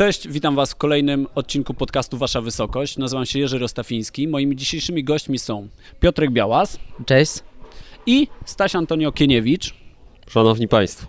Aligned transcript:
Cześć, 0.00 0.28
witam 0.28 0.54
Was 0.54 0.72
w 0.72 0.76
kolejnym 0.76 1.26
odcinku 1.34 1.74
podcastu 1.74 2.18
Wasza 2.18 2.40
Wysokość. 2.40 2.96
Nazywam 2.96 3.26
się 3.26 3.38
Jerzy 3.38 3.58
Rostafiński. 3.58 4.28
Moimi 4.28 4.56
dzisiejszymi 4.56 5.04
gośćmi 5.04 5.38
są 5.38 5.68
Piotrek 6.00 6.30
Białas. 6.30 6.78
Cześć. 7.06 7.32
I 8.06 8.28
Staś 8.44 8.74
Antonio 8.74 9.12
Kieniewicz. 9.12 9.74
Szanowni 10.28 10.68
Państwo. 10.68 11.06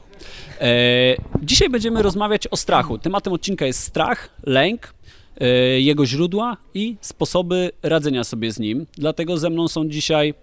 E, 0.61 1.15
dzisiaj 1.43 1.69
będziemy 1.69 2.01
rozmawiać 2.01 2.47
o 2.47 2.57
strachu. 2.57 2.97
Tematem 2.97 3.33
odcinka 3.33 3.65
jest 3.65 3.79
strach, 3.83 4.29
lęk, 4.43 4.93
e, 5.41 5.47
jego 5.79 6.05
źródła 6.05 6.57
i 6.73 6.95
sposoby 7.01 7.71
radzenia 7.83 8.23
sobie 8.23 8.51
z 8.51 8.59
nim. 8.59 8.85
Dlatego 8.93 9.37
ze 9.37 9.49
mną 9.49 9.67
są 9.67 9.89
dzisiaj 9.89 10.33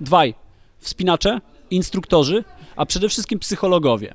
dwaj 0.00 0.34
wspinacze, 0.78 1.40
instruktorzy, 1.70 2.44
a 2.76 2.86
przede 2.86 3.08
wszystkim 3.08 3.38
psychologowie. 3.38 4.14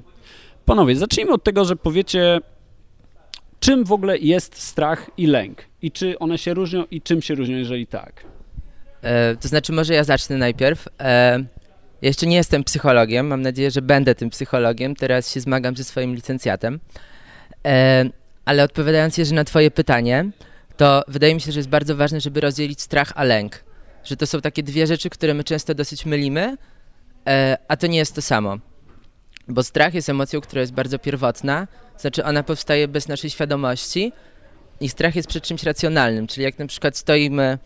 Panowie, 0.66 0.96
zacznijmy 0.96 1.34
od 1.34 1.44
tego, 1.44 1.66
że 1.66 1.76
powiecie, 1.76 2.42
czym 3.68 3.84
w 3.84 3.92
ogóle 3.92 4.18
jest 4.18 4.62
strach 4.62 5.10
i 5.18 5.28
lęk? 5.28 5.64
I 5.82 5.92
czy 5.92 6.20
one 6.20 6.38
się 6.38 6.54
różnią 6.54 6.86
i 6.92 7.02
czym 7.02 7.22
się 7.22 7.36
różnią, 7.36 7.58
jeżeli 7.58 7.88
tak? 7.88 8.24
E, 9.02 9.36
to 9.36 9.48
znaczy, 9.48 9.74
może 9.74 9.94
ja 9.94 10.04
zacznę 10.04 10.38
najpierw. 10.38 10.88
E, 11.00 11.44
jeszcze 12.02 12.28
nie 12.28 12.36
jestem 12.36 12.64
psychologiem, 12.64 13.28
mam 13.28 13.42
nadzieję, 13.42 13.72
że 13.72 13.82
będę 13.82 14.16
tym 14.16 14.30
psychologiem. 14.30 14.96
Teraz 14.96 15.32
się 15.32 15.40
zmagam 15.40 15.76
ze 15.76 15.84
swoim 15.84 16.16
licencjatem. 16.16 16.80
E, 17.66 18.06
ale 18.46 18.64
odpowiadając 18.64 19.18
jeszcze 19.18 19.36
na 19.36 19.44
Twoje 19.44 19.72
pytanie, 19.72 20.32
to 20.78 21.04
wydaje 21.08 21.36
mi 21.36 21.42
się, 21.42 21.52
że 21.52 21.60
jest 21.60 21.70
bardzo 21.70 21.96
ważne, 21.96 22.22
żeby 22.22 22.42
rozdzielić 22.42 22.82
strach 22.82 23.12
a 23.16 23.24
lęk. 23.24 23.64
Że 24.04 24.18
to 24.18 24.28
są 24.28 24.42
takie 24.42 24.64
dwie 24.64 24.88
rzeczy, 24.88 25.10
które 25.10 25.34
my 25.34 25.44
często 25.44 25.74
dosyć 25.76 26.06
mylimy, 26.06 26.58
e, 27.28 27.58
a 27.68 27.78
to 27.78 27.88
nie 27.88 27.98
jest 27.98 28.16
to 28.16 28.22
samo. 28.22 28.58
Bo 29.48 29.64
strach 29.64 29.94
jest 29.94 30.10
emocją, 30.10 30.42
która 30.42 30.62
jest 30.62 30.74
bardzo 30.74 31.00
pierwotna, 31.00 31.68
znaczy 32.00 32.24
ona 32.24 32.44
powstaje 32.44 32.88
bez 32.88 33.08
naszej 33.08 33.30
świadomości 33.30 34.14
i 34.80 34.90
strach 34.90 35.16
jest 35.16 35.28
przed 35.28 35.44
czymś 35.44 35.64
racjonalnym, 35.64 36.28
czyli 36.28 36.44
jak 36.44 36.60
na 36.60 36.68
przykład 36.68 36.98
stoimy, 36.98 37.58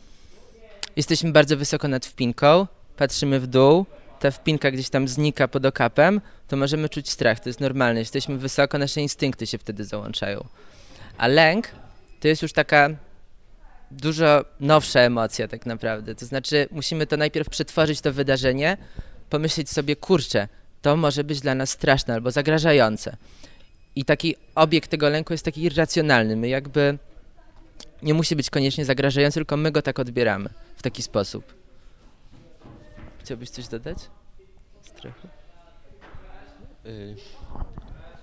jesteśmy 0.96 1.32
bardzo 1.32 1.58
wysoko 1.58 1.88
nad 1.88 2.06
wpinką, 2.06 2.68
patrzymy 2.98 3.40
w 3.40 3.48
dół, 3.48 3.86
ta 4.20 4.32
wpinka 4.32 4.72
gdzieś 4.72 4.90
tam 4.90 5.08
znika 5.08 5.48
pod 5.48 5.66
okapem, 5.66 6.22
to 6.48 6.58
możemy 6.58 6.90
czuć 6.90 7.10
strach, 7.10 7.40
to 7.40 7.50
jest 7.50 7.60
normalne. 7.60 8.00
Jesteśmy 8.00 8.38
wysoko, 8.38 8.78
nasze 8.78 9.02
instynkty 9.02 9.48
się 9.48 9.58
wtedy 9.58 9.86
załączają. 9.86 10.46
A 11.18 11.28
lęk 11.28 11.72
to 12.20 12.28
jest 12.28 12.42
już 12.42 12.54
taka 12.54 12.90
dużo 13.92 14.46
nowsza 14.60 15.00
emocja 15.00 15.48
tak 15.48 15.66
naprawdę. 15.66 16.16
To 16.16 16.26
znaczy 16.26 16.68
musimy 16.72 17.08
to 17.08 17.18
najpierw 17.18 17.50
przetworzyć 17.50 18.02
to 18.02 18.14
wydarzenie, 18.14 18.78
pomyśleć 19.30 19.70
sobie, 19.70 19.96
kurczę, 19.96 20.48
to 20.82 20.98
może 20.98 21.24
być 21.24 21.40
dla 21.40 21.56
nas 21.56 21.70
straszne 21.70 22.14
albo 22.14 22.32
zagrażające. 22.32 23.18
I 23.96 24.06
taki 24.06 24.36
obiekt 24.56 24.90
tego 24.90 25.10
lęku 25.10 25.34
jest 25.34 25.46
taki 25.46 25.64
irracjonalny. 25.64 26.36
My 26.36 26.48
jakby 26.48 26.98
nie 28.02 28.14
musi 28.14 28.36
być 28.36 28.50
koniecznie 28.50 28.86
zagrażający, 28.86 29.34
tylko 29.34 29.58
my 29.58 29.72
go 29.72 29.82
tak 29.82 30.00
odbieramy 30.00 30.50
w 30.76 30.82
taki 30.82 31.02
sposób. 31.02 31.54
Chciałbyś 33.20 33.50
coś 33.50 33.68
dodać? 33.68 33.98
Strefy? 34.82 35.28
Y, 36.86 37.16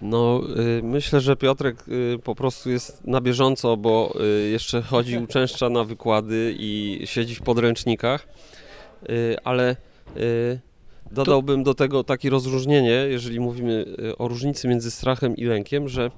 no, 0.01 0.43
y, 0.79 0.83
myślę, 0.83 1.21
że 1.21 1.37
Piotrek 1.37 1.89
y, 1.89 2.19
po 2.25 2.35
prostu 2.35 2.71
jest 2.71 3.05
na 3.07 3.21
bieżąco, 3.21 3.77
bo 3.77 4.19
jeszcze 4.51 4.83
chodzi, 4.83 5.19
uczęszcza 5.25 5.69
na 5.69 5.85
wykłady 5.85 6.55
i 6.59 7.01
siedzi 7.05 7.35
w 7.35 7.43
podręcznikach, 7.43 8.29
ale 9.45 9.77
dodałbym 11.11 11.63
do 11.63 11.75
tego 11.75 12.05
takie 12.05 12.31
rozróżnienie, 12.31 13.07
jeżeli 13.09 13.41
mówimy 13.41 13.85
o 14.19 14.29
różnicy 14.29 14.69
między 14.69 14.91
strachem 14.91 15.37
i 15.37 15.45
lękiem, 15.45 15.89
że 15.89 16.11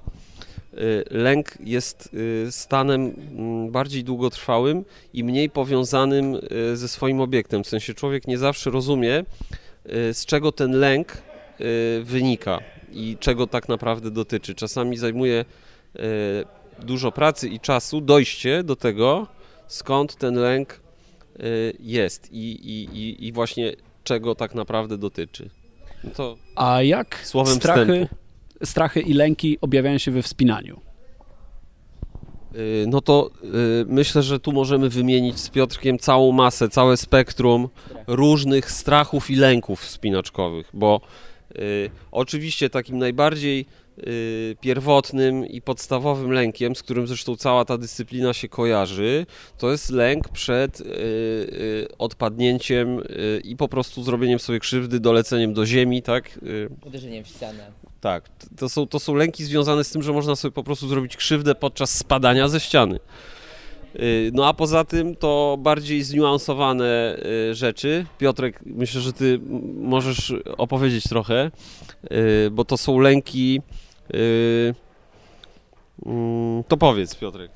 lęk 1.11 1.57
jest 1.63 2.09
stanem 2.49 3.01
mm, 3.01 3.71
bardziej 3.71 4.03
długotrwałym 4.03 4.85
i 5.13 5.23
mniej 5.23 5.49
powiązanym 5.49 6.37
ze 6.73 6.87
swoim 6.87 7.21
obiektem. 7.21 7.63
W 7.63 7.67
sensie 7.67 7.93
człowiek 7.93 8.27
nie 8.27 8.37
zawsze 8.37 8.69
rozumie, 8.69 9.23
z 10.13 10.25
czego 10.25 10.51
ten 10.51 10.71
lęk 10.71 11.21
wynika 12.03 12.59
i 12.93 13.17
czego 13.19 13.47
tak 13.47 13.69
naprawdę 13.69 14.11
dotyczy. 14.11 14.55
Czasami 14.55 14.97
zajmuje 14.97 15.45
dużo 16.79 17.11
pracy 17.11 17.49
i 17.49 17.59
czasu 17.59 18.01
dojście 18.01 18.63
do 18.63 18.75
tego, 18.75 19.27
skąd 19.67 20.15
ten 20.15 20.35
lęk 20.35 20.81
jest 21.79 22.31
i, 22.31 22.51
i, 22.51 23.27
i 23.27 23.31
właśnie 23.31 23.73
czego 24.03 24.35
tak 24.35 24.55
naprawdę 24.55 24.97
dotyczy. 24.97 25.49
No 26.03 26.11
to 26.11 26.37
A 26.55 26.81
jak 26.81 27.21
słowem 27.23 27.55
strachy, 27.55 28.07
strachy 28.63 29.01
i 29.01 29.13
lęki 29.13 29.57
objawiają 29.61 29.97
się 29.97 30.11
we 30.11 30.21
wspinaniu? 30.21 30.81
Y, 32.55 32.85
no 32.87 33.01
to 33.01 33.31
y, 33.43 33.85
myślę, 33.87 34.23
że 34.23 34.39
tu 34.39 34.51
możemy 34.51 34.89
wymienić 34.89 35.39
z 35.39 35.49
Piotrkiem 35.49 35.99
całą 35.99 36.31
masę, 36.31 36.69
całe 36.69 36.97
spektrum 36.97 37.69
różnych 38.07 38.71
strachów 38.71 39.29
i 39.29 39.35
lęków 39.35 39.81
wspinaczkowych, 39.81 40.69
bo 40.73 41.01
y, 41.55 41.89
oczywiście 42.11 42.69
takim 42.69 42.97
najbardziej 42.97 43.65
pierwotnym 44.61 45.45
i 45.45 45.61
podstawowym 45.61 46.31
lękiem, 46.31 46.75
z 46.75 46.83
którym 46.83 47.07
zresztą 47.07 47.35
cała 47.35 47.65
ta 47.65 47.77
dyscyplina 47.77 48.33
się 48.33 48.49
kojarzy, 48.49 49.25
to 49.57 49.71
jest 49.71 49.89
lęk 49.89 50.29
przed 50.29 50.81
y, 50.81 50.83
y, 50.83 51.87
odpadnięciem 51.97 53.01
i 53.43 53.55
po 53.55 53.67
prostu 53.67 54.03
zrobieniem 54.03 54.39
sobie 54.39 54.59
krzywdy, 54.59 54.99
doleceniem 54.99 55.53
do 55.53 55.65
ziemi, 55.65 56.01
tak? 56.01 56.39
Uderzeniem 56.85 57.23
w 57.23 57.27
ścianę. 57.27 57.71
Tak, 58.01 58.29
to 58.57 58.69
są, 58.69 58.87
to 58.87 58.99
są 58.99 59.15
lęki 59.15 59.43
związane 59.43 59.83
z 59.83 59.91
tym, 59.91 60.03
że 60.03 60.13
można 60.13 60.35
sobie 60.35 60.51
po 60.51 60.63
prostu 60.63 60.87
zrobić 60.87 61.17
krzywdę 61.17 61.55
podczas 61.55 61.97
spadania 61.97 62.47
ze 62.47 62.59
ściany. 62.59 62.99
No 64.33 64.47
a 64.47 64.53
poza 64.53 64.83
tym 64.83 65.15
to 65.15 65.57
bardziej 65.59 66.03
zniuansowane 66.03 67.17
rzeczy. 67.51 68.05
Piotrek, 68.17 68.59
myślę, 68.65 69.01
że 69.01 69.13
ty 69.13 69.39
możesz 69.81 70.33
opowiedzieć 70.57 71.03
trochę, 71.03 71.51
bo 72.51 72.65
to 72.65 72.77
są 72.77 72.99
lęki 72.99 73.61
mm, 76.05 76.63
to 76.67 76.77
powiedz, 76.77 77.15
Piotrek. 77.15 77.51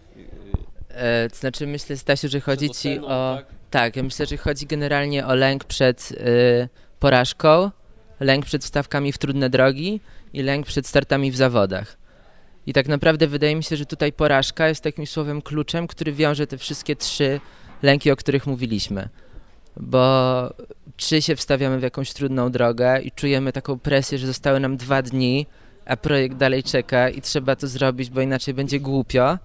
E, 0.90 1.30
to 1.30 1.36
znaczy, 1.36 1.68
myślę, 1.68 1.98
Stasiu, 1.98 2.30
że 2.30 2.40
chodzi 2.40 2.70
ci 2.70 3.00
o. 3.00 3.38
Tak? 3.38 3.46
tak? 3.70 3.96
ja 3.96 4.04
myślę, 4.04 4.26
że 4.26 4.38
chodzi 4.38 4.66
generalnie 4.66 5.28
o 5.28 5.36
lęk 5.36 5.64
przed 5.64 6.12
y, 6.12 6.70
porażką, 7.00 7.72
lęk 8.20 8.46
przed 8.46 8.64
wstawkami 8.64 9.12
w 9.12 9.18
trudne 9.18 9.50
drogi 9.50 10.02
i 10.34 10.42
lęk 10.42 10.66
przed 10.66 10.88
startami 10.88 11.32
w 11.32 11.36
zawodach. 11.36 11.98
I 12.68 12.74
tak 12.74 12.88
naprawdę 12.88 13.28
wydaje 13.28 13.56
mi 13.56 13.64
się, 13.64 13.76
że 13.76 13.86
tutaj 13.86 14.14
porażka 14.14 14.68
jest 14.68 14.84
takim 14.84 15.08
słowem 15.08 15.42
kluczem, 15.42 15.88
który 15.88 16.14
wiąże 16.14 16.48
te 16.48 16.58
wszystkie 16.58 16.96
trzy 16.96 17.40
lęki, 17.84 18.12
o 18.12 18.16
których 18.16 18.48
mówiliśmy. 18.48 19.10
Bo 19.78 20.54
czy 20.98 21.22
się 21.22 21.36
wstawiamy 21.36 21.80
w 21.80 21.84
jakąś 21.84 22.14
trudną 22.14 22.52
drogę 22.52 23.02
i 23.02 23.12
czujemy 23.12 23.54
taką 23.54 23.80
presję, 23.80 24.18
że 24.18 24.28
zostały 24.28 24.60
nam 24.60 24.78
dwa 24.78 25.02
dni, 25.02 25.46
a 25.86 25.98
projekt 25.98 26.38
dalej 26.38 26.64
czeka 26.64 27.10
i 27.10 27.22
trzeba 27.22 27.56
to 27.56 27.68
zrobić, 27.68 28.10
bo 28.10 28.22
inaczej 28.22 28.54
będzie 28.54 28.80
głupio, 28.80 29.38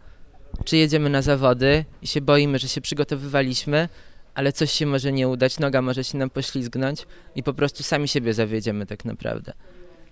czy 0.65 0.77
jedziemy 0.77 1.11
na 1.11 1.23
zawody 1.23 1.85
i 2.03 2.07
się 2.07 2.21
boimy, 2.21 2.59
że 2.59 2.69
się 2.69 2.81
przygotowywaliśmy, 2.81 3.89
ale 4.35 4.53
coś 4.53 4.73
się 4.73 4.87
może 4.87 5.13
nie 5.13 5.29
udać, 5.29 5.59
noga 5.59 5.83
może 5.83 6.05
się 6.05 6.19
nam 6.19 6.31
poślizgnąć 6.31 7.07
i 7.35 7.43
po 7.43 7.55
prostu 7.55 7.83
sami 7.83 8.09
siebie 8.09 8.35
zawiedziemy 8.35 8.87
tak 8.87 9.05
naprawdę. 9.05 9.53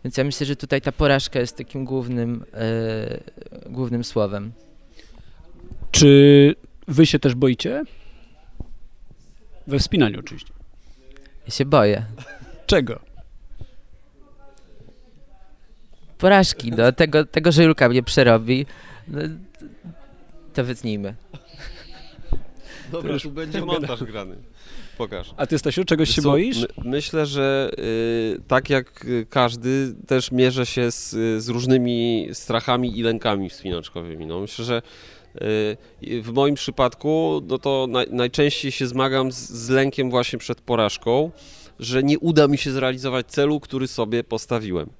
Więc 0.08 0.16
ja 0.16 0.24
myślę, 0.24 0.46
że 0.46 0.56
tutaj 0.56 0.80
ta 0.80 0.92
porażka 0.92 1.40
jest 1.40 1.56
takim 1.56 1.84
głównym, 1.84 2.44
yy, 2.52 3.70
głównym 3.70 4.04
słowem. 4.04 4.52
Czy 5.90 6.54
wy 6.88 7.06
się 7.06 7.18
też 7.18 7.34
boicie? 7.34 7.82
We 9.66 9.78
wspinaniu 9.78 10.20
oczywiście. 10.20 10.52
Ja 11.46 11.52
się 11.52 11.64
boję. 11.64 12.04
Czego? 12.66 13.00
porażki, 16.18 16.70
no, 16.70 16.92
tego, 16.92 17.24
tego, 17.24 17.52
że 17.52 17.64
Julka 17.64 17.88
mnie 17.88 18.02
przerobi, 18.02 18.66
no, 19.08 19.20
to 20.54 20.64
wytnijmy. 20.64 21.14
Dobra, 22.92 23.18
tu 23.18 23.30
będzie 23.30 23.64
montaż 23.64 24.04
grany. 24.04 24.36
Pokaż. 24.98 25.34
A 25.36 25.46
ty, 25.46 25.58
Stasiu, 25.58 25.84
czegoś 25.84 26.10
się 26.10 26.22
boisz? 26.22 26.60
My, 26.60 26.90
myślę, 26.90 27.26
że 27.26 27.70
y, 27.78 28.40
tak 28.48 28.70
jak 28.70 29.06
każdy, 29.30 29.94
też 30.06 30.32
mierzę 30.32 30.66
się 30.66 30.90
z, 30.90 31.10
z, 31.42 31.48
różnymi 31.48 32.28
strachami 32.32 32.98
i 32.98 33.02
lękami 33.02 33.50
wspinaczkowymi. 33.50 34.26
No, 34.26 34.40
myślę, 34.40 34.64
że 34.64 34.82
y, 36.02 36.22
w 36.22 36.32
moim 36.32 36.54
przypadku 36.54 37.42
no 37.46 37.58
to 37.58 37.86
naj, 37.90 38.06
najczęściej 38.10 38.72
się 38.72 38.86
zmagam 38.86 39.32
z, 39.32 39.36
z 39.36 39.70
lękiem 39.70 40.10
właśnie 40.10 40.38
przed 40.38 40.60
porażką, 40.60 41.30
że 41.78 42.02
nie 42.02 42.18
uda 42.18 42.48
mi 42.48 42.58
się 42.58 42.72
zrealizować 42.72 43.26
celu, 43.26 43.60
który 43.60 43.88
sobie 43.88 44.24
postawiłem. 44.24 44.90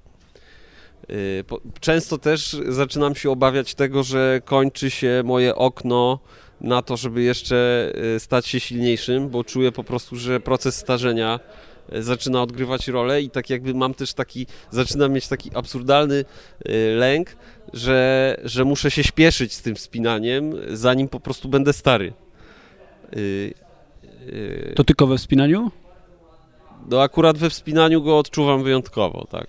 Y, 1.09 1.43
często 1.79 2.17
też 2.17 2.57
zaczynam 2.67 3.15
się 3.15 3.31
obawiać 3.31 3.75
tego, 3.75 4.03
że 4.03 4.41
kończy 4.45 4.89
się 4.89 5.21
moje 5.25 5.55
okno 5.55 6.19
na 6.61 6.81
to, 6.81 6.97
żeby 6.97 7.21
jeszcze 7.21 7.91
y, 8.15 8.19
stać 8.19 8.47
się 8.47 8.59
silniejszym, 8.59 9.29
bo 9.29 9.43
czuję 9.43 9.71
po 9.71 9.83
prostu, 9.83 10.15
że 10.15 10.39
proces 10.39 10.75
starzenia 10.75 11.39
y, 11.93 12.03
zaczyna 12.03 12.41
odgrywać 12.41 12.87
rolę 12.87 13.21
i 13.21 13.29
tak 13.29 13.49
jakby 13.49 13.73
mam 13.73 13.93
też 13.93 14.13
taki, 14.13 14.47
zaczynam 14.71 15.13
mieć 15.13 15.27
taki 15.27 15.55
absurdalny 15.55 16.25
lęk, 16.95 17.35
że, 17.73 18.37
że 18.43 18.65
muszę 18.65 18.91
się 18.91 19.03
śpieszyć 19.03 19.53
z 19.53 19.61
tym 19.61 19.75
wspinaniem, 19.75 20.53
zanim 20.69 21.07
po 21.07 21.19
prostu 21.19 21.49
będę 21.49 21.73
stary. 21.73 22.13
Y, 23.17 23.53
y, 24.27 24.73
to 24.75 24.83
tylko 24.83 25.07
we 25.07 25.17
wspinaniu? 25.17 25.71
No 26.89 27.01
akurat 27.01 27.37
we 27.37 27.49
wspinaniu 27.49 28.01
go 28.01 28.17
odczuwam 28.17 28.63
wyjątkowo, 28.63 29.27
tak. 29.29 29.47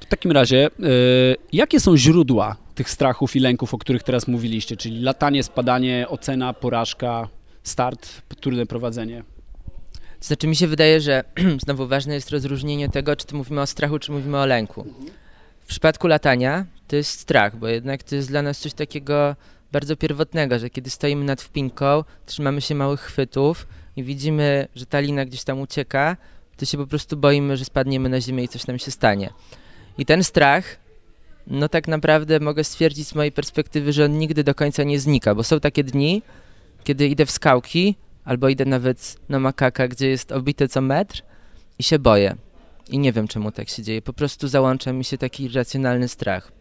W 0.00 0.06
takim 0.06 0.32
razie, 0.32 0.70
y, 0.80 1.36
jakie 1.52 1.80
są 1.80 1.96
źródła 1.96 2.56
tych 2.80 2.90
strachów 2.90 3.36
i 3.36 3.40
lęków, 3.40 3.74
o 3.74 3.78
których 3.78 4.02
teraz 4.02 4.28
mówiliście, 4.28 4.76
czyli 4.76 5.00
latanie, 5.00 5.42
spadanie, 5.42 6.06
ocena, 6.08 6.52
porażka, 6.52 7.28
start, 7.62 8.22
trudne 8.40 8.66
prowadzenie? 8.66 9.24
Znaczy 10.20 10.46
mi 10.46 10.56
się 10.56 10.66
wydaje, 10.66 11.00
że 11.00 11.24
znowu 11.64 11.86
ważne 11.86 12.14
jest 12.14 12.30
rozróżnienie 12.30 12.88
tego, 12.88 13.16
czy 13.16 13.34
mówimy 13.34 13.60
o 13.60 13.66
strachu, 13.66 13.98
czy 13.98 14.12
mówimy 14.12 14.38
o 14.38 14.46
lęku. 14.46 14.86
W 15.60 15.66
przypadku 15.66 16.06
latania 16.06 16.66
to 16.88 16.96
jest 16.96 17.20
strach, 17.20 17.56
bo 17.56 17.68
jednak 17.68 18.02
to 18.02 18.14
jest 18.14 18.28
dla 18.28 18.42
nas 18.42 18.58
coś 18.58 18.72
takiego 18.72 19.36
bardzo 19.72 19.96
pierwotnego, 19.96 20.58
że 20.58 20.70
kiedy 20.70 20.90
stoimy 20.90 21.24
nad 21.24 21.42
wpinką, 21.42 22.04
trzymamy 22.26 22.60
się 22.60 22.74
małych 22.74 23.00
chwytów 23.00 23.66
i 23.96 24.02
widzimy, 24.02 24.68
że 24.74 24.86
ta 24.86 25.00
lina 25.00 25.24
gdzieś 25.24 25.44
tam 25.44 25.60
ucieka, 25.60 26.16
to 26.56 26.64
się 26.66 26.78
po 26.78 26.86
prostu 26.86 27.16
boimy, 27.16 27.56
że 27.56 27.64
spadniemy 27.64 28.08
na 28.08 28.20
ziemię 28.20 28.44
i 28.44 28.48
coś 28.48 28.66
nam 28.66 28.78
się 28.78 28.90
stanie. 28.90 29.30
I 29.98 30.06
ten 30.06 30.24
strach, 30.24 30.76
no 31.50 31.68
tak 31.68 31.88
naprawdę 31.88 32.40
mogę 32.40 32.64
stwierdzić 32.64 33.08
z 33.08 33.14
mojej 33.14 33.32
perspektywy, 33.32 33.92
że 33.92 34.04
on 34.04 34.18
nigdy 34.18 34.44
do 34.44 34.54
końca 34.54 34.82
nie 34.82 35.00
znika, 35.00 35.34
bo 35.34 35.42
są 35.42 35.60
takie 35.60 35.84
dni, 35.84 36.22
kiedy 36.84 37.08
idę 37.08 37.26
w 37.26 37.30
skałki 37.30 37.96
albo 38.24 38.48
idę 38.48 38.64
nawet 38.64 39.16
na 39.28 39.40
makaka, 39.40 39.88
gdzie 39.88 40.08
jest 40.08 40.32
obite 40.32 40.68
co 40.68 40.80
metr 40.80 41.22
i 41.78 41.82
się 41.82 41.98
boję. 41.98 42.36
I 42.88 42.98
nie 42.98 43.12
wiem, 43.12 43.28
czemu 43.28 43.52
tak 43.52 43.68
się 43.68 43.82
dzieje. 43.82 44.02
Po 44.02 44.12
prostu 44.12 44.48
załącza 44.48 44.92
mi 44.92 45.04
się 45.04 45.18
taki 45.18 45.44
irracjonalny 45.44 46.08
strach. 46.08 46.52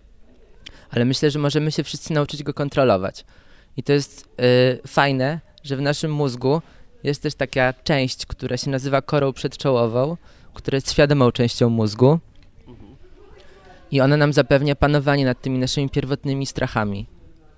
Ale 0.89 1.05
myślę, 1.05 1.31
że 1.31 1.39
możemy 1.39 1.71
się 1.71 1.83
wszyscy 1.83 2.13
nauczyć 2.13 2.43
go 2.43 2.53
kontrolować. 2.53 3.25
I 3.77 3.83
to 3.83 3.93
jest 3.93 4.29
yy, 4.37 4.79
fajne, 4.87 5.39
że 5.63 5.77
w 5.77 5.81
naszym 5.81 6.11
mózgu 6.11 6.61
jest 7.03 7.23
też 7.23 7.35
taka 7.35 7.73
część, 7.73 8.25
która 8.25 8.57
się 8.57 8.69
nazywa 8.71 9.01
korą 9.01 9.33
przedczołową, 9.33 10.17
która 10.53 10.75
jest 10.75 10.91
świadomą 10.91 11.31
częścią 11.31 11.69
mózgu. 11.69 12.19
I 13.91 14.01
ona 14.01 14.17
nam 14.17 14.33
zapewnia 14.33 14.75
panowanie 14.75 15.25
nad 15.25 15.41
tymi 15.41 15.59
naszymi 15.59 15.89
pierwotnymi 15.89 16.45
strachami 16.45 17.07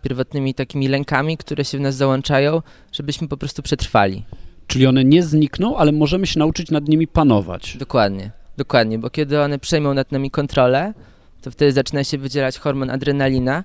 pierwotnymi 0.01 0.53
takimi 0.53 0.87
lękami, 0.87 1.37
które 1.37 1.65
się 1.65 1.77
w 1.77 1.81
nas 1.81 1.95
załączają, 1.95 2.61
żebyśmy 2.91 3.27
po 3.27 3.37
prostu 3.37 3.61
przetrwali. 3.61 4.25
Czyli 4.67 4.87
one 4.87 5.03
nie 5.03 5.23
znikną, 5.23 5.77
ale 5.77 5.91
możemy 5.91 6.27
się 6.27 6.39
nauczyć 6.39 6.71
nad 6.71 6.87
nimi 6.87 7.07
panować. 7.07 7.77
Dokładnie, 7.77 8.31
dokładnie, 8.57 8.99
bo 8.99 9.09
kiedy 9.09 9.41
one 9.41 9.59
przejmą 9.59 9.93
nad 9.93 10.11
nami 10.11 10.31
kontrolę, 10.31 10.93
to 11.41 11.51
wtedy 11.51 11.71
zaczyna 11.71 12.03
się 12.03 12.17
wydzielać 12.17 12.57
hormon 12.57 12.89
adrenalina, 12.89 13.63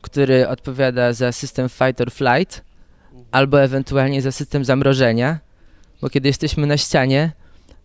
który 0.00 0.48
odpowiada 0.48 1.12
za 1.12 1.32
system 1.32 1.68
fight 1.68 2.00
or 2.00 2.10
flight, 2.10 2.64
albo 3.30 3.62
ewentualnie 3.62 4.22
za 4.22 4.32
system 4.32 4.64
zamrożenia, 4.64 5.38
bo 6.00 6.10
kiedy 6.10 6.28
jesteśmy 6.28 6.66
na 6.66 6.76
ścianie, 6.76 7.32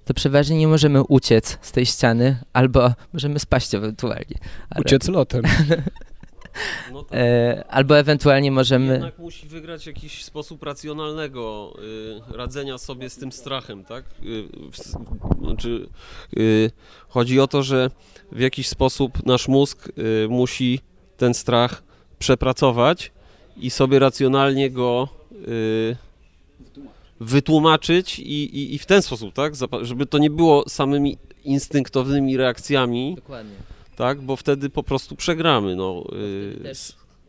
to 0.05 0.13
przeważnie 0.13 0.57
nie 0.57 0.67
możemy 0.67 1.03
uciec 1.03 1.57
z 1.61 1.71
tej 1.71 1.85
ściany, 1.85 2.38
albo 2.53 2.94
możemy 3.13 3.39
spaść 3.39 3.75
ewentualnie. 3.75 4.38
Ale... 4.69 4.81
Uciec 4.81 5.07
lotem. 5.07 5.44
No 6.91 7.03
tak. 7.03 7.19
e, 7.19 7.63
albo 7.69 7.97
ewentualnie 7.97 8.51
możemy... 8.51 8.94
Jednak 8.94 9.19
musi 9.19 9.47
wygrać 9.47 9.88
jakiś 9.88 10.23
sposób 10.23 10.63
racjonalnego 10.63 11.73
y, 12.31 12.38
radzenia 12.38 12.77
sobie 12.77 13.09
z 13.09 13.17
tym 13.17 13.31
strachem, 13.31 13.85
tak? 13.85 14.05
Y, 14.23 14.44
w, 14.71 14.77
znaczy, 15.41 15.89
y, 16.38 16.71
chodzi 17.07 17.39
o 17.39 17.47
to, 17.47 17.63
że 17.63 17.89
w 18.31 18.39
jakiś 18.39 18.67
sposób 18.67 19.25
nasz 19.25 19.47
mózg 19.47 19.89
y, 19.97 20.27
musi 20.29 20.79
ten 21.17 21.33
strach 21.33 21.83
przepracować 22.19 23.11
i 23.57 23.69
sobie 23.69 24.00
racjonalnie 24.00 24.71
go 24.71 25.09
y, 25.47 25.95
wytłumaczyć 27.24 28.20
i, 28.20 28.24
i, 28.24 28.75
i, 28.75 28.80
w 28.80 28.86
ten 28.86 29.02
sposób, 29.02 29.34
tak? 29.34 29.54
Żeby 29.81 30.06
to 30.06 30.18
nie 30.18 30.30
było 30.30 30.70
samymi 30.70 31.18
instynktownymi 31.44 32.38
reakcjami. 32.38 33.16
Dokładnie 33.16 33.56
tak? 33.96 34.22
Bo 34.22 34.36
wtedy 34.36 34.70
po 34.70 34.84
prostu 34.84 35.16
przegramy, 35.16 35.75
no. 35.75 36.04
Y, 36.66 36.72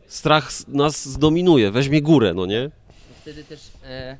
strach 0.07 0.67
nas 0.67 1.09
zdominuje, 1.09 1.71
weźmie 1.71 2.01
górę, 2.01 2.33
no 2.33 2.45
nie? 2.45 2.69
Wtedy 3.21 3.43
też, 3.43 3.59
e, 3.83 4.17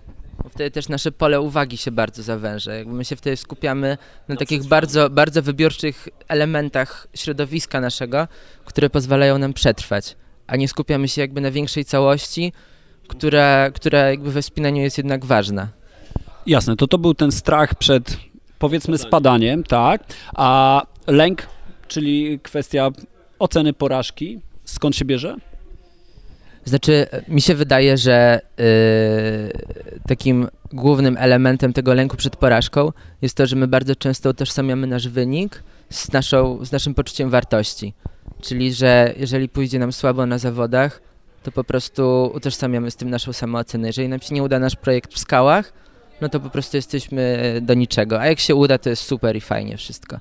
wtedy 0.50 0.72
też 0.72 0.90
nasze 0.90 1.12
pole 1.12 1.42
uwagi 1.42 1.78
się 1.78 1.92
bardzo 1.92 2.24
zawęża. 2.24 2.74
Jakby 2.74 2.94
my 2.94 3.06
się 3.06 3.16
wtedy 3.16 3.38
skupiamy 3.38 3.98
na 4.28 4.36
takich 4.36 4.64
bardzo, 4.64 5.10
bardzo 5.10 5.42
wybiorczych 5.42 6.08
elementach 6.28 7.08
środowiska 7.14 7.82
naszego, 7.82 8.28
które 8.66 8.90
pozwalają 8.90 9.38
nam 9.38 9.54
przetrwać, 9.54 10.16
a 10.48 10.56
nie 10.56 10.68
skupiamy 10.68 11.08
się 11.08 11.22
jakby 11.22 11.42
na 11.42 11.52
większej 11.52 11.86
całości, 11.86 12.54
która, 13.08 13.72
która 13.72 14.00
jakby 14.00 14.32
we 14.32 14.42
wspinaniu 14.42 14.82
jest 14.82 14.98
jednak 14.98 15.26
ważna. 15.26 15.68
Jasne, 16.46 16.76
to 16.76 16.88
to 16.88 16.98
był 16.98 17.14
ten 17.14 17.32
strach 17.32 17.76
przed 17.76 18.18
powiedzmy 18.60 18.98
spadaniem, 18.98 19.64
tak, 19.64 20.04
a 20.36 20.82
lęk 21.08 21.48
czyli 21.88 22.40
kwestia 22.44 22.90
oceny 23.40 23.74
porażki. 23.74 24.40
Skąd 24.64 24.96
się 24.96 25.06
bierze? 25.06 25.36
Znaczy, 26.66 27.08
mi 27.28 27.42
się 27.42 27.56
wydaje, 27.56 27.98
że 27.98 28.42
yy, 28.58 28.66
takim 30.08 30.48
głównym 30.74 31.18
elementem 31.20 31.74
tego 31.74 31.94
lęku 31.94 32.18
przed 32.18 32.36
porażką 32.36 32.92
jest 33.22 33.38
to, 33.38 33.46
że 33.46 33.56
my 33.56 33.68
bardzo 33.68 33.96
często 33.96 34.30
utożsamiamy 34.30 34.88
nasz 34.88 35.08
wynik 35.08 35.64
z, 35.90 36.12
naszą, 36.12 36.66
z 36.66 36.72
naszym 36.72 36.94
poczuciem 36.94 37.30
wartości. 37.30 37.94
Czyli, 38.42 38.74
że 38.74 39.14
jeżeli 39.18 39.50
pójdzie 39.50 39.80
nam 39.80 39.94
słabo 39.94 40.26
na 40.26 40.38
zawodach, 40.38 41.02
to 41.46 41.52
po 41.52 41.64
prostu 41.64 42.32
utożsamiamy 42.36 42.92
z 42.92 42.96
tym 42.96 43.10
naszą 43.10 43.34
samoocenę. 43.34 43.88
Jeżeli 43.88 44.10
nam 44.10 44.22
się 44.22 44.36
nie 44.36 44.44
uda 44.44 44.60
nasz 44.60 44.76
projekt 44.76 45.14
w 45.14 45.20
skałach, 45.20 45.74
no 46.22 46.30
to 46.30 46.40
po 46.40 46.50
prostu 46.50 46.78
jesteśmy 46.78 47.54
do 47.62 47.74
niczego. 47.74 48.20
A 48.20 48.28
jak 48.28 48.40
się 48.40 48.56
uda, 48.56 48.78
to 48.78 48.90
jest 48.90 49.04
super 49.04 49.36
i 49.36 49.42
fajnie 49.42 49.78
wszystko. 49.78 50.20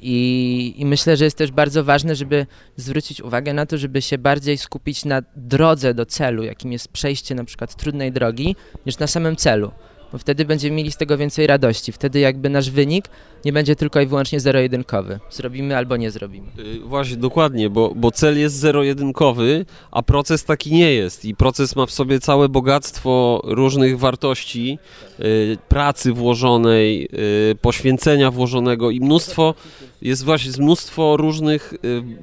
I, 0.00 0.74
I, 0.76 0.86
myślę, 0.86 1.16
że 1.16 1.24
jest 1.24 1.38
też 1.38 1.50
bardzo 1.50 1.84
ważne, 1.84 2.14
żeby 2.14 2.46
zwrócić 2.76 3.20
uwagę 3.20 3.52
na 3.52 3.66
to, 3.66 3.78
żeby 3.78 4.02
się 4.02 4.18
bardziej 4.18 4.58
skupić 4.58 5.04
na 5.04 5.22
drodze 5.36 5.94
do 5.94 6.06
celu, 6.06 6.42
jakim 6.42 6.72
jest 6.72 6.88
przejście 6.88 7.34
na 7.34 7.44
przykład 7.44 7.74
trudnej 7.74 8.12
drogi, 8.12 8.56
niż 8.86 8.98
na 8.98 9.06
samym 9.06 9.36
celu 9.36 9.72
bo 10.12 10.18
wtedy 10.18 10.44
będziemy 10.44 10.76
mieli 10.76 10.92
z 10.92 10.96
tego 10.96 11.18
więcej 11.18 11.46
radości. 11.46 11.92
Wtedy 11.92 12.20
jakby 12.20 12.50
nasz 12.50 12.70
wynik 12.70 13.08
nie 13.44 13.52
będzie 13.52 13.76
tylko 13.76 14.00
i 14.00 14.06
wyłącznie 14.06 14.40
zero-jedynkowy. 14.40 15.20
Zrobimy 15.30 15.76
albo 15.76 15.96
nie 15.96 16.10
zrobimy. 16.10 16.46
Yy, 16.56 16.80
właśnie, 16.80 17.16
dokładnie, 17.16 17.70
bo, 17.70 17.92
bo 17.96 18.10
cel 18.10 18.38
jest 18.38 18.56
zero-jedynkowy, 18.56 19.66
a 19.90 20.02
proces 20.02 20.44
taki 20.44 20.72
nie 20.72 20.94
jest. 20.94 21.24
I 21.24 21.34
proces 21.34 21.76
ma 21.76 21.86
w 21.86 21.90
sobie 21.90 22.20
całe 22.20 22.48
bogactwo 22.48 23.42
różnych 23.44 23.98
wartości, 23.98 24.78
yy, 25.18 25.58
pracy 25.68 26.12
włożonej, 26.12 27.00
yy, 27.00 27.54
poświęcenia 27.60 28.30
włożonego 28.30 28.90
i 28.90 29.00
mnóstwo, 29.00 29.54
jest 30.02 30.24
właśnie 30.24 30.52
mnóstwo 30.58 31.16
różnych 31.16 31.74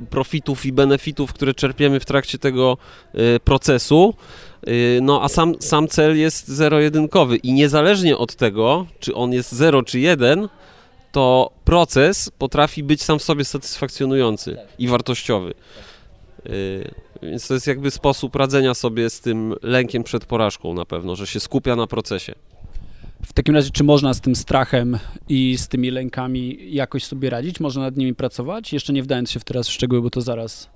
profitów 0.10 0.66
i 0.66 0.72
benefitów, 0.72 1.34
które 1.34 1.54
czerpiemy 1.54 2.00
w 2.00 2.06
trakcie 2.06 2.38
tego 2.38 2.78
procesu. 3.44 4.14
Y, 4.68 5.00
no 5.02 5.24
a 5.24 5.30
sam, 5.30 5.56
sam 5.60 5.88
cel 5.88 6.20
jest 6.20 6.48
zero-jedynkowy 6.48 7.38
i 7.38 7.54
niezależnie 7.54 8.18
od 8.18 8.36
tego, 8.36 8.86
czy 9.00 9.16
on 9.16 9.34
jest 9.34 9.52
0 9.52 9.84
czy 9.84 10.00
1, 10.00 10.48
to 11.12 11.52
proces 11.64 12.32
potrafi 12.38 12.84
być 12.84 13.04
sam 13.04 13.20
w 13.20 13.24
sobie 13.24 13.46
satysfakcjonujący 13.46 14.58
i 14.80 14.88
wartościowy. 14.88 15.54
Y, 16.50 16.92
więc 17.22 17.48
to 17.48 17.54
jest 17.54 17.68
jakby 17.68 17.92
sposób 17.92 18.36
radzenia 18.36 18.74
sobie 18.74 19.10
z 19.10 19.20
tym 19.20 19.56
lękiem 19.62 20.04
przed 20.04 20.26
porażką 20.26 20.74
na 20.74 20.86
pewno, 20.86 21.16
że 21.16 21.28
się 21.28 21.40
skupia 21.40 21.76
na 21.76 21.88
procesie. 21.88 22.36
W 23.26 23.34
takim 23.34 23.56
razie, 23.56 23.70
czy 23.72 23.84
można 23.84 24.14
z 24.14 24.22
tym 24.22 24.36
strachem 24.36 25.00
i 25.30 25.58
z 25.58 25.68
tymi 25.68 25.92
lękami 25.92 26.58
jakoś 26.74 27.04
sobie 27.04 27.30
radzić? 27.30 27.60
Można 27.60 27.82
nad 27.82 27.98
nimi 27.98 28.16
pracować? 28.16 28.74
Jeszcze 28.74 28.94
nie 28.94 29.04
wdając 29.04 29.32
się 29.32 29.40
w 29.40 29.44
teraz 29.44 29.68
w 29.68 29.72
szczegóły, 29.72 30.02
bo 30.02 30.10
to 30.10 30.22
zaraz 30.22 30.70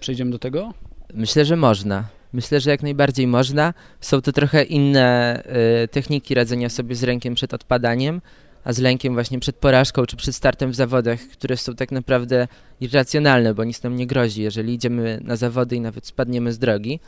przejdziemy 0.00 0.30
do 0.30 0.38
tego. 0.38 0.74
Myślę, 1.14 1.44
że 1.44 1.56
można. 1.56 2.17
Myślę, 2.32 2.60
że 2.60 2.70
jak 2.70 2.82
najbardziej 2.82 3.26
można. 3.26 3.74
Są 4.00 4.20
to 4.20 4.32
trochę 4.32 4.62
inne 4.62 5.42
y, 5.84 5.88
techniki 5.88 6.34
radzenia 6.34 6.68
sobie 6.68 6.94
z 6.94 7.02
lękiem 7.02 7.34
przed 7.34 7.54
odpadaniem, 7.54 8.20
a 8.64 8.72
z 8.72 8.78
lękiem 8.78 9.14
właśnie 9.14 9.40
przed 9.40 9.56
porażką 9.56 10.06
czy 10.06 10.16
przed 10.16 10.34
startem 10.34 10.70
w 10.70 10.74
zawodach, 10.74 11.20
które 11.20 11.56
są 11.56 11.74
tak 11.74 11.92
naprawdę 11.92 12.48
irracjonalne, 12.80 13.54
bo 13.54 13.64
nic 13.64 13.82
nam 13.82 13.96
nie 13.96 14.06
grozi, 14.06 14.42
jeżeli 14.42 14.74
idziemy 14.74 15.20
na 15.24 15.36
zawody 15.36 15.76
i 15.76 15.80
nawet 15.80 16.06
spadniemy 16.06 16.52
z 16.52 16.58
drogi, 16.58 17.00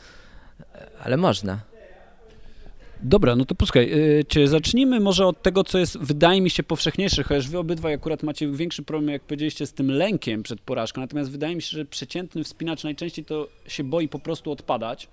ale 1.03 1.17
można. 1.17 1.70
Dobra, 3.03 3.35
no 3.35 3.45
to 3.45 3.55
posłuchaj, 3.55 3.89
yy, 3.89 4.23
czy 4.27 4.47
zacznijmy 4.47 4.99
może 4.99 5.25
od 5.25 5.41
tego, 5.41 5.63
co 5.63 5.77
jest, 5.77 5.97
wydaje 5.97 6.41
mi 6.41 6.49
się, 6.49 6.63
powszechniejsze, 6.63 7.23
chociaż 7.23 7.47
wy 7.47 7.57
obydwaj 7.57 7.93
akurat 7.93 8.23
macie 8.23 8.51
większy 8.51 8.83
problem, 8.83 9.13
jak 9.13 9.21
powiedzieliście, 9.21 9.65
z 9.65 9.73
tym 9.73 9.91
lękiem 9.91 10.43
przed 10.43 10.61
porażką, 10.61 11.01
natomiast 11.01 11.31
wydaje 11.31 11.55
mi 11.55 11.61
się, 11.61 11.77
że 11.77 11.85
przeciętny 11.85 12.43
wspinacz 12.43 12.83
najczęściej 12.83 13.25
to 13.25 13.47
się 13.67 13.83
boi 13.83 14.07
po 14.07 14.19
prostu 14.19 14.51
odpadać. 14.51 15.07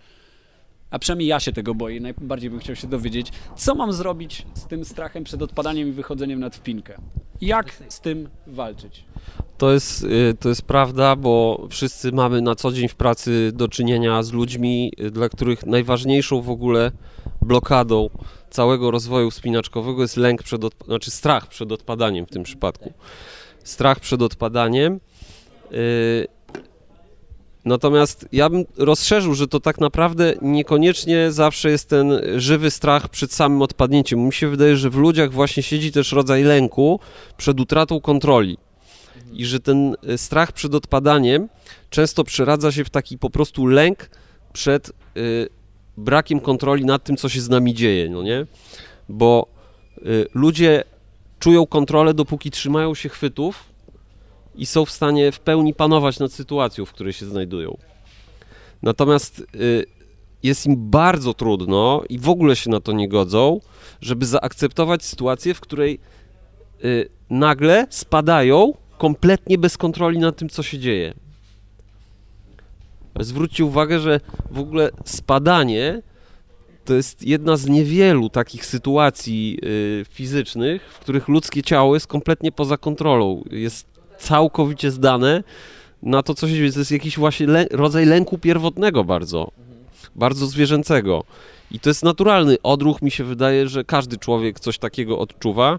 A 0.90 0.98
przynajmniej 0.98 1.28
ja 1.28 1.40
się 1.40 1.52
tego 1.52 1.74
boję, 1.74 2.00
najbardziej 2.00 2.50
bym 2.50 2.58
chciał 2.58 2.76
się 2.76 2.86
dowiedzieć, 2.86 3.32
co 3.56 3.74
mam 3.74 3.92
zrobić 3.92 4.46
z 4.54 4.66
tym 4.66 4.84
strachem 4.84 5.24
przed 5.24 5.42
odpadaniem 5.42 5.88
i 5.88 5.92
wychodzeniem 5.92 6.40
nad 6.40 6.56
wpinkę. 6.56 6.94
Jak 7.40 7.82
z 7.88 8.00
tym 8.00 8.28
walczyć? 8.46 9.04
To 9.58 9.72
jest, 9.72 10.04
y, 10.04 10.36
to 10.40 10.48
jest 10.48 10.62
prawda, 10.62 11.16
bo 11.16 11.66
wszyscy 11.70 12.12
mamy 12.12 12.42
na 12.42 12.54
co 12.54 12.72
dzień 12.72 12.88
w 12.88 12.94
pracy 12.94 13.50
do 13.54 13.68
czynienia 13.68 14.22
z 14.22 14.32
ludźmi, 14.32 14.92
y, 15.00 15.10
dla 15.10 15.28
których 15.28 15.66
najważniejszą 15.66 16.42
w 16.42 16.50
ogóle 16.50 16.92
blokadą 17.42 18.10
całego 18.50 18.90
rozwoju 18.90 19.30
wspinaczkowego 19.30 20.02
jest 20.02 20.16
lęk 20.16 20.42
przed, 20.42 20.62
znaczy 20.84 21.10
strach 21.10 21.46
przed 21.46 21.72
odpadaniem 21.72 22.26
w 22.26 22.30
tym 22.30 22.42
przypadku. 22.42 22.92
Strach 23.64 24.00
przed 24.00 24.22
odpadaniem. 24.22 25.00
y, 25.72 26.26
Natomiast 27.68 28.28
ja 28.32 28.50
bym 28.50 28.64
rozszerzył, 28.76 29.34
że 29.34 29.48
to 29.48 29.60
tak 29.60 29.80
naprawdę 29.80 30.34
niekoniecznie 30.42 31.32
zawsze 31.32 31.70
jest 31.70 31.88
ten 31.88 32.20
żywy 32.36 32.70
strach 32.70 33.08
przed 33.08 33.32
samym 33.32 33.62
odpadnięciem. 33.62 34.20
Mi 34.20 34.32
się 34.32 34.48
wydaje, 34.48 34.76
że 34.76 34.90
w 34.90 34.96
ludziach 34.96 35.32
właśnie 35.32 35.62
siedzi 35.62 35.92
też 35.92 36.12
rodzaj 36.12 36.42
lęku 36.42 37.00
przed 37.36 37.60
utratą 37.60 38.00
kontroli. 38.00 38.58
I 39.32 39.46
że 39.46 39.60
ten 39.60 39.96
y, 40.10 40.18
strach 40.18 40.52
przed 40.52 40.74
odpadaniem 40.74 41.48
często 41.90 42.24
przeradza 42.24 42.72
się 42.72 42.84
w 42.84 42.90
taki 42.90 43.18
po 43.18 43.30
prostu 43.30 43.66
lęk 43.66 44.10
przed 44.52 44.90
y, 45.16 45.48
brakiem 45.96 46.40
kontroli 46.40 46.84
nad 46.84 47.04
tym, 47.04 47.16
co 47.16 47.28
się 47.28 47.40
z 47.40 47.48
nami 47.48 47.74
dzieje, 47.74 48.10
no 48.10 48.22
nie? 48.22 48.46
Bo 49.08 49.46
y, 49.98 50.26
ludzie 50.34 50.84
czują 51.38 51.66
kontrolę, 51.66 52.14
dopóki 52.14 52.50
trzymają 52.50 52.94
się 52.94 53.08
chwytów 53.08 53.64
i 54.58 54.66
są 54.66 54.84
w 54.84 54.90
stanie 54.90 55.32
w 55.32 55.40
pełni 55.40 55.74
panować 55.74 56.18
nad 56.18 56.32
sytuacją, 56.32 56.84
w 56.84 56.92
której 56.92 57.12
się 57.12 57.26
znajdują. 57.26 57.76
Natomiast 58.82 59.42
y, 59.54 59.86
jest 60.42 60.66
im 60.66 60.90
bardzo 60.90 61.34
trudno 61.34 62.02
i 62.08 62.18
w 62.18 62.28
ogóle 62.28 62.56
się 62.56 62.70
na 62.70 62.80
to 62.80 62.92
nie 62.92 63.08
godzą, 63.08 63.60
żeby 64.00 64.26
zaakceptować 64.26 65.04
sytuację, 65.04 65.54
w 65.54 65.60
której 65.60 66.00
y, 66.84 67.08
nagle 67.30 67.86
spadają 67.90 68.74
kompletnie 68.98 69.58
bez 69.58 69.76
kontroli 69.76 70.18
nad 70.18 70.36
tym, 70.36 70.48
co 70.48 70.62
się 70.62 70.78
dzieje. 70.78 71.14
Zwróćcie 73.20 73.64
uwagę, 73.64 74.00
że 74.00 74.20
w 74.50 74.58
ogóle 74.58 74.90
spadanie 75.04 76.02
to 76.84 76.94
jest 76.94 77.22
jedna 77.22 77.56
z 77.56 77.66
niewielu 77.66 78.28
takich 78.28 78.66
sytuacji 78.66 79.58
y, 79.64 80.04
fizycznych, 80.08 80.82
w 80.82 80.98
których 80.98 81.28
ludzkie 81.28 81.62
ciało 81.62 81.94
jest 81.94 82.06
kompletnie 82.06 82.52
poza 82.52 82.76
kontrolą. 82.76 83.44
Jest 83.50 83.97
całkowicie 84.18 84.90
zdane 84.90 85.42
na 86.02 86.22
to, 86.22 86.34
co 86.34 86.48
się 86.48 86.54
dzieje. 86.54 86.72
To 86.72 86.78
jest 86.78 86.90
jakiś 86.90 87.18
właśnie 87.18 87.46
lę 87.46 87.66
rodzaj 87.70 88.06
lęku 88.06 88.38
pierwotnego 88.38 89.04
bardzo, 89.04 89.50
bardzo 90.14 90.46
zwierzęcego. 90.46 91.24
I 91.70 91.80
to 91.80 91.90
jest 91.90 92.02
naturalny 92.02 92.56
odruch, 92.62 93.02
mi 93.02 93.10
się 93.10 93.24
wydaje, 93.24 93.68
że 93.68 93.84
każdy 93.84 94.16
człowiek 94.16 94.60
coś 94.60 94.78
takiego 94.78 95.18
odczuwa, 95.18 95.78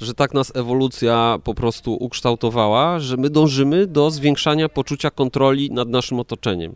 że 0.00 0.14
tak 0.14 0.34
nas 0.34 0.56
ewolucja 0.56 1.38
po 1.44 1.54
prostu 1.54 1.94
ukształtowała, 1.94 2.98
że 2.98 3.16
my 3.16 3.30
dążymy 3.30 3.86
do 3.86 4.10
zwiększania 4.10 4.68
poczucia 4.68 5.10
kontroli 5.10 5.70
nad 5.70 5.88
naszym 5.88 6.20
otoczeniem. 6.20 6.74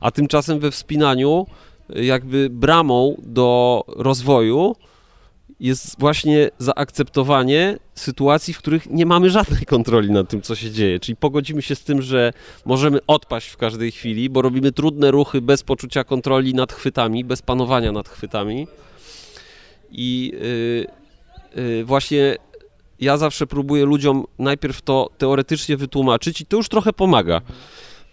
A 0.00 0.10
tymczasem 0.10 0.58
we 0.58 0.70
wspinaniu, 0.70 1.46
jakby 1.88 2.50
bramą 2.50 3.16
do 3.22 3.84
rozwoju 3.88 4.76
jest 5.60 6.00
właśnie 6.00 6.50
zaakceptowanie 6.58 7.78
sytuacji, 7.94 8.54
w 8.54 8.58
których 8.58 8.90
nie 8.90 9.06
mamy 9.06 9.30
żadnej 9.30 9.66
kontroli 9.66 10.10
nad 10.10 10.28
tym, 10.28 10.42
co 10.42 10.54
się 10.54 10.70
dzieje. 10.70 11.00
Czyli 11.00 11.16
pogodzimy 11.16 11.62
się 11.62 11.74
z 11.74 11.84
tym, 11.84 12.02
że 12.02 12.32
możemy 12.64 12.98
odpaść 13.06 13.48
w 13.48 13.56
każdej 13.56 13.92
chwili, 13.92 14.30
bo 14.30 14.42
robimy 14.42 14.72
trudne 14.72 15.10
ruchy 15.10 15.40
bez 15.40 15.62
poczucia 15.62 16.04
kontroli 16.04 16.54
nad 16.54 16.72
chwytami, 16.72 17.24
bez 17.24 17.42
panowania 17.42 17.92
nad 17.92 18.08
chwytami. 18.08 18.66
I 19.90 20.32
yy, 21.54 21.64
yy, 21.64 21.84
właśnie 21.84 22.36
ja 23.00 23.16
zawsze 23.16 23.46
próbuję 23.46 23.84
ludziom 23.84 24.24
najpierw 24.38 24.82
to 24.82 25.10
teoretycznie 25.18 25.76
wytłumaczyć 25.76 26.40
i 26.40 26.46
to 26.46 26.56
już 26.56 26.68
trochę 26.68 26.92
pomaga. 26.92 27.40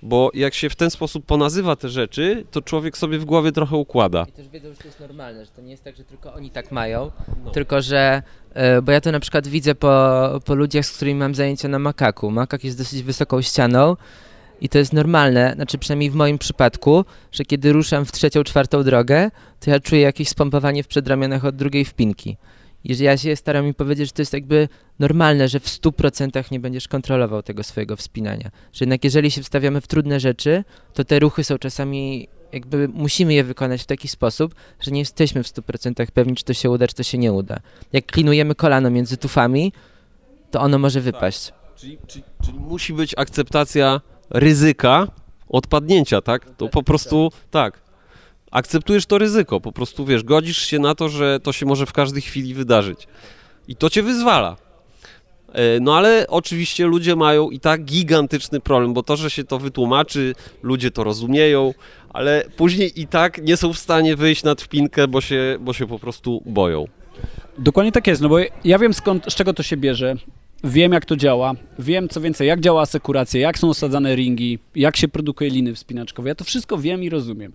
Bo 0.05 0.31
jak 0.33 0.53
się 0.53 0.69
w 0.69 0.75
ten 0.75 0.89
sposób 0.89 1.25
ponazywa 1.25 1.75
te 1.75 1.89
rzeczy, 1.89 2.45
to 2.51 2.62
człowiek 2.62 2.97
sobie 2.97 3.19
w 3.19 3.25
głowie 3.25 3.51
trochę 3.51 3.75
układa. 3.75 4.25
I 4.29 4.31
też 4.31 4.50
wiedzą, 4.50 4.69
że 4.69 4.77
to 4.77 4.88
jest 4.88 5.00
normalne, 5.00 5.45
że 5.45 5.51
to 5.51 5.62
nie 5.62 5.71
jest 5.71 5.83
tak, 5.83 5.95
że 5.95 6.03
tylko 6.03 6.33
oni 6.33 6.50
tak 6.50 6.71
mają, 6.71 7.12
tylko 7.53 7.81
że, 7.81 8.24
e, 8.53 8.81
bo 8.81 8.91
ja 8.91 9.01
to 9.01 9.12
na 9.12 9.19
przykład 9.19 9.47
widzę 9.47 9.75
po, 9.75 10.39
po 10.45 10.55
ludziach, 10.55 10.85
z 10.85 10.91
którymi 10.91 11.19
mam 11.19 11.35
zajęcia 11.35 11.67
na 11.67 11.79
makaku. 11.79 12.31
Makak 12.31 12.63
jest 12.63 12.77
dosyć 12.77 13.03
wysoką 13.03 13.41
ścianą 13.41 13.95
i 14.62 14.69
to 14.69 14.77
jest 14.77 14.93
normalne, 14.93 15.53
znaczy 15.55 15.77
przynajmniej 15.77 16.12
w 16.12 16.15
moim 16.15 16.38
przypadku, 16.38 17.05
że 17.31 17.45
kiedy 17.45 17.74
ruszam 17.74 18.05
w 18.05 18.12
trzecią, 18.12 18.43
czwartą 18.43 18.83
drogę, 18.83 19.31
to 19.59 19.71
ja 19.71 19.79
czuję 19.79 20.01
jakieś 20.01 20.29
spompowanie 20.29 20.83
w 20.83 20.88
przedramionach 20.88 21.45
od 21.45 21.55
drugiej 21.55 21.85
wpinki. 21.85 22.38
I 22.85 22.95
że 22.95 23.03
ja 23.03 23.17
się 23.17 23.35
staram 23.35 23.65
mi 23.65 23.73
powiedzieć, 23.73 24.07
że 24.07 24.13
to 24.13 24.21
jest 24.21 24.33
jakby 24.33 24.67
normalne, 24.99 25.47
że 25.47 25.59
w 25.59 25.65
100% 25.65 26.51
nie 26.51 26.59
będziesz 26.59 26.87
kontrolował 26.87 27.43
tego 27.43 27.63
swojego 27.63 27.95
wspinania. 27.95 28.51
Że 28.73 28.85
jednak 28.85 29.03
jeżeli 29.03 29.31
się 29.31 29.41
wstawiamy 29.43 29.81
w 29.81 29.87
trudne 29.87 30.19
rzeczy, 30.19 30.63
to 30.93 31.03
te 31.03 31.19
ruchy 31.19 31.43
są 31.43 31.57
czasami, 31.57 32.27
jakby 32.51 32.87
musimy 32.87 33.33
je 33.33 33.43
wykonać 33.43 33.81
w 33.81 33.85
taki 33.85 34.07
sposób, 34.07 34.55
że 34.79 34.91
nie 34.91 34.99
jesteśmy 34.99 35.43
w 35.43 35.47
100% 35.47 36.11
pewni, 36.11 36.35
czy 36.35 36.43
to 36.43 36.53
się 36.53 36.69
uda, 36.69 36.87
czy 36.87 36.95
to 36.95 37.03
się 37.03 37.17
nie 37.17 37.33
uda. 37.33 37.59
Jak 37.93 38.05
klinujemy 38.05 38.55
kolano 38.55 38.89
między 38.89 39.17
tufami, 39.17 39.73
to 40.51 40.61
ono 40.61 40.79
może 40.79 41.01
wypaść. 41.01 41.53
Czyli, 41.75 41.97
czyli, 42.07 42.23
czyli 42.45 42.59
musi 42.59 42.93
być 42.93 43.13
akceptacja 43.17 44.01
ryzyka 44.29 45.07
odpadnięcia, 45.49 46.21
tak? 46.21 46.55
To 46.57 46.67
po 46.67 46.83
prostu 46.83 47.31
tak. 47.51 47.84
Akceptujesz 48.55 49.05
to 49.05 49.17
ryzyko, 49.17 49.62
po 49.62 49.71
prostu 49.71 50.05
wiesz, 50.05 50.24
godzisz 50.24 50.57
się 50.57 50.79
na 50.79 50.95
to, 50.95 51.09
że 51.09 51.39
to 51.39 51.53
się 51.53 51.65
może 51.65 51.85
w 51.85 51.93
każdej 51.93 52.21
chwili 52.21 52.53
wydarzyć. 52.53 53.07
I 53.67 53.75
to 53.75 53.89
cię 53.89 54.03
wyzwala. 54.03 54.57
E, 55.53 55.79
No 55.79 55.97
ale 55.97 56.25
oczywiście 56.27 56.85
ludzie 56.85 57.15
mają 57.15 57.50
i 57.50 57.59
tak 57.59 57.85
gigantyczny 57.85 58.59
problem, 58.59 58.93
bo 58.93 59.03
to, 59.03 59.15
że 59.15 59.29
się 59.29 59.43
to 59.43 59.59
wytłumaczy, 59.59 60.35
ludzie 60.63 60.91
to 60.91 61.03
rozumieją, 61.03 61.74
ale 62.09 62.43
później 62.57 63.01
i 63.01 63.07
tak 63.07 63.43
nie 63.43 63.57
są 63.57 63.74
w 63.74 63.79
stanie 63.79 64.15
wyjść 64.15 64.43
nad 64.43 64.62
wpinkę, 64.62 65.07
bo 65.07 65.21
się, 65.21 65.57
bo 65.59 65.74
się 65.74 65.88
po 65.88 66.00
prostu 66.00 66.43
boją. 66.45 66.88
Dokładnie 67.57 67.91
tak 67.91 68.07
jest, 68.07 68.21
no 68.21 68.29
bo 68.29 68.38
ja 68.63 68.79
wiem 68.79 68.93
skąd, 68.93 69.25
z 69.29 69.35
czego 69.35 69.53
to 69.53 69.63
się 69.63 69.77
bierze, 69.77 70.15
wiem 70.63 70.91
jak 70.91 71.05
to 71.05 71.15
działa, 71.15 71.53
wiem 71.79 72.09
co 72.09 72.21
więcej, 72.21 72.47
jak 72.47 72.59
działa 72.59 72.81
asekuracja, 72.81 73.41
jak 73.41 73.57
są 73.57 73.69
osadzane 73.69 74.15
ringi, 74.15 74.59
jak 74.75 74.97
się 74.97 75.07
produkuje 75.07 75.50
liny 75.50 75.74
wspinaczkowe, 75.74 76.29
ja 76.29 76.35
to 76.35 76.43
wszystko 76.43 76.77
wiem 76.77 77.03
i 77.03 77.09
rozumiem. 77.09 77.53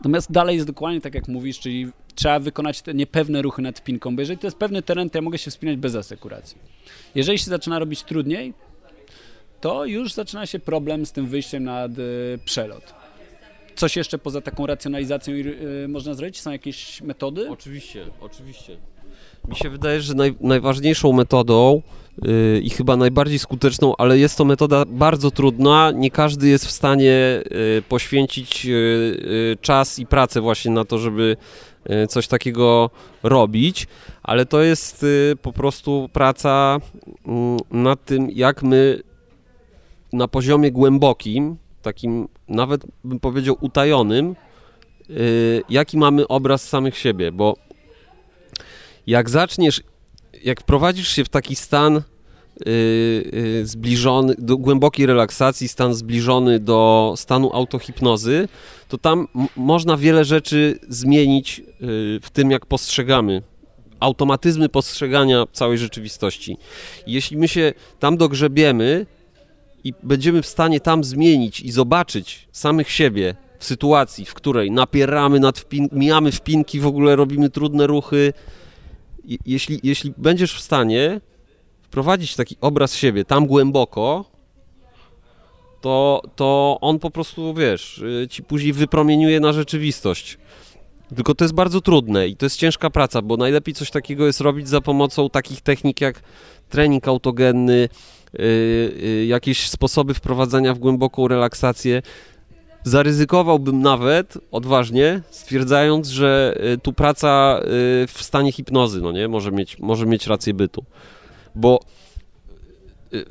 Natomiast 0.00 0.32
dalej 0.32 0.54
jest 0.54 0.66
dokładnie 0.66 1.00
tak 1.00 1.14
jak 1.14 1.28
mówisz, 1.28 1.60
czyli 1.60 1.90
trzeba 2.14 2.38
wykonać 2.38 2.82
te 2.82 2.94
niepewne 2.94 3.42
ruchy 3.42 3.62
nad 3.62 3.78
wpinką, 3.78 4.16
bo 4.16 4.22
jeżeli 4.22 4.38
to 4.38 4.46
jest 4.46 4.56
pewny 4.56 4.82
teren, 4.82 5.10
to 5.10 5.18
ja 5.18 5.22
mogę 5.22 5.38
się 5.38 5.50
wspinać 5.50 5.76
bez 5.76 5.94
asekuracji. 5.94 6.58
Jeżeli 7.14 7.38
się 7.38 7.44
zaczyna 7.44 7.78
robić 7.78 8.02
trudniej, 8.02 8.54
to 9.60 9.84
już 9.84 10.12
zaczyna 10.12 10.46
się 10.46 10.58
problem 10.58 11.06
z 11.06 11.12
tym 11.12 11.26
wyjściem 11.26 11.64
nad 11.64 11.98
y, 11.98 12.38
przelot. 12.44 12.94
Coś 13.76 13.96
jeszcze 13.96 14.18
poza 14.18 14.40
taką 14.40 14.66
racjonalizacją 14.66 15.34
y, 15.34 15.86
można 15.88 16.14
zrobić? 16.14 16.40
Są 16.40 16.52
jakieś 16.52 17.02
metody? 17.02 17.50
Oczywiście, 17.50 18.06
oczywiście. 18.20 18.76
Mi 19.48 19.56
się 19.56 19.70
wydaje, 19.70 20.00
że 20.00 20.14
naj, 20.14 20.34
najważniejszą 20.40 21.12
metodą 21.12 21.82
yy, 22.22 22.60
i 22.62 22.70
chyba 22.70 22.96
najbardziej 22.96 23.38
skuteczną, 23.38 23.94
ale 23.98 24.18
jest 24.18 24.38
to 24.38 24.44
metoda 24.44 24.84
bardzo 24.84 25.30
trudna. 25.30 25.92
Nie 25.94 26.10
każdy 26.10 26.48
jest 26.48 26.66
w 26.66 26.70
stanie 26.70 27.42
yy, 27.50 27.82
poświęcić 27.88 28.64
yy, 28.64 29.56
czas 29.60 29.98
i 29.98 30.06
pracę 30.06 30.40
właśnie 30.40 30.70
na 30.70 30.84
to, 30.84 30.98
żeby 30.98 31.36
yy, 31.88 32.06
coś 32.06 32.28
takiego 32.28 32.90
robić, 33.22 33.86
ale 34.22 34.46
to 34.46 34.62
jest 34.62 35.02
yy, 35.02 35.36
po 35.42 35.52
prostu 35.52 36.08
praca 36.12 36.78
mm, 37.26 37.58
nad 37.70 38.04
tym, 38.04 38.30
jak 38.30 38.62
my 38.62 39.00
na 40.12 40.28
poziomie 40.28 40.72
głębokim, 40.72 41.56
takim 41.82 42.28
nawet 42.48 42.82
bym 43.04 43.20
powiedział 43.20 43.56
utajonym, 43.60 44.36
jaki 45.68 45.98
mamy 45.98 46.28
obraz 46.28 46.68
samych 46.68 46.98
siebie, 46.98 47.32
bo 47.32 47.56
jak 49.10 49.30
zaczniesz, 49.30 49.82
jak 50.44 50.60
wprowadzisz 50.60 51.08
się 51.08 51.24
w 51.24 51.28
taki 51.28 51.56
stan 51.56 51.94
yy, 51.94 52.72
yy, 53.32 53.66
zbliżony, 53.66 54.34
do 54.38 54.56
głębokiej 54.56 55.06
relaksacji, 55.06 55.68
stan 55.68 55.94
zbliżony 55.94 56.58
do 56.58 57.14
stanu 57.16 57.50
autohipnozy, 57.52 58.48
to 58.88 58.98
tam 58.98 59.28
można 59.56 59.96
wiele 59.96 60.24
rzeczy 60.24 60.78
zmienić 60.88 61.58
yy, 61.58 61.64
w 62.22 62.30
tym, 62.32 62.50
jak 62.50 62.66
postrzegamy. 62.66 63.42
Automatyzmy 64.00 64.68
postrzegania 64.68 65.44
całej 65.52 65.78
rzeczywistości. 65.78 66.56
Jeśli 67.06 67.36
my 67.36 67.48
się 67.48 67.72
tam 67.98 68.16
dogrzebiemy 68.16 69.06
i 69.84 69.92
będziemy 70.02 70.42
w 70.42 70.46
stanie 70.46 70.80
tam 70.80 71.04
zmienić 71.04 71.60
i 71.60 71.70
zobaczyć 71.70 72.48
samych 72.52 72.90
siebie 72.90 73.34
w 73.58 73.64
sytuacji, 73.64 74.24
w 74.24 74.34
której 74.34 74.70
napieramy 74.70 75.40
nad 75.40 75.58
wpin- 75.58 75.88
mijamy 75.92 76.32
wpinki, 76.32 76.80
w 76.80 76.86
ogóle 76.86 77.16
robimy 77.16 77.50
trudne 77.50 77.86
ruchy, 77.86 78.32
jeśli, 79.46 79.80
jeśli 79.82 80.14
będziesz 80.16 80.54
w 80.54 80.60
stanie 80.60 81.20
wprowadzić 81.82 82.36
taki 82.36 82.56
obraz 82.60 82.94
siebie 82.94 83.24
tam 83.24 83.46
głęboko, 83.46 84.24
to, 85.80 86.22
to 86.36 86.78
on 86.80 86.98
po 86.98 87.10
prostu, 87.10 87.54
wiesz, 87.54 87.98
y, 87.98 88.28
ci 88.30 88.42
później 88.42 88.72
wypromieniuje 88.72 89.40
na 89.40 89.52
rzeczywistość. 89.52 90.38
Tylko 91.16 91.34
to 91.34 91.44
jest 91.44 91.54
bardzo 91.54 91.80
trudne 91.80 92.28
i 92.28 92.36
to 92.36 92.46
jest 92.46 92.56
ciężka 92.56 92.90
praca, 92.90 93.22
bo 93.22 93.36
najlepiej 93.36 93.74
coś 93.74 93.90
takiego 93.90 94.26
jest 94.26 94.40
robić 94.40 94.68
za 94.68 94.80
pomocą 94.80 95.30
takich 95.30 95.60
technik 95.60 96.00
jak 96.00 96.22
trening 96.68 97.08
autogenny, 97.08 97.88
yy, 98.32 98.44
yy, 99.02 99.26
jakieś 99.26 99.68
sposoby 99.68 100.14
wprowadzania 100.14 100.74
w 100.74 100.78
głęboką 100.78 101.28
relaksację. 101.28 102.02
Zaryzykowałbym 102.84 103.82
nawet 103.82 104.38
odważnie, 104.50 105.22
stwierdzając, 105.30 106.08
że 106.08 106.54
y, 106.74 106.78
tu 106.78 106.92
praca 106.92 107.60
y, 107.62 108.06
w 108.06 108.22
stanie 108.22 108.52
hipnozy, 108.52 109.00
no 109.00 109.12
nie, 109.12 109.28
może 109.28 109.52
mieć, 109.52 109.78
może 109.78 110.06
mieć 110.06 110.26
rację 110.26 110.54
bytu. 110.54 110.84
Bo 111.54 111.80
y, 113.14 113.24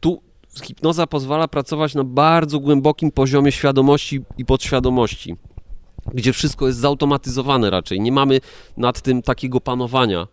tu 0.00 0.22
hipnoza 0.64 1.06
pozwala 1.06 1.48
pracować 1.48 1.94
na 1.94 2.04
bardzo 2.04 2.60
głębokim 2.60 3.10
poziomie 3.10 3.52
świadomości 3.52 4.20
i 4.38 4.44
podświadomości, 4.44 5.36
gdzie 6.14 6.32
wszystko 6.32 6.66
jest 6.66 6.78
zautomatyzowane 6.78 7.70
raczej. 7.70 8.00
Nie 8.00 8.12
mamy 8.12 8.40
nad 8.76 9.00
tym 9.00 9.22
takiego 9.22 9.60
panowania. 9.60 10.26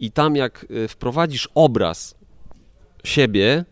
I 0.00 0.10
tam 0.10 0.36
jak 0.36 0.66
wprowadzisz 0.88 1.48
obraz 1.54 2.14
siebie, 3.04 3.64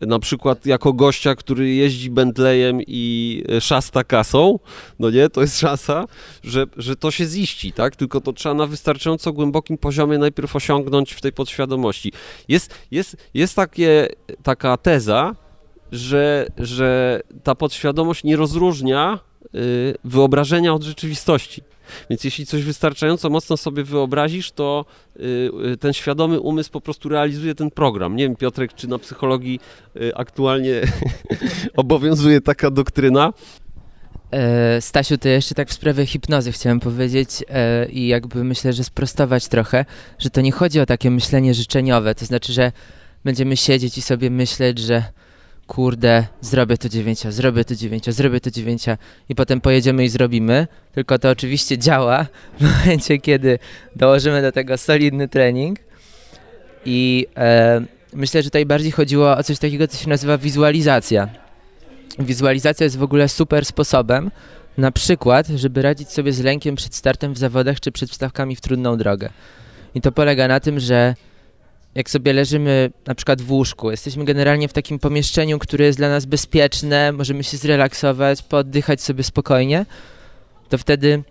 na 0.00 0.18
przykład 0.18 0.66
jako 0.66 0.92
gościa, 0.92 1.34
który 1.34 1.74
jeździ 1.74 2.10
Bentleyem 2.10 2.80
i 2.86 3.42
e, 3.48 3.60
szasta 3.60 4.04
kasą, 4.04 4.58
no 4.98 5.10
nie, 5.10 5.30
to 5.30 5.40
jest 5.40 5.58
szansa, 5.58 6.04
że, 6.44 6.66
że 6.76 6.96
to 6.96 7.10
się 7.10 7.26
ziści, 7.26 7.72
tak? 7.72 7.96
Tylko 7.96 8.20
to 8.20 8.32
trzeba 8.32 8.54
na 8.54 8.66
wystarczająco 8.66 9.32
głębokim 9.32 9.78
poziomie 9.78 10.18
najpierw 10.18 10.56
osiągnąć 10.56 11.12
w 11.12 11.20
tej 11.20 11.32
podświadomości. 11.32 12.12
Jest, 12.48 12.74
jest, 12.90 13.16
jest 13.34 13.56
takie, 13.56 14.08
taka 14.42 14.76
teza, 14.76 15.34
że, 15.92 16.46
że 16.58 17.20
ta 17.42 17.54
podświadomość 17.54 18.24
nie 18.24 18.36
rozróżnia 18.36 19.18
y, 19.54 19.94
wyobrażenia 20.04 20.74
od 20.74 20.82
rzeczywistości. 20.82 21.62
Więc 22.10 22.24
jeśli 22.24 22.46
coś 22.46 22.62
wystarczająco 22.62 23.30
mocno 23.30 23.56
sobie 23.56 23.84
wyobrazisz, 23.84 24.52
to 24.52 24.84
y, 25.16 25.50
y, 25.72 25.76
ten 25.76 25.92
świadomy 25.92 26.40
umysł 26.40 26.70
po 26.70 26.80
prostu 26.80 27.08
realizuje 27.08 27.54
ten 27.54 27.70
program. 27.70 28.16
Nie 28.16 28.24
wiem, 28.24 28.36
Piotrek, 28.36 28.74
czy 28.74 28.88
na 28.88 28.98
psychologii 28.98 29.60
y, 29.96 30.14
aktualnie 30.14 30.80
obowiązuje 31.76 32.40
taka 32.40 32.70
doktryna? 32.70 33.32
E, 34.34 34.80
Stasiu, 34.80 35.18
to 35.18 35.28
jeszcze 35.28 35.54
tak 35.54 35.68
w 35.68 35.72
sprawie 35.72 36.06
hipnozy 36.06 36.52
chciałem 36.52 36.80
powiedzieć 36.80 37.44
e, 37.48 37.86
i 37.86 38.06
jakby 38.06 38.44
myślę, 38.44 38.72
że 38.72 38.84
sprostować 38.84 39.48
trochę, 39.48 39.84
że 40.18 40.30
to 40.30 40.40
nie 40.40 40.52
chodzi 40.52 40.80
o 40.80 40.86
takie 40.86 41.10
myślenie 41.10 41.54
życzeniowe, 41.54 42.14
to 42.14 42.24
znaczy, 42.24 42.52
że 42.52 42.72
będziemy 43.24 43.56
siedzieć 43.56 43.98
i 43.98 44.02
sobie 44.02 44.30
myśleć, 44.30 44.78
że 44.78 45.04
kurde, 45.66 46.26
zrobię 46.40 46.78
to 46.78 46.88
dziewięcia, 46.88 47.30
zrobię 47.30 47.64
to 47.64 47.74
dziewięcia, 47.74 48.12
zrobię 48.12 48.40
to 48.40 48.50
dziewięcia 48.50 48.98
i 49.28 49.34
potem 49.34 49.60
pojedziemy 49.60 50.04
i 50.04 50.08
zrobimy, 50.08 50.66
tylko 50.92 51.18
to 51.18 51.30
oczywiście 51.30 51.78
działa 51.78 52.26
w 52.60 52.62
momencie, 52.78 53.18
kiedy 53.18 53.58
dołożymy 53.96 54.42
do 54.42 54.52
tego 54.52 54.78
solidny 54.78 55.28
trening 55.28 55.78
i 56.84 57.26
e, 57.36 57.84
myślę, 58.12 58.42
że 58.42 58.50
tutaj 58.50 58.66
bardziej 58.66 58.92
chodziło 58.92 59.36
o 59.36 59.42
coś 59.42 59.58
takiego, 59.58 59.88
co 59.88 59.98
się 59.98 60.08
nazywa 60.08 60.38
wizualizacja. 60.38 61.28
Wizualizacja 62.18 62.84
jest 62.84 62.98
w 62.98 63.02
ogóle 63.02 63.28
super 63.28 63.64
sposobem, 63.64 64.30
na 64.78 64.92
przykład, 64.92 65.46
żeby 65.46 65.82
radzić 65.82 66.08
sobie 66.08 66.32
z 66.32 66.40
lękiem 66.40 66.76
przed 66.76 66.94
startem 66.94 67.34
w 67.34 67.38
zawodach 67.38 67.80
czy 67.80 67.92
przed 67.92 68.10
wstawkami 68.10 68.56
w 68.56 68.60
trudną 68.60 68.96
drogę. 68.96 69.30
I 69.94 70.00
to 70.00 70.12
polega 70.12 70.48
na 70.48 70.60
tym, 70.60 70.80
że 70.80 71.14
jak 71.94 72.10
sobie 72.10 72.32
leżymy 72.32 72.90
na 73.06 73.14
przykład 73.14 73.42
w 73.42 73.52
łóżku, 73.52 73.90
jesteśmy 73.90 74.24
generalnie 74.24 74.68
w 74.68 74.72
takim 74.72 74.98
pomieszczeniu, 74.98 75.58
które 75.58 75.84
jest 75.84 75.98
dla 75.98 76.08
nas 76.08 76.26
bezpieczne, 76.26 77.12
możemy 77.12 77.44
się 77.44 77.56
zrelaksować, 77.56 78.42
poddychać 78.42 79.02
sobie 79.02 79.22
spokojnie, 79.22 79.86
to 80.68 80.78
wtedy 80.78 81.22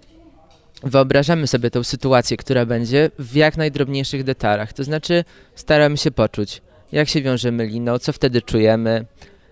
wyobrażamy 0.83 1.47
sobie 1.47 1.71
tą 1.71 1.83
sytuację, 1.83 2.37
która 2.37 2.65
będzie 2.65 3.11
w 3.19 3.35
jak 3.35 3.57
najdrobniejszych 3.57 4.23
detalach. 4.23 4.73
To 4.73 4.83
znaczy 4.83 5.23
staramy 5.55 5.97
się 5.97 6.11
poczuć, 6.11 6.61
jak 6.91 7.09
się 7.09 7.21
wiążemy 7.21 7.65
liną, 7.65 7.99
co 7.99 8.13
wtedy 8.13 8.41
czujemy, 8.41 9.05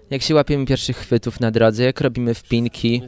jak 0.10 0.22
się 0.22 0.36
łapiemy 0.36 0.66
pierwszych 0.66 0.98
chwytów 0.98 1.40
na 1.40 1.52
drodze, 1.52 1.84
jak 1.84 2.02
robimy 2.02 2.34
wpinki 2.34 3.02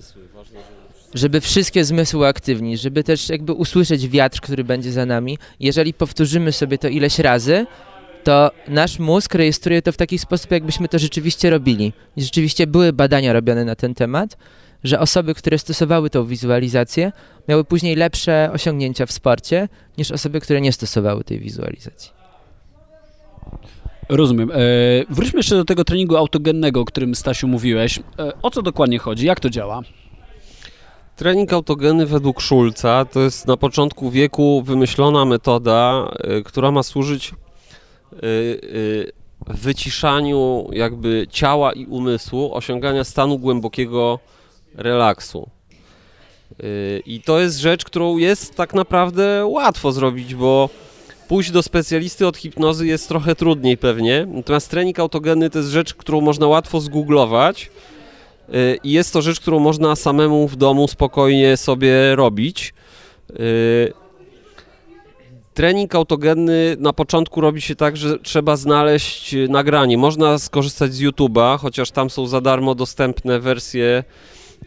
żeby 1.14 1.42
wszystkie 1.42 1.86
zmysły 1.86 2.20
uaktywnić, 2.20 2.82
żeby 2.82 3.04
też 3.04 3.30
jakby 3.30 3.54
usłyszeć 3.54 4.08
wiatr, 4.08 4.42
który 4.42 4.64
będzie 4.64 4.92
za 4.92 5.06
nami. 5.06 5.38
Jeżeli 5.60 5.94
powtórzymy 5.94 6.52
sobie 6.52 6.78
to 6.78 6.88
ileś 6.88 7.20
razy, 7.20 7.66
to 8.24 8.52
nasz 8.68 9.00
mózg 9.00 9.36
rejestruje 9.36 9.82
to 9.82 9.92
w 9.92 9.98
taki 9.98 10.20
sposób, 10.20 10.52
jakbyśmy 10.52 10.88
to 10.88 11.00
rzeczywiście 11.00 11.50
robili. 11.50 11.94
I 12.16 12.24
rzeczywiście 12.24 12.68
były 12.68 12.94
badania 12.94 13.34
robione 13.34 13.66
na 13.66 13.76
ten 13.76 13.94
temat, 13.94 14.38
że 14.84 15.00
osoby, 15.00 15.34
które 15.34 15.58
stosowały 15.58 16.10
tą 16.10 16.26
wizualizację, 16.26 17.12
miały 17.48 17.64
później 17.64 17.96
lepsze 17.96 18.50
osiągnięcia 18.54 19.06
w 19.06 19.12
sporcie 19.12 19.70
niż 19.98 20.12
osoby, 20.12 20.40
które 20.40 20.62
nie 20.62 20.72
stosowały 20.72 21.24
tej 21.24 21.40
wizualizacji. 21.40 22.12
Rozumiem. 24.10 24.52
E, 24.52 24.56
wróćmy 25.10 25.40
jeszcze 25.40 25.56
do 25.56 25.66
tego 25.66 25.84
treningu 25.84 26.18
autogennego, 26.18 26.82
o 26.82 26.86
którym 26.86 27.16
Stasiu 27.16 27.48
mówiłeś. 27.48 28.00
E, 28.00 28.42
o 28.42 28.52
co 28.52 28.62
dokładnie 28.62 29.00
chodzi? 29.00 29.26
Jak 29.26 29.40
to 29.40 29.50
działa? 29.50 29.82
Trening 31.16 31.54
autogeny 31.54 32.06
według 32.06 32.42
Schulza 32.42 33.06
to 33.06 33.20
jest 33.20 33.48
na 33.48 33.58
początku 33.58 34.12
wieku 34.12 34.64
wymyślona 34.66 35.26
metoda, 35.26 36.12
y, 36.40 36.44
która 36.44 36.72
ma 36.72 36.84
służyć 36.84 37.34
wyciszaniu 39.48 40.70
jakby 40.72 41.28
ciała 41.30 41.74
i 41.74 41.86
umysłu, 41.86 42.56
osiągania 42.56 43.04
stanu 43.04 43.40
głębokiego 43.40 44.20
relaksu. 44.76 45.50
I 47.06 47.22
to 47.22 47.40
jest 47.40 47.60
rzecz, 47.60 47.84
którą 47.84 48.18
jest 48.18 48.56
tak 48.56 48.74
naprawdę 48.74 49.46
łatwo 49.46 49.92
zrobić, 49.92 50.36
bo 50.36 50.70
pójść 51.28 51.52
do 51.52 51.64
specjalisty 51.64 52.28
od 52.28 52.38
hipnozy 52.38 52.88
jest 52.88 53.08
trochę 53.08 53.36
trudniej 53.36 53.78
pewnie. 53.78 54.28
Natomiast 54.30 54.70
trening 54.70 55.00
autogenny 55.00 55.50
to 55.50 55.60
jest 55.60 55.72
rzecz, 55.72 55.94
którą 55.94 56.22
można 56.22 56.48
łatwo 56.48 56.82
zgooglować 56.82 57.72
Y, 58.50 58.78
I 58.84 58.92
jest 58.92 59.14
to 59.14 59.22
rzecz, 59.22 59.40
którą 59.40 59.60
można 59.60 59.96
samemu 59.96 60.48
w 60.48 60.56
domu 60.56 60.88
spokojnie 60.88 61.58
sobie 61.58 62.16
robić. 62.16 62.74
Y, 65.54 65.56
trening 65.56 65.96
autogenny 65.96 66.76
na 66.80 66.94
początku 66.94 67.42
robi 67.42 67.62
się 67.62 67.76
tak, 67.76 67.98
że 67.98 68.20
trzeba 68.20 68.56
znaleźć 68.56 69.36
nagranie. 69.50 69.98
Można 69.98 70.40
skorzystać 70.40 70.94
z 70.94 71.02
YouTube'a, 71.02 71.60
chociaż 71.60 71.92
tam 71.92 72.10
są 72.10 72.28
za 72.28 72.42
darmo 72.42 72.76
dostępne 72.76 73.40
wersje 73.40 74.04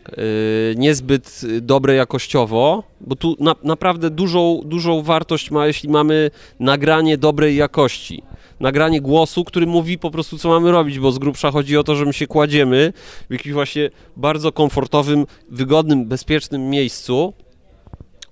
y, 0.09 0.75
niezbyt 0.77 1.41
dobre 1.61 1.95
jakościowo, 1.95 2.83
bo 3.01 3.17
tu 3.17 3.37
na, 3.41 3.55
naprawdę 3.63 4.11
dużą, 4.11 4.61
dużą 4.65 5.03
wartość 5.03 5.51
ma, 5.51 5.67
jeśli 5.67 5.89
mamy 5.89 6.31
nagranie 6.61 7.19
dobrej 7.19 7.57
jakości 7.57 8.23
nagranie 8.61 9.01
głosu, 9.01 9.45
który 9.45 9.67
mówi 9.67 9.99
po 9.99 10.11
prostu, 10.11 10.39
co 10.39 10.49
mamy 10.49 10.73
robić, 10.73 10.99
bo 10.99 11.13
z 11.13 11.19
grubsza 11.19 11.51
chodzi 11.51 11.77
o 11.77 11.85
to, 11.85 11.97
że 11.97 12.05
my 12.05 12.13
się 12.13 12.27
kładziemy 12.27 12.93
w 13.29 13.33
jakimś 13.33 13.55
właśnie 13.55 13.91
bardzo 14.17 14.53
komfortowym, 14.53 15.27
wygodnym, 15.51 16.07
bezpiecznym 16.07 16.71
miejscu, 16.71 17.33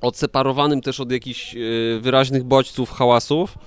odseparowanym 0.04 0.80
też 0.80 1.00
od 1.00 1.12
jakichś 1.12 1.54
e, 1.54 1.58
wyraźnych 2.00 2.44
bodźców, 2.44 2.90
hałasów. 2.90 3.58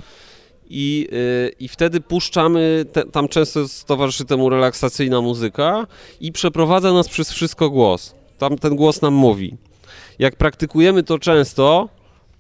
I, 0.70 1.08
yy, 1.12 1.52
I 1.60 1.68
wtedy 1.68 2.02
puszczamy, 2.02 2.86
te, 2.92 3.06
tam 3.06 3.28
często 3.28 3.60
towarzyszy 3.86 4.26
temu 4.26 4.50
relaksacyjna 4.50 5.22
muzyka 5.22 5.88
i 6.22 6.32
przeprowadza 6.32 6.94
nas 6.94 7.10
przez 7.10 7.32
wszystko 7.32 7.70
głos. 7.70 8.16
Tam 8.38 8.58
ten 8.58 8.76
głos 8.76 9.02
nam 9.02 9.14
mówi. 9.14 9.58
Jak 10.20 10.36
praktykujemy 10.36 11.04
to 11.04 11.20
często, 11.20 11.90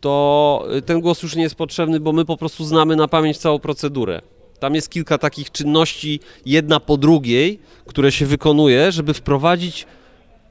to 0.01 0.65
y, 0.77 0.81
ten 0.81 1.01
głos 1.01 1.23
już 1.23 1.35
nie 1.35 1.43
jest 1.43 1.55
potrzebny, 1.55 1.99
bo 1.99 2.13
my 2.13 2.25
po 2.25 2.37
prostu 2.37 2.65
znamy 2.65 2.95
na 2.95 3.07
pamięć 3.07 3.37
całą 3.37 3.59
procedurę. 3.59 4.21
Tam 4.59 4.75
jest 4.75 4.89
kilka 4.89 5.17
takich 5.17 5.51
czynności, 5.51 6.19
jedna 6.45 6.79
po 6.79 6.97
drugiej, 6.97 7.59
które 7.85 8.11
się 8.11 8.25
wykonuje, 8.25 8.91
żeby 8.91 9.13
wprowadzić 9.13 9.85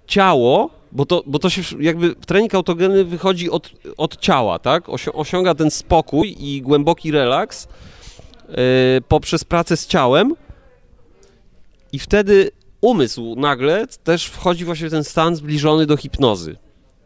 ciało, 0.07 0.71
bo 0.93 1.07
to, 1.07 1.23
bo 1.27 1.39
to 1.39 1.51
się 1.51 1.63
jakby 1.81 2.15
trening 2.15 2.55
autogenny 2.55 3.05
wychodzi 3.05 3.51
od, 3.51 3.71
od 3.97 4.17
ciała, 4.17 4.59
tak? 4.59 4.85
Osiąga 5.13 5.55
ten 5.55 5.71
spokój 5.71 6.37
i 6.39 6.63
głęboki 6.63 7.11
relaks 7.11 7.69
yy, 8.49 8.57
poprzez 9.09 9.45
pracę 9.45 9.77
z 9.77 9.87
ciałem 9.87 10.35
i 11.93 11.99
wtedy 11.99 12.51
umysł 12.81 13.35
nagle 13.37 13.87
też 14.05 14.27
wchodzi 14.27 14.65
właśnie 14.65 14.89
w 14.89 14.91
ten 14.91 15.05
stan 15.05 15.37
zbliżony 15.37 15.87
do 15.87 15.97
hipnozy. 15.97 16.57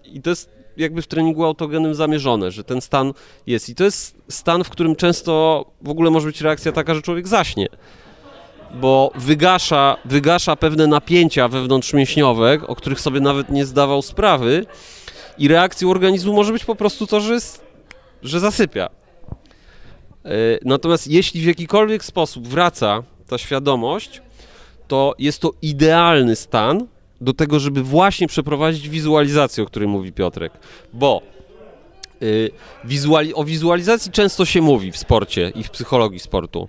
I 0.04 0.22
to 0.22 0.30
jest 0.30 0.50
jakby 0.76 1.02
w 1.02 1.06
treningu 1.06 1.44
autogenym 1.44 1.94
zamierzone, 1.94 2.50
że 2.50 2.64
ten 2.64 2.80
stan 2.80 3.12
jest. 3.46 3.68
I 3.68 3.74
to 3.74 3.84
jest 3.84 4.16
stan, 4.28 4.64
w 4.64 4.70
którym 4.70 4.96
często 4.96 5.64
w 5.82 5.88
ogóle 5.88 6.10
może 6.10 6.26
być 6.26 6.40
reakcja 6.40 6.72
taka, 6.72 6.94
że 6.94 7.02
człowiek 7.02 7.28
zaśnie. 7.28 7.66
Bo 8.74 9.12
wygasza, 9.14 9.96
wygasza 10.04 10.56
pewne 10.56 10.86
napięcia 10.86 11.48
wewnątrzmięśniowe, 11.48 12.58
o 12.66 12.76
których 12.76 13.00
sobie 13.00 13.20
nawet 13.20 13.50
nie 13.50 13.66
zdawał 13.66 14.02
sprawy, 14.02 14.66
i 15.38 15.48
reakcją 15.48 15.90
organizmu 15.90 16.32
może 16.32 16.52
być 16.52 16.64
po 16.64 16.74
prostu 16.74 17.06
to, 17.06 17.20
że, 17.20 17.34
jest, 17.34 17.64
że 18.22 18.40
zasypia. 18.40 18.86
E, 20.24 20.28
natomiast 20.64 21.08
jeśli 21.08 21.40
w 21.40 21.44
jakikolwiek 21.44 22.04
sposób 22.04 22.48
wraca 22.48 23.02
ta 23.28 23.38
świadomość, 23.38 24.22
to 24.88 25.14
jest 25.18 25.40
to 25.40 25.52
idealny 25.62 26.36
stan 26.36 26.86
do 27.20 27.32
tego, 27.32 27.60
żeby 27.60 27.82
właśnie 27.82 28.26
przeprowadzić 28.26 28.88
wizualizację, 28.88 29.64
o 29.64 29.66
której 29.66 29.88
mówi 29.88 30.12
Piotrek. 30.12 30.52
Bo 30.92 31.22
y, 32.22 32.50
wizuali 32.84 33.34
o 33.34 33.44
wizualizacji 33.44 34.12
często 34.12 34.44
się 34.44 34.62
mówi 34.62 34.92
w 34.92 34.96
sporcie 34.96 35.52
i 35.54 35.62
w 35.62 35.70
psychologii 35.70 36.20
sportu 36.20 36.68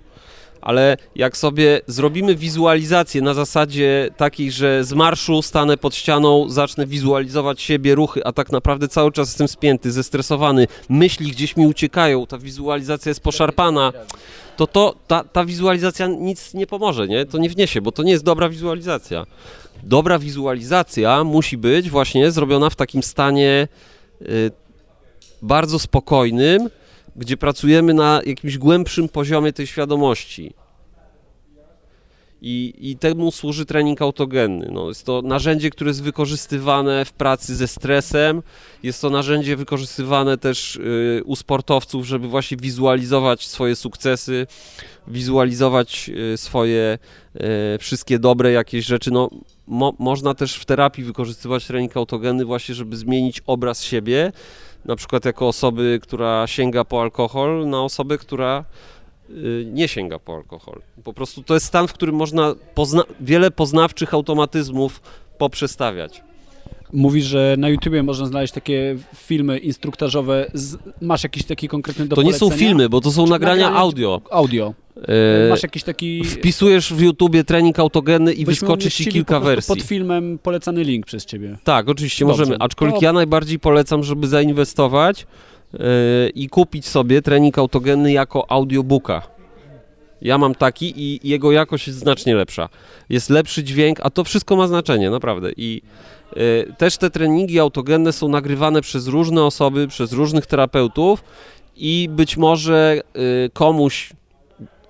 ale 0.62 0.96
jak 1.16 1.36
sobie 1.36 1.80
zrobimy 1.86 2.34
wizualizację 2.34 3.22
na 3.22 3.34
zasadzie 3.34 4.10
takiej, 4.16 4.52
że 4.52 4.84
z 4.84 4.92
marszu 4.92 5.42
stanę 5.42 5.76
pod 5.76 5.94
ścianą, 5.94 6.48
zacznę 6.48 6.86
wizualizować 6.86 7.62
siebie, 7.62 7.94
ruchy, 7.94 8.24
a 8.24 8.32
tak 8.32 8.52
naprawdę 8.52 8.88
cały 8.88 9.12
czas 9.12 9.28
jestem 9.28 9.48
spięty, 9.48 9.92
zestresowany, 9.92 10.66
myśli 10.88 11.30
gdzieś 11.30 11.56
mi 11.56 11.66
uciekają, 11.66 12.26
ta 12.26 12.38
wizualizacja 12.38 13.10
jest 13.10 13.20
poszarpana, 13.20 13.92
to, 14.56 14.66
to 14.66 14.94
ta, 15.06 15.24
ta 15.24 15.44
wizualizacja 15.44 16.06
nic 16.06 16.54
nie 16.54 16.66
pomoże, 16.66 17.08
nie? 17.08 17.26
To 17.26 17.38
nie 17.38 17.48
wniesie, 17.48 17.80
bo 17.80 17.92
to 17.92 18.02
nie 18.02 18.12
jest 18.12 18.24
dobra 18.24 18.48
wizualizacja. 18.48 19.26
Dobra 19.82 20.18
wizualizacja 20.18 21.24
musi 21.24 21.56
być 21.58 21.90
właśnie 21.90 22.30
zrobiona 22.30 22.70
w 22.70 22.76
takim 22.76 23.02
stanie 23.02 23.68
y, 24.22 24.50
bardzo 25.42 25.78
spokojnym, 25.78 26.70
gdzie 27.16 27.36
pracujemy 27.36 27.94
na 27.94 28.20
jakimś 28.26 28.58
głębszym 28.58 29.08
poziomie 29.08 29.52
tej 29.52 29.66
świadomości. 29.66 30.54
I, 32.44 32.74
I 32.80 32.96
temu 32.96 33.30
służy 33.30 33.66
trening 33.66 34.02
autogenny. 34.02 34.68
No, 34.72 34.88
jest 34.88 35.06
to 35.06 35.22
narzędzie, 35.22 35.70
które 35.70 35.90
jest 35.90 36.02
wykorzystywane 36.02 37.04
w 37.04 37.12
pracy 37.12 37.56
ze 37.56 37.68
stresem. 37.68 38.42
Jest 38.82 39.02
to 39.02 39.10
narzędzie 39.10 39.56
wykorzystywane 39.56 40.38
też 40.38 40.76
y, 40.76 41.22
u 41.24 41.36
sportowców, 41.36 42.06
żeby 42.06 42.28
właśnie 42.28 42.56
wizualizować 42.56 43.46
swoje 43.46 43.76
sukcesy, 43.76 44.46
wizualizować 45.08 46.10
y, 46.34 46.36
swoje 46.36 46.98
y, 47.74 47.78
wszystkie 47.78 48.18
dobre 48.18 48.52
jakieś 48.52 48.86
rzeczy. 48.86 49.10
No, 49.10 49.30
mo, 49.66 49.94
można 49.98 50.34
też 50.34 50.54
w 50.54 50.64
terapii 50.64 51.04
wykorzystywać 51.04 51.66
trening 51.66 51.96
autogenny 51.96 52.44
właśnie, 52.44 52.74
żeby 52.74 52.96
zmienić 52.96 53.42
obraz 53.46 53.82
siebie 53.82 54.32
na 54.84 54.96
przykład 54.96 55.24
jako 55.24 55.48
osoby, 55.48 55.98
która 56.02 56.46
sięga 56.46 56.84
po 56.84 57.02
alkohol, 57.02 57.68
na 57.68 57.82
osobę, 57.82 58.18
która 58.18 58.64
y, 59.30 59.64
nie 59.72 59.88
sięga 59.88 60.18
po 60.18 60.34
alkohol. 60.34 60.82
Po 61.04 61.12
prostu 61.12 61.42
to 61.42 61.54
jest 61.54 61.66
stan, 61.66 61.88
w 61.88 61.92
którym 61.92 62.14
można 62.14 62.54
pozna 62.74 63.02
wiele 63.20 63.50
poznawczych 63.50 64.14
automatyzmów 64.14 65.00
poprzestawiać. 65.38 66.22
Mówisz, 66.92 67.24
że 67.24 67.54
na 67.58 67.68
YouTubie 67.68 68.02
można 68.02 68.26
znaleźć 68.26 68.52
takie 68.52 68.96
filmy 69.14 69.58
instruktażowe. 69.58 70.46
Z... 70.54 70.76
Masz 71.00 71.22
jakiś 71.22 71.44
taki 71.44 71.68
konkretny 71.68 72.06
do 72.06 72.16
To 72.16 72.22
nie 72.22 72.32
są 72.32 72.50
filmy, 72.50 72.88
bo 72.88 73.00
to 73.00 73.12
są 73.12 73.26
nagrania, 73.26 73.64
nagrania 73.64 73.80
audio. 73.80 74.20
Audio. 74.30 74.74
E, 75.08 75.48
Masz 75.48 75.62
jakiś 75.62 75.82
taki... 75.82 76.24
Wpisujesz 76.24 76.92
w 76.94 77.00
YouTubie 77.00 77.44
trening 77.44 77.78
autogenny 77.78 78.32
i 78.32 78.44
wyskoczy 78.44 78.90
ci 78.90 79.06
kilka 79.06 79.40
wersji. 79.40 79.74
pod 79.74 79.84
filmem 79.84 80.38
polecany 80.38 80.84
link 80.84 81.06
przez 81.06 81.24
ciebie. 81.26 81.58
Tak, 81.64 81.88
oczywiście 81.88 82.24
Dobrze. 82.24 82.42
możemy. 82.42 82.56
Aczkolwiek 82.58 82.98
to... 82.98 83.04
ja 83.04 83.12
najbardziej 83.12 83.58
polecam, 83.58 84.02
żeby 84.02 84.28
zainwestować 84.28 85.26
yy, 85.72 85.80
i 86.34 86.48
kupić 86.48 86.86
sobie 86.86 87.22
trening 87.22 87.58
autogenny 87.58 88.12
jako 88.12 88.50
audiobooka. 88.50 89.22
Ja 90.22 90.38
mam 90.38 90.54
taki 90.54 90.92
i 90.96 91.28
jego 91.28 91.52
jakość 91.52 91.86
jest 91.86 91.98
znacznie 91.98 92.34
lepsza. 92.34 92.68
Jest 93.08 93.30
lepszy 93.30 93.64
dźwięk, 93.64 93.98
a 94.02 94.10
to 94.10 94.24
wszystko 94.24 94.56
ma 94.56 94.66
znaczenie, 94.66 95.10
naprawdę. 95.10 95.50
I 95.56 95.82
też 96.78 96.96
te 96.96 97.10
treningi 97.10 97.60
autogenne 97.60 98.12
są 98.12 98.28
nagrywane 98.28 98.80
przez 98.80 99.06
różne 99.06 99.44
osoby, 99.44 99.88
przez 99.88 100.12
różnych 100.12 100.46
terapeutów 100.46 101.24
i 101.76 102.08
być 102.10 102.36
może 102.36 103.00
y, 103.46 103.50
komuś 103.52 104.12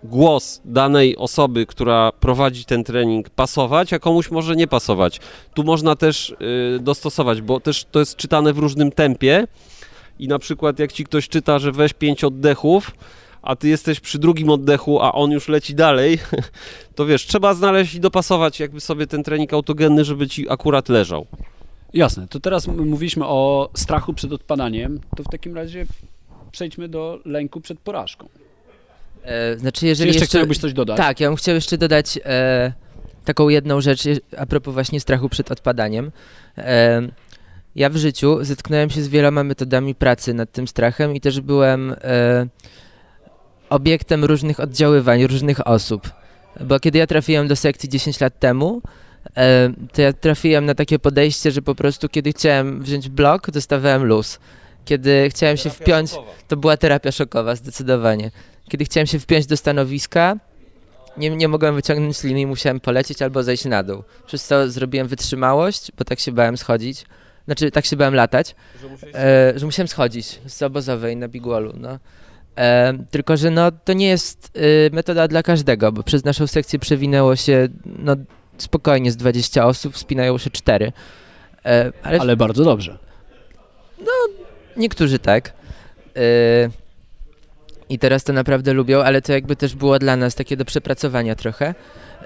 głos 0.05 0.61
danej 0.65 1.17
osoby, 1.17 1.67
która 1.67 2.13
prowadzi 2.21 2.65
ten 2.65 2.85
trening 2.85 3.31
pasować, 3.31 3.93
a 3.93 3.99
komuś 3.99 4.31
może 4.31 4.57
nie 4.57 4.67
pasować. 4.67 5.21
Tu 5.55 5.65
można 5.65 5.97
też 5.97 6.31
y, 6.77 6.79
dostosować, 6.81 7.43
bo 7.43 7.61
też 7.61 7.85
to 7.91 7.99
jest 7.99 8.17
czytane 8.17 8.53
w 8.53 8.59
różnym 8.59 8.93
tempie 8.93 9.47
i 10.19 10.29
na 10.29 10.39
przykład 10.39 10.79
jak 10.79 10.93
ci 10.93 11.05
ktoś 11.05 11.29
czyta, 11.29 11.59
że 11.59 11.73
weź 11.73 11.93
pięć 11.93 12.25
oddechów, 12.25 12.91
a 13.43 13.57
ty 13.57 13.69
jesteś 13.69 14.01
przy 14.01 14.19
drugim 14.19 14.51
oddechu, 14.51 15.01
a 15.01 15.13
on 15.13 15.31
już 15.31 15.49
leci 15.49 15.75
dalej, 15.75 16.19
to 16.95 17.07
wiesz, 17.07 17.27
trzeba 17.27 17.55
znaleźć 17.55 17.95
i 17.95 18.01
dopasować 18.01 18.61
jakby 18.61 18.81
sobie 18.81 19.07
ten 19.07 19.23
trening 19.23 19.53
autogenny, 19.53 20.05
żeby 20.05 20.29
ci 20.29 20.51
akurat 20.51 20.89
leżał. 20.89 21.27
Jasne, 21.95 22.29
to 22.29 22.41
teraz 22.41 22.67
mówiliśmy 22.67 23.27
o 23.27 23.71
strachu 23.75 24.15
przed 24.15 24.33
odpadaniem, 24.33 25.01
to 25.17 25.23
w 25.23 25.29
takim 25.29 25.55
razie 25.55 25.87
przejdźmy 26.53 26.89
do 26.89 27.21
lęku 27.25 27.61
przed 27.61 27.79
porażką. 27.79 28.29
E, 29.23 29.59
znaczy, 29.59 29.87
jeżeli 29.87 30.09
jeszcze, 30.09 30.21
jeszcze 30.21 30.39
chciałbyś 30.39 30.59
coś 30.59 30.73
dodać? 30.73 30.97
Tak, 30.97 31.21
ja 31.21 31.29
bym 31.29 31.37
chciał 31.37 31.55
jeszcze 31.55 31.79
dodać 31.79 32.19
e, 32.25 32.73
taką 33.25 33.49
jedną 33.49 33.81
rzecz 33.81 34.03
a 34.39 34.47
propos 34.47 34.75
właśnie 34.75 35.01
strachu 35.01 35.29
przed 35.29 35.51
odpadaniem. 35.51 36.13
E, 36.59 37.03
ja 37.75 37.91
w 37.91 37.97
życiu 37.97 38.45
zetknąłem 38.45 38.91
się 38.91 39.03
z 39.03 39.09
wieloma 39.09 39.45
metodami 39.45 39.95
pracy 39.95 40.35
nad 40.35 40.53
tym 40.53 40.69
strachem 40.69 41.15
i 41.15 41.21
też 41.21 41.41
byłem 41.41 41.95
e, 42.01 42.47
obiektem 43.73 44.25
różnych 44.25 44.61
oddziaływań 44.61 45.27
różnych 45.27 45.67
osób. 45.67 46.11
Bo 46.61 46.81
kiedy 46.81 46.99
ja 46.99 47.07
trafiłem 47.07 47.49
do 47.49 47.57
sekcji 47.57 47.89
10 47.89 48.21
lat 48.21 48.39
temu, 48.39 48.83
e, 49.37 49.73
to 49.93 50.03
ja 50.03 50.13
trafiłem 50.13 50.67
na 50.67 50.75
takie 50.75 50.99
podejście, 50.99 51.51
że 51.51 51.63
po 51.63 51.75
prostu 51.75 52.09
kiedy 52.09 52.33
chciałem 52.33 52.83
wziąć 52.83 53.09
blok, 53.09 53.51
dostawałem 53.51 54.05
luz. 54.05 54.39
Kiedy 54.85 55.29
chciałem 55.31 55.57
terapia 55.57 55.63
się 55.63 55.85
wpiąć, 55.85 56.11
szokowa. 56.11 56.33
to 56.49 56.57
była 56.57 56.77
terapia 56.77 57.13
szokowa, 57.13 57.57
zdecydowanie. 57.57 58.31
Kiedy 58.69 58.85
chciałem 58.85 59.07
się 59.07 59.19
wpiąć 59.19 59.47
do 59.47 59.57
stanowiska, 59.57 60.37
nie, 61.17 61.31
nie 61.31 61.49
mogłem 61.49 61.75
wyciągnąć 61.75 62.23
linii, 62.23 62.47
musiałem 62.47 62.81
polecieć 62.81 63.23
albo 63.23 63.43
zejść 63.43 63.65
na 63.65 63.83
dół. 63.83 64.03
Przez 64.27 64.45
co 64.47 64.71
zrobiłem 64.71 65.09
wytrzymałość, 65.09 65.93
bo 65.99 66.05
tak 66.05 66.21
się 66.21 66.33
bałem 66.33 66.57
schodzić. 66.57 67.05
Znaczy, 67.45 67.71
tak 67.71 67.85
się 67.85 67.97
bałem 67.97 68.15
latać, 68.15 68.55
że, 68.81 69.19
e, 69.19 69.59
że 69.59 69.67
musiałem 69.67 69.89
schodzić 69.89 70.41
z 70.47 70.63
obozowej 70.63 71.17
na 71.17 71.29
bigwallu, 71.29 71.73
no. 71.77 71.99
E, 72.57 72.93
tylko, 73.11 73.37
że 73.37 73.51
no, 73.51 73.71
to 73.85 73.93
nie 73.93 74.09
jest 74.09 74.51
y, 74.57 74.91
metoda 74.93 75.29
dla 75.29 75.43
każdego, 75.43 75.93
bo 75.93 76.03
przez 76.03 76.25
naszą 76.25 76.47
sekcję 76.47 76.79
przewinęło 76.79 77.37
się 77.37 77.69
no, 77.87 78.17
spokojnie 78.59 79.13
z 79.13 79.17
20 79.17 79.67
osób, 79.67 79.95
wspinają 79.95 80.39
się 80.39 80.51
4. 80.51 80.93
E, 81.65 81.93
ale, 82.03 82.21
ale 82.21 82.37
bardzo 82.37 82.65
dobrze. 82.65 82.99
No, 83.99 84.13
niektórzy 84.77 85.19
tak. 85.19 85.53
E, 86.17 86.23
i 87.89 87.99
teraz 87.99 88.25
to 88.25 88.33
naprawdę 88.33 88.73
lubią, 88.73 89.03
ale 89.03 89.23
to 89.23 89.33
jakby 89.33 89.57
też 89.57 89.75
było 89.75 89.99
dla 89.99 90.17
nas 90.17 90.35
takie 90.35 90.57
do 90.57 90.65
przepracowania 90.65 91.35
trochę. 91.35 91.75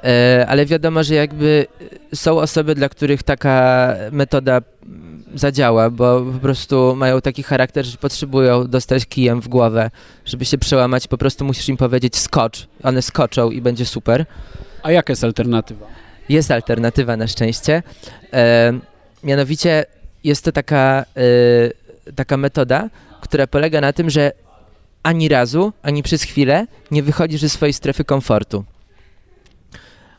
E, 0.05 0.47
ale 0.49 0.67
wiadomo, 0.67 1.05
że 1.05 1.15
jakby 1.15 1.67
są 2.15 2.39
osoby, 2.39 2.75
dla 2.75 2.89
których 2.89 3.23
taka 3.23 3.95
metoda 4.13 4.61
zadziała, 5.35 5.91
bo 5.91 6.21
po 6.21 6.39
prostu 6.39 6.95
mają 6.97 7.21
taki 7.21 7.43
charakter, 7.43 7.85
że 7.85 7.97
potrzebują 7.97 8.69
dostać 8.69 9.07
kijem 9.07 9.41
w 9.41 9.49
głowę, 9.49 9.91
żeby 10.25 10.45
się 10.45 10.59
przełamać. 10.59 11.09
Po 11.09 11.19
prostu 11.19 11.45
musisz 11.45 11.69
im 11.69 11.77
powiedzieć 11.77 12.17
skocz. 12.17 12.67
One 12.83 13.03
skoczą 13.03 13.51
i 13.51 13.61
będzie 13.61 13.87
super. 13.87 14.27
A 14.83 14.93
jaka 14.93 15.13
jest 15.13 15.25
alternatywa? 15.25 15.87
Jest 16.29 16.51
alternatywa 16.51 17.17
na 17.17 17.27
szczęście. 17.27 17.83
E, 18.33 18.73
mianowicie 19.25 19.85
jest 20.25 20.45
to 20.45 20.53
taka, 20.53 21.05
e, 22.07 22.13
taka 22.13 22.37
metoda, 22.37 22.91
która 23.21 23.47
polega 23.47 23.81
na 23.81 23.93
tym, 23.93 24.11
że 24.11 24.33
ani 25.03 25.29
razu, 25.29 25.73
ani 25.83 26.03
przez 26.03 26.23
chwilę 26.23 26.67
nie 26.91 27.03
wychodzisz 27.03 27.41
ze 27.41 27.49
swojej 27.49 27.73
strefy 27.73 28.05
komfortu. 28.05 28.65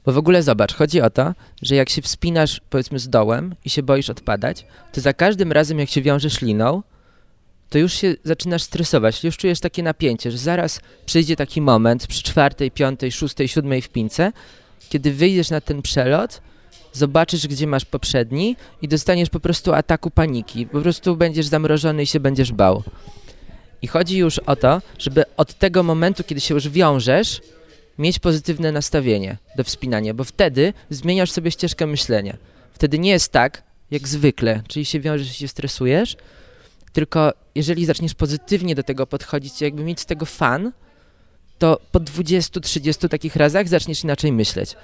Bo 0.08 0.13
w 0.13 0.17
ogóle 0.17 0.43
zobacz, 0.43 0.74
chodzi 0.74 1.02
o 1.02 1.10
to, 1.10 1.34
że 1.62 1.76
jak 1.76 1.89
się 1.89 2.02
wspinasz 2.02 2.62
powiedzmy 2.70 3.00
z 3.00 3.10
dołem 3.10 3.56
i 3.65 3.70
się 3.70 3.84
boisz 3.84 4.10
odpadać, 4.10 4.65
to 4.91 5.02
za 5.02 5.13
każdym 5.13 5.52
razem 5.52 5.80
jak 5.80 5.89
się 5.89 6.02
wiążesz 6.02 6.41
liną, 6.41 6.84
to 7.70 7.78
już 7.78 7.93
się 7.93 8.15
zaczynasz 8.24 8.63
stresować, 8.63 9.24
już 9.24 9.38
czujesz 9.38 9.60
takie 9.60 9.84
napięcie, 9.84 10.32
że 10.32 10.38
zaraz 10.38 10.82
przyjdzie 11.06 11.36
taki 11.36 11.62
moment 11.62 12.08
przy 12.08 12.24
czwartej, 12.24 12.72
piątej, 12.72 13.12
szóstej, 13.12 13.48
siódmej 13.48 13.82
w 13.82 13.89
pince, 13.89 14.32
kiedy 14.89 15.13
wyjdziesz 15.13 15.50
na 15.50 15.62
ten 15.62 15.82
przelot, 15.82 16.41
zobaczysz, 16.93 17.48
gdzie 17.48 17.67
masz 17.67 17.86
poprzedni 17.86 18.56
i 18.82 18.88
dostaniesz 18.88 19.30
po 19.30 19.39
prostu 19.39 19.74
ataku 19.74 20.12
paniki. 20.12 20.67
Po 20.67 20.82
prostu 20.82 21.15
będziesz 21.15 21.46
zamrożony 21.46 22.04
i 22.04 22.08
się 22.08 22.20
będziesz 22.20 22.52
bał. 22.52 22.84
I 23.82 23.88
chodzi 23.88 24.17
już 24.17 24.39
o 24.39 24.56
to, 24.56 24.82
żeby 25.00 25.24
od 25.38 25.54
tego 25.54 25.84
momentu, 25.84 26.24
kiedy 26.24 26.41
się 26.41 26.54
już 26.54 26.70
wiążesz, 26.70 27.41
mieć 27.97 28.19
pozytywne 28.19 28.71
nastawienie 28.71 29.38
do 29.55 29.63
wspinania, 29.63 30.13
bo 30.13 30.23
wtedy 30.23 30.73
zmieniasz 30.89 31.31
sobie 31.31 31.51
ścieżkę 31.51 31.88
myślenia. 31.88 32.38
Wtedy 32.73 32.99
nie 32.99 33.10
jest 33.10 33.31
tak, 33.31 33.63
jak 33.91 34.07
zwykle, 34.07 34.62
czyli 34.67 34.86
się 34.86 34.99
wiążesz 34.99 35.38
się 35.38 35.47
stresujesz, 35.47 36.17
tylko 36.93 37.33
jeżeli 37.55 37.86
zaczniesz 37.86 38.13
pozytywnie 38.13 38.75
do 38.75 38.83
tego 38.83 39.07
podchodzić, 39.07 39.62
jakby 39.62 39.83
mieć 39.83 39.99
z 39.99 40.05
tego 40.05 40.25
fan, 40.25 40.71
to 41.60 41.79
po 41.91 41.99
20-30 41.99 43.10
takich 43.10 43.36
razach 43.36 43.67
zaczniesz 43.67 44.03
inaczej 44.03 44.31
myśleć. 44.31 44.75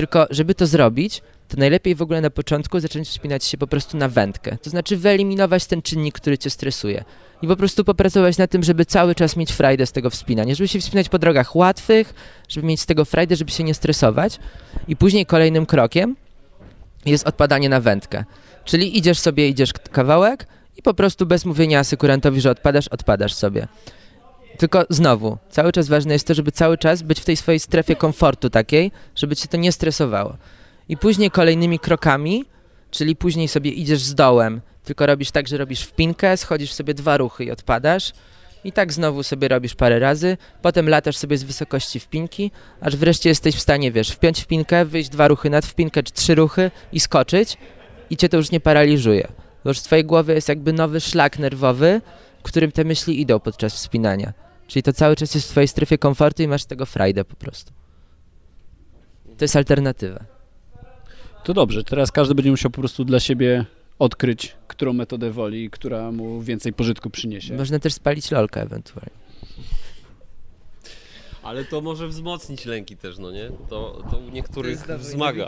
Tylko, 0.00 0.26
żeby 0.30 0.54
to 0.54 0.66
zrobić, 0.66 1.22
to 1.48 1.56
najlepiej 1.56 1.94
w 1.94 2.02
ogóle 2.02 2.20
na 2.20 2.30
początku 2.30 2.80
zacząć 2.80 3.08
wspinać 3.08 3.44
się 3.44 3.58
po 3.58 3.66
prostu 3.66 3.96
na 3.96 4.08
wędkę. 4.08 4.56
To 4.62 4.70
znaczy 4.70 4.96
wyeliminować 4.96 5.66
ten 5.66 5.82
czynnik, 5.82 6.14
który 6.14 6.38
cię 6.38 6.50
stresuje. 6.50 7.04
I 7.42 7.46
po 7.46 7.56
prostu 7.56 7.84
popracować 7.84 8.38
na 8.38 8.46
tym, 8.46 8.62
żeby 8.62 8.84
cały 8.84 9.14
czas 9.14 9.36
mieć 9.36 9.52
frajdę 9.52 9.86
z 9.86 9.92
tego 9.92 10.10
wspinania, 10.10 10.54
żeby 10.54 10.68
się 10.68 10.80
wspinać 10.80 11.08
po 11.08 11.18
drogach 11.18 11.56
łatwych, 11.56 12.14
żeby 12.48 12.66
mieć 12.66 12.80
z 12.80 12.86
tego 12.86 13.04
frajdę, 13.04 13.36
żeby 13.36 13.50
się 13.50 13.64
nie 13.64 13.74
stresować. 13.74 14.38
I 14.88 14.96
później 14.96 15.26
kolejnym 15.26 15.66
krokiem 15.66 16.16
jest 17.06 17.26
odpadanie 17.26 17.68
na 17.68 17.80
wędkę. 17.80 18.24
Czyli 18.64 18.98
idziesz 18.98 19.18
sobie, 19.18 19.48
idziesz 19.48 19.72
kawałek 19.72 20.46
i 20.76 20.82
po 20.82 20.94
prostu 20.94 21.26
bez 21.26 21.44
mówienia 21.44 21.78
asekurantowi, 21.78 22.40
że 22.40 22.50
odpadasz, 22.50 22.88
odpadasz 22.88 23.34
sobie. 23.34 23.68
Tylko 24.60 24.84
znowu, 24.90 25.38
cały 25.50 25.72
czas 25.72 25.88
ważne 25.88 26.12
jest 26.12 26.26
to, 26.26 26.34
żeby 26.34 26.52
cały 26.52 26.78
czas 26.78 27.02
być 27.02 27.20
w 27.20 27.24
tej 27.24 27.36
swojej 27.36 27.60
strefie 27.60 27.96
komfortu 27.96 28.50
takiej, 28.50 28.92
żeby 29.14 29.36
cię 29.36 29.48
to 29.48 29.56
nie 29.56 29.72
stresowało. 29.72 30.36
I 30.88 30.96
później 30.96 31.30
kolejnymi 31.30 31.78
krokami, 31.78 32.44
czyli 32.90 33.16
później 33.16 33.48
sobie 33.48 33.70
idziesz 33.70 34.02
z 34.02 34.14
dołem, 34.14 34.60
tylko 34.84 35.06
robisz 35.06 35.30
tak, 35.30 35.48
że 35.48 35.56
robisz 35.56 35.82
wpinkę, 35.82 36.36
schodzisz 36.36 36.72
sobie 36.72 36.94
dwa 36.94 37.16
ruchy 37.16 37.44
i 37.44 37.50
odpadasz. 37.50 38.12
I 38.64 38.72
tak 38.72 38.92
znowu 38.92 39.22
sobie 39.22 39.48
robisz 39.48 39.74
parę 39.74 39.98
razy, 39.98 40.36
potem 40.62 40.88
latasz 40.88 41.16
sobie 41.16 41.38
z 41.38 41.42
wysokości 41.42 42.00
wpinki, 42.00 42.50
aż 42.80 42.96
wreszcie 42.96 43.28
jesteś 43.28 43.54
w 43.56 43.60
stanie, 43.60 43.92
wiesz, 43.92 44.10
wpiąć 44.10 44.40
wpinkę, 44.40 44.84
wyjść 44.84 45.08
dwa 45.08 45.28
ruchy 45.28 45.50
nad 45.50 45.66
wpinkę, 45.66 46.02
czy 46.02 46.12
trzy 46.12 46.34
ruchy 46.34 46.70
i 46.92 47.00
skoczyć 47.00 47.56
i 48.10 48.16
cię 48.16 48.28
to 48.28 48.36
już 48.36 48.50
nie 48.50 48.60
paraliżuje. 48.60 49.28
Bo 49.64 49.70
już 49.70 49.78
w 49.78 49.82
twojej 49.82 50.04
głowie 50.04 50.34
jest 50.34 50.48
jakby 50.48 50.72
nowy 50.72 51.00
szlak 51.00 51.38
nerwowy, 51.38 52.00
którym 52.42 52.72
te 52.72 52.84
myśli 52.84 53.20
idą 53.20 53.40
podczas 53.40 53.74
wspinania. 53.74 54.49
Czyli 54.70 54.82
to 54.82 54.92
cały 54.92 55.16
czas 55.16 55.34
jest 55.34 55.48
w 55.48 55.50
twojej 55.50 55.68
strefie 55.68 55.98
komfortu 55.98 56.42
i 56.42 56.48
masz 56.48 56.62
z 56.62 56.66
tego 56.66 56.86
frajdę 56.86 57.24
po 57.24 57.36
prostu. 57.36 57.72
To 59.38 59.44
jest 59.44 59.56
alternatywa. 59.56 60.24
To 61.44 61.54
dobrze, 61.54 61.84
teraz 61.84 62.12
każdy 62.12 62.34
będzie 62.34 62.50
musiał 62.50 62.70
po 62.70 62.80
prostu 62.80 63.04
dla 63.04 63.20
siebie 63.20 63.64
odkryć, 63.98 64.56
którą 64.68 64.92
metodę 64.92 65.30
woli 65.30 65.64
i 65.64 65.70
która 65.70 66.12
mu 66.12 66.40
więcej 66.42 66.72
pożytku 66.72 67.10
przyniesie. 67.10 67.54
Można 67.56 67.78
też 67.78 67.94
spalić 67.94 68.30
lolkę 68.30 68.62
ewentualnie. 68.62 69.10
Ale 71.42 71.64
to 71.64 71.80
może 71.80 72.08
wzmocnić 72.08 72.64
lęki 72.64 72.96
też, 72.96 73.18
no 73.18 73.30
nie? 73.30 73.50
To, 73.68 74.02
to 74.10 74.18
u 74.18 74.30
niektórych 74.30 74.86
wzmaga. 74.86 75.46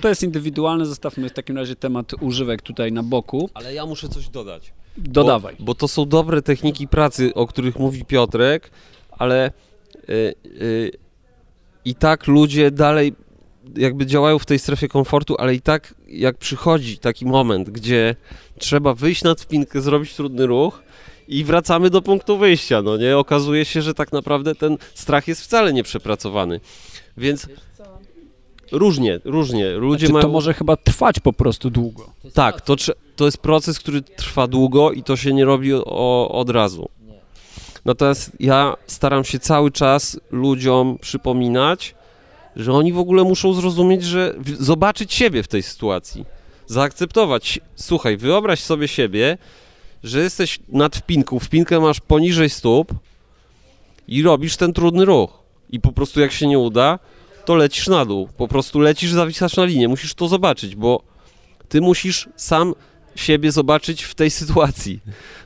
To 0.00 0.08
jest 0.08 0.22
indywidualne, 0.22 0.86
zostawmy 0.86 1.28
w 1.28 1.32
takim 1.32 1.56
razie 1.56 1.76
temat 1.76 2.12
używek 2.20 2.62
tutaj 2.62 2.92
na 2.92 3.02
boku. 3.02 3.50
Ale 3.54 3.74
ja 3.74 3.86
muszę 3.86 4.08
coś 4.08 4.28
dodać. 4.28 4.72
Dodawaj. 4.98 5.56
Bo, 5.58 5.64
bo 5.64 5.74
to 5.74 5.88
są 5.88 6.04
dobre 6.04 6.42
techniki 6.42 6.88
pracy, 6.88 7.34
o 7.34 7.46
których 7.46 7.78
mówi 7.78 8.04
Piotrek, 8.04 8.70
ale 9.10 9.50
y, 10.08 10.34
y, 10.46 10.90
i 11.84 11.94
tak 11.94 12.26
ludzie 12.26 12.70
dalej 12.70 13.12
jakby 13.76 14.06
działają 14.06 14.38
w 14.38 14.46
tej 14.46 14.58
strefie 14.58 14.88
komfortu, 14.88 15.36
ale 15.38 15.54
i 15.54 15.60
tak 15.60 15.94
jak 16.08 16.38
przychodzi 16.38 16.98
taki 16.98 17.26
moment, 17.26 17.70
gdzie 17.70 18.16
trzeba 18.58 18.94
wyjść 18.94 19.24
nad 19.24 19.40
wpinkę, 19.40 19.80
zrobić 19.80 20.14
trudny 20.14 20.46
ruch 20.46 20.82
i 21.28 21.44
wracamy 21.44 21.90
do 21.90 22.02
punktu 22.02 22.38
wyjścia, 22.38 22.82
no 22.82 22.96
nie? 22.96 23.18
Okazuje 23.18 23.64
się, 23.64 23.82
że 23.82 23.94
tak 23.94 24.12
naprawdę 24.12 24.54
ten 24.54 24.78
strach 24.94 25.28
jest 25.28 25.42
wcale 25.42 25.72
nieprzepracowany. 25.72 26.60
Więc 27.16 27.48
różnie, 28.72 29.20
różnie. 29.24 29.70
Ludzie 29.70 30.06
Znaczy, 30.06 30.12
mają... 30.12 30.22
To 30.22 30.32
może 30.32 30.54
chyba 30.54 30.76
trwać 30.76 31.20
po 31.20 31.32
prostu 31.32 31.70
długo. 31.70 32.10
Tak, 32.34 32.60
to, 32.60 32.76
to 33.16 33.24
jest 33.24 33.38
proces, 33.38 33.78
który 33.78 34.02
trwa 34.02 34.46
długo 34.46 34.92
i 34.92 35.02
to 35.02 35.16
się 35.16 35.32
nie 35.32 35.44
robi 35.44 35.74
o, 35.74 36.28
od 36.30 36.50
razu. 36.50 36.88
Natomiast 37.84 38.32
ja 38.40 38.76
staram 38.86 39.24
się 39.24 39.38
cały 39.38 39.70
czas 39.70 40.20
ludziom 40.30 40.98
przypominać, 41.00 41.94
że 42.56 42.72
oni 42.72 42.92
w 42.92 42.98
ogóle 42.98 43.24
muszą 43.24 43.52
zrozumieć, 43.52 44.04
że 44.04 44.34
zobaczyć 44.58 45.14
siebie 45.14 45.42
w 45.42 45.48
tej 45.48 45.62
sytuacji. 45.62 46.24
Zaakceptować. 46.66 47.60
Słuchaj, 47.74 48.16
wyobraź 48.16 48.60
sobie 48.60 48.88
siebie, 48.88 49.38
że 50.04 50.20
jesteś 50.20 50.58
nad 50.68 50.96
wpinką, 50.96 51.38
wpinkę 51.38 51.80
masz 51.80 52.00
poniżej 52.00 52.50
stóp 52.50 52.92
i 54.08 54.22
robisz 54.22 54.56
ten 54.56 54.72
trudny 54.72 55.04
ruch. 55.04 55.38
I 55.70 55.80
po 55.80 55.92
prostu 55.92 56.20
jak 56.20 56.32
się 56.32 56.46
nie 56.46 56.58
uda, 56.58 56.98
to 57.48 57.54
lecisz 57.54 57.88
na 57.88 58.04
dół. 58.04 58.28
Po 58.36 58.48
prostu 58.48 58.80
lecisz, 58.80 59.12
zawisasz 59.12 59.56
na 59.56 59.64
linię. 59.64 59.88
Musisz 59.88 60.14
to 60.14 60.28
zobaczyć, 60.28 60.76
bo 60.76 61.02
ty 61.68 61.80
musisz 61.80 62.28
sam 62.36 62.74
siebie 63.14 63.52
zobaczyć 63.52 64.02
w 64.02 64.14
tej 64.14 64.30
sytuacji. 64.30 65.00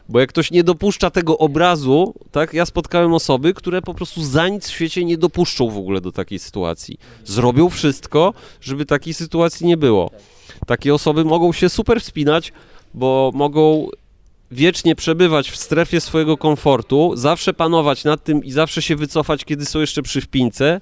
Bo 0.08 0.20
jak 0.20 0.28
ktoś 0.28 0.50
nie 0.50 0.64
dopuszcza 0.64 1.10
tego 1.10 1.38
obrazu, 1.38 2.14
tak, 2.32 2.54
ja 2.54 2.66
spotkałem 2.66 3.14
osoby, 3.14 3.54
które 3.54 3.82
po 3.82 3.94
prostu 3.94 4.24
za 4.24 4.48
nic 4.48 4.68
w 4.68 4.72
świecie 4.72 5.04
nie 5.04 5.18
dopuszczą 5.18 5.70
w 5.70 5.78
ogóle 5.78 6.00
do 6.00 6.12
takiej 6.12 6.38
sytuacji. 6.38 6.98
Zrobią 7.24 7.70
wszystko, 7.70 8.34
żeby 8.60 8.86
takiej 8.86 9.14
sytuacji 9.14 9.66
nie 9.66 9.76
było. 9.76 10.10
Takie 10.66 10.94
osoby 10.94 11.24
mogą 11.24 11.52
się 11.52 11.68
super 11.68 12.00
wspinać, 12.00 12.52
bo 12.94 13.30
mogą 13.34 13.88
wiecznie 14.52 14.94
przebywać 14.94 15.50
w 15.50 15.56
strefie 15.56 16.00
swojego 16.00 16.36
komfortu, 16.36 17.12
zawsze 17.14 17.54
panować 17.54 18.04
nad 18.04 18.24
tym 18.24 18.44
i 18.44 18.52
zawsze 18.52 18.82
się 18.82 18.96
wycofać, 18.96 19.44
kiedy 19.44 19.66
są 19.66 19.80
jeszcze 19.80 20.02
przy 20.02 20.20
wpince, 20.20 20.80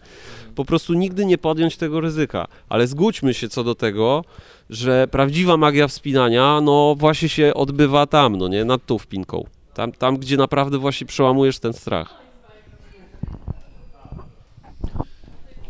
po 0.55 0.65
prostu 0.65 0.95
nigdy 0.95 1.25
nie 1.25 1.39
podjąć 1.39 1.77
tego 1.77 2.01
ryzyka. 2.01 2.47
Ale 2.69 2.87
zgódźmy 2.87 3.35
się 3.35 3.49
co 3.49 3.65
do 3.65 3.75
tego, 3.75 4.25
że 4.71 5.09
prawdziwa 5.11 5.57
magia 5.57 5.89
wspinania, 5.89 6.61
no 6.61 6.95
właśnie 6.99 7.29
się 7.29 7.55
odbywa 7.55 8.07
tam, 8.07 8.37
no 8.37 8.49
nie, 8.49 8.65
nad 8.65 8.87
tą 8.87 8.99
wpinką. 8.99 9.47
Tam, 9.75 9.93
tam 9.93 10.17
gdzie 10.17 10.37
naprawdę 10.37 10.79
właśnie 10.79 11.07
przełamujesz 11.07 11.59
ten 11.59 11.73
strach. 11.73 12.15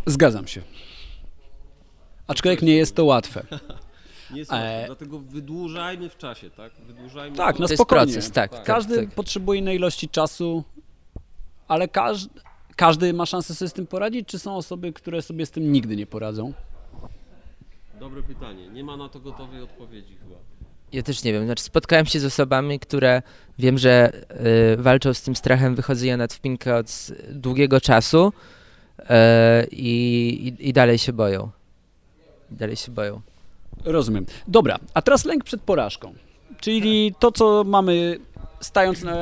Zgadzam 0.07 0.47
się. 0.47 0.63
Aczkolwiek 2.27 2.63
nie 2.63 2.77
jest 2.77 2.97
to 2.97 3.05
łatwe. 3.05 3.47
Nie 4.33 4.39
jest 4.39 4.51
łatwe, 4.53 4.67
E, 4.83 4.87
dlatego 4.87 5.19
wydłużajmy 5.19 6.09
w 6.09 6.17
czasie, 6.17 6.51
tak? 6.51 6.73
Wydłużajmy 6.87 7.37
Tak, 7.37 7.59
no 7.59 7.67
To 7.67 7.73
jest 7.73 7.83
spokojnie. 7.83 8.05
proces, 8.13 8.31
tak. 8.31 8.51
tak, 8.51 8.65
Każdy 8.65 8.97
tak. 9.07 9.15
potrzebuje 9.15 9.61
innej 9.61 9.77
ilości 9.77 10.09
czasu, 10.09 10.65
ale 11.69 11.89
każdy, 11.89 12.41
każdy 12.77 13.13
ma 13.13 13.27
szansę 13.27 13.55
sobie 13.55 13.69
z 13.69 13.73
tym 13.73 13.87
poradzić, 13.87 14.29
czy 14.29 14.39
są 14.39 14.57
osoby, 14.57 14.93
które 14.93 15.23
sobie 15.23 15.47
z 15.47 15.51
tym 15.51 15.73
nigdy 15.73 15.97
nie 15.97 16.07
poradzą? 16.07 16.53
Dobre 18.01 18.23
pytanie. 18.23 18.69
Nie 18.69 18.85
ma 18.85 18.97
na 18.97 19.09
to 19.09 19.21
gotowej 19.21 19.63
odpowiedzi 19.63 20.17
chyba. 20.23 20.37
Ja 20.93 21.03
też 21.03 21.25
nie 21.25 21.33
wiem, 21.33 21.45
znaczy 21.45 21.63
spotkałem 21.63 22.07
się 22.07 22.21
z 22.21 22.25
osobami, 22.25 22.81
które 22.81 23.23
wiem, 23.59 23.79
że 23.79 24.13
y, 24.75 24.77
walczą 24.83 25.15
z 25.15 25.23
tym 25.23 25.37
strachem 25.37 25.75
wychodzenia 25.75 26.17
nad 26.17 26.33
wpinkę 26.35 26.77
od 26.77 27.07
długiego 27.31 27.81
czasu 27.81 28.33
y, 28.99 29.05
i, 29.71 30.55
i, 30.59 30.69
i 30.69 30.73
dalej 30.73 30.99
się 30.99 31.13
boją. 31.13 31.51
I 32.53 32.55
dalej 32.57 32.77
się 32.77 32.93
boją. 32.93 33.21
Rozumiem. 33.85 34.27
Dobra, 34.49 34.79
a 34.95 35.03
teraz 35.03 35.25
lęk 35.25 35.45
przed 35.45 35.63
porażką. 35.63 36.15
Czyli 36.61 37.15
to, 37.19 37.33
co 37.33 37.65
mamy 37.65 38.19
stając 38.61 39.03
na 39.03 39.17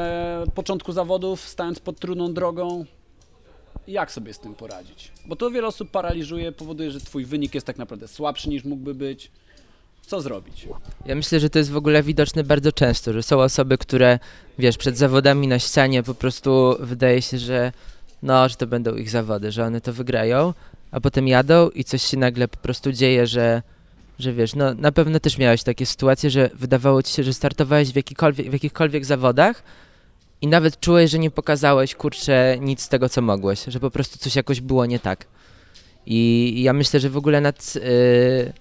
początku 0.54 0.92
zawodów, 0.92 1.40
stając 1.40 1.80
pod 1.80 1.98
trudną 1.98 2.34
drogą, 2.34 2.84
jak 3.88 4.12
sobie 4.12 4.34
z 4.34 4.38
tym 4.38 4.54
poradzić? 4.54 5.12
Bo 5.26 5.36
to 5.36 5.50
wiele 5.50 5.66
osób 5.66 5.90
paraliżuje, 5.90 6.52
powoduje, 6.52 6.90
że 6.90 7.00
twój 7.00 7.24
wynik 7.24 7.54
jest 7.54 7.66
tak 7.66 7.78
naprawdę 7.78 8.08
słabszy 8.08 8.48
niż 8.48 8.64
mógłby 8.64 8.94
być. 8.94 9.30
Co 10.06 10.20
zrobić? 10.20 10.68
Ja 11.06 11.14
myślę, 11.14 11.40
że 11.40 11.50
to 11.50 11.58
jest 11.58 11.70
w 11.70 11.76
ogóle 11.76 12.02
widoczne 12.02 12.44
bardzo 12.44 12.72
często, 12.72 13.12
że 13.12 13.22
są 13.22 13.40
osoby, 13.40 13.78
które, 13.78 14.18
wiesz, 14.58 14.76
przed 14.76 14.98
zawodami 14.98 15.48
na 15.48 15.58
ścianie 15.58 16.02
po 16.02 16.14
prostu 16.14 16.76
wydaje 16.80 17.22
się, 17.22 17.38
że 17.38 17.72
no, 18.22 18.48
że 18.48 18.56
to 18.56 18.66
będą 18.66 18.94
ich 18.94 19.10
zawody, 19.10 19.52
że 19.52 19.64
one 19.64 19.80
to 19.80 19.92
wygrają, 19.92 20.54
a 20.90 21.00
potem 21.00 21.28
jadą 21.28 21.68
i 21.68 21.84
coś 21.84 22.02
się 22.02 22.16
nagle 22.16 22.48
po 22.48 22.56
prostu 22.56 22.92
dzieje, 22.92 23.26
że, 23.26 23.62
że 24.18 24.32
wiesz, 24.32 24.54
no 24.54 24.74
na 24.74 24.92
pewno 24.92 25.20
też 25.20 25.38
miałeś 25.38 25.62
takie 25.62 25.86
sytuacje, 25.86 26.30
że 26.30 26.50
wydawało 26.54 27.02
ci 27.02 27.12
się, 27.12 27.22
że 27.22 27.32
startowałeś 27.32 27.92
w, 27.92 27.96
jakikolwiek, 27.96 28.50
w 28.50 28.52
jakichkolwiek 28.52 29.04
zawodach 29.04 29.62
i 30.42 30.46
nawet 30.46 30.80
czułeś, 30.80 31.10
że 31.10 31.18
nie 31.18 31.30
pokazałeś, 31.30 31.94
kurczę, 31.94 32.56
nic 32.60 32.82
z 32.82 32.88
tego, 32.88 33.08
co 33.08 33.22
mogłeś, 33.22 33.64
że 33.64 33.80
po 33.80 33.90
prostu 33.90 34.18
coś 34.18 34.36
jakoś 34.36 34.60
było 34.60 34.86
nie 34.86 34.98
tak. 34.98 35.26
I, 36.06 36.52
i 36.56 36.62
ja 36.62 36.72
myślę, 36.72 37.00
że 37.00 37.10
w 37.10 37.16
ogóle 37.16 37.40
nad... 37.40 37.74
Yy... 37.74 38.52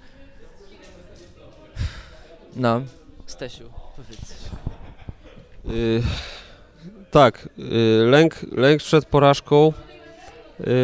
No. 2.56 2.82
Stasiu, 3.26 3.64
powiedz. 3.96 4.20
Y, 5.70 6.04
tak, 7.12 7.50
y, 7.60 8.06
lęk, 8.06 8.46
lęk 8.52 8.82
przed 8.82 9.06
porażką 9.06 9.74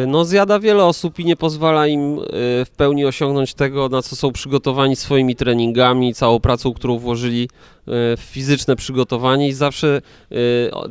no 0.06 0.24
zjada 0.24 0.58
wiele 0.60 0.84
osób 0.84 1.18
i 1.18 1.24
nie 1.24 1.36
pozwala 1.36 1.86
im 1.86 2.18
y, 2.18 2.22
w 2.64 2.70
pełni 2.76 3.04
osiągnąć 3.04 3.54
tego, 3.54 3.88
na 3.88 4.02
co 4.02 4.16
są 4.16 4.32
przygotowani 4.32 4.96
swoimi 4.96 5.36
treningami, 5.36 6.14
całą 6.14 6.40
pracą, 6.40 6.72
którą 6.72 6.98
włożyli 6.98 7.42
y, 7.42 7.48
w 8.16 8.20
fizyczne 8.20 8.76
przygotowanie 8.76 9.48
i 9.48 9.52
zawsze 9.52 10.00
y, 10.32 10.36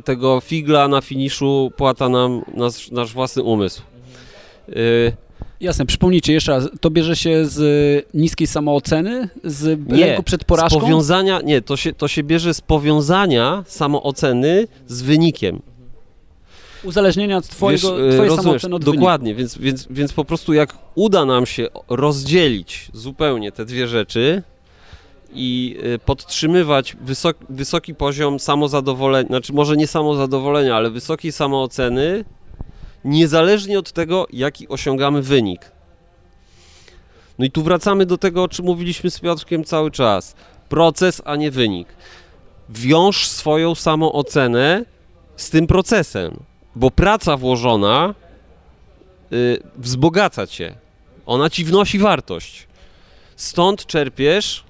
tego 0.04 0.40
figla 0.40 0.88
na 0.88 1.00
finiszu 1.00 1.72
płata 1.76 2.08
nam 2.08 2.42
nasz, 2.54 2.90
nasz 2.90 3.12
własny 3.12 3.42
umysł. 3.42 3.82
Y, 4.68 5.12
Jasne, 5.60 5.86
przypomnijcie 5.86 6.32
jeszcze 6.32 6.52
raz, 6.52 6.68
to 6.80 6.90
bierze 6.90 7.16
się 7.16 7.46
z 7.46 8.06
niskiej 8.14 8.46
samooceny, 8.46 9.28
z 9.44 9.88
Nie, 9.88 10.06
lęku 10.06 10.22
przed 10.22 10.40
Z 10.40 10.44
porażką? 10.44 10.80
powiązania, 10.80 11.40
nie, 11.40 11.62
to 11.62 11.76
się, 11.76 11.92
to 11.92 12.08
się 12.08 12.22
bierze 12.22 12.54
z 12.54 12.60
powiązania 12.60 13.64
samooceny 13.66 14.66
z 14.86 15.02
wynikiem. 15.02 15.62
Uzależnienia 16.84 17.36
od 17.36 17.48
twojego, 17.48 17.96
Wiesz, 17.96 18.12
e, 18.12 18.14
twojej 18.14 18.36
samooceny 18.36 18.74
od. 18.74 18.84
Dokładnie, 18.84 19.34
więc, 19.34 19.58
więc, 19.58 19.86
więc 19.90 20.12
po 20.12 20.24
prostu 20.24 20.52
jak 20.52 20.76
uda 20.94 21.24
nam 21.24 21.46
się 21.46 21.66
rozdzielić 21.88 22.88
zupełnie 22.92 23.52
te 23.52 23.64
dwie 23.64 23.88
rzeczy 23.88 24.42
i 25.32 25.76
e, 25.82 25.98
podtrzymywać 25.98 26.96
wysok, 27.00 27.36
wysoki 27.48 27.94
poziom 27.94 28.40
samozadowolenia, 28.40 29.28
znaczy 29.28 29.52
może 29.52 29.76
nie 29.76 29.86
samozadowolenia, 29.86 30.76
ale 30.76 30.90
wysokiej 30.90 31.32
samooceny, 31.32 32.24
niezależnie 33.04 33.78
od 33.78 33.92
tego, 33.92 34.26
jaki 34.32 34.68
osiągamy 34.68 35.22
wynik. 35.22 35.72
No 37.38 37.44
i 37.44 37.50
tu 37.50 37.62
wracamy 37.62 38.06
do 38.06 38.18
tego, 38.18 38.42
o 38.42 38.48
czym 38.48 38.64
mówiliśmy 38.64 39.10
z 39.10 39.20
Piotrkiem 39.20 39.64
cały 39.64 39.90
czas. 39.90 40.34
Proces, 40.68 41.22
a 41.24 41.36
nie 41.36 41.50
wynik. 41.50 41.88
Wiąż 42.68 43.28
swoją 43.28 43.74
samoocenę 43.74 44.84
z 45.36 45.50
tym 45.50 45.66
procesem, 45.66 46.36
bo 46.76 46.90
praca 46.90 47.36
włożona 47.36 48.14
y, 49.32 49.62
wzbogaca 49.76 50.46
cię. 50.46 50.74
Ona 51.26 51.50
ci 51.50 51.64
wnosi 51.64 51.98
wartość. 51.98 52.66
Stąd 53.36 53.86
czerpiesz, 53.86 54.64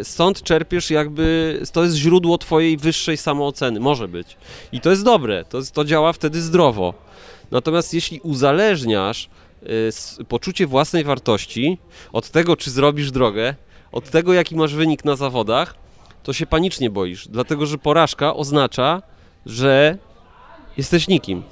y, 0.00 0.04
stąd 0.04 0.42
czerpiesz 0.42 0.90
jakby, 0.90 1.60
to 1.72 1.84
jest 1.84 1.96
źródło 1.96 2.38
twojej 2.38 2.76
wyższej 2.76 3.16
samooceny, 3.16 3.80
może 3.80 4.08
być. 4.08 4.36
I 4.72 4.80
to 4.80 4.90
jest 4.90 5.04
dobre, 5.04 5.44
to, 5.44 5.58
to 5.72 5.84
działa 5.84 6.12
wtedy 6.12 6.42
zdrowo. 6.42 6.94
Natomiast 7.50 7.94
jeśli 7.94 8.20
uzależniasz 8.20 9.28
y, 10.20 10.24
poczucie 10.24 10.66
własnej 10.66 11.04
wartości 11.04 11.78
od 12.12 12.30
tego, 12.30 12.56
czy 12.56 12.70
zrobisz 12.70 13.10
drogę, 13.10 13.54
od 13.92 14.10
tego, 14.10 14.32
jaki 14.32 14.56
masz 14.56 14.74
wynik 14.74 15.04
na 15.04 15.16
zawodach, 15.16 15.74
to 16.22 16.32
się 16.32 16.46
panicznie 16.46 16.90
boisz, 16.90 17.28
dlatego 17.28 17.66
że 17.66 17.78
porażka 17.78 18.34
oznacza, 18.34 19.02
że 19.46 19.98
jesteś 20.76 21.08
nikim. 21.08 21.42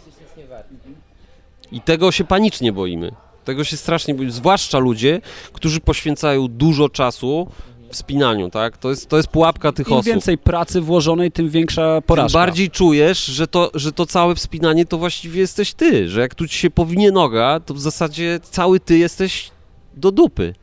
I 1.73 1.81
tego 1.81 2.13
się 2.13 2.25
panicznie 2.25 2.73
boimy. 2.73 3.13
Tego 3.45 3.65
się 3.65 3.77
strasznie 3.77 4.15
boimy, 4.15 4.33
zwłaszcza 4.33 4.79
ludzie, 4.79 5.21
którzy 5.53 5.81
poświęcają 5.81 6.49
dużo 6.49 6.89
czasu 6.89 7.49
wspinaniu, 7.91 8.51
tak? 8.51 8.77
To 8.77 8.91
jest, 8.91 9.09
to 9.09 9.17
jest 9.17 9.29
pułapka 9.29 9.73
tych 9.73 9.89
Im 9.89 9.93
osób. 9.95 10.07
więcej 10.07 10.39
pracy 10.39 10.81
włożonej, 10.81 11.33
tym 11.33 11.49
większa 11.51 11.95
Tym 11.95 12.03
porażka. 12.03 12.39
bardziej 12.39 12.71
czujesz, 12.71 13.25
że 13.25 13.47
to, 13.47 13.71
że 13.75 13.93
to 13.93 14.07
całe 14.07 14.35
wspinanie 14.35 14.87
to 14.87 14.99
właściwie 14.99 15.41
jesteś 15.41 15.75
ty, 15.75 16.09
że 16.09 16.21
jak 16.21 16.35
tu 16.35 16.49
ci 16.49 16.59
się 16.59 16.71
powinie 16.71 17.11
noga, 17.13 17.61
to 17.61 17.75
w 17.75 17.81
zasadzie 17.81 18.41
cały 18.43 18.81
ty 18.81 18.99
jesteś 18.99 19.51
do 19.95 20.13
dupy. 20.13 20.55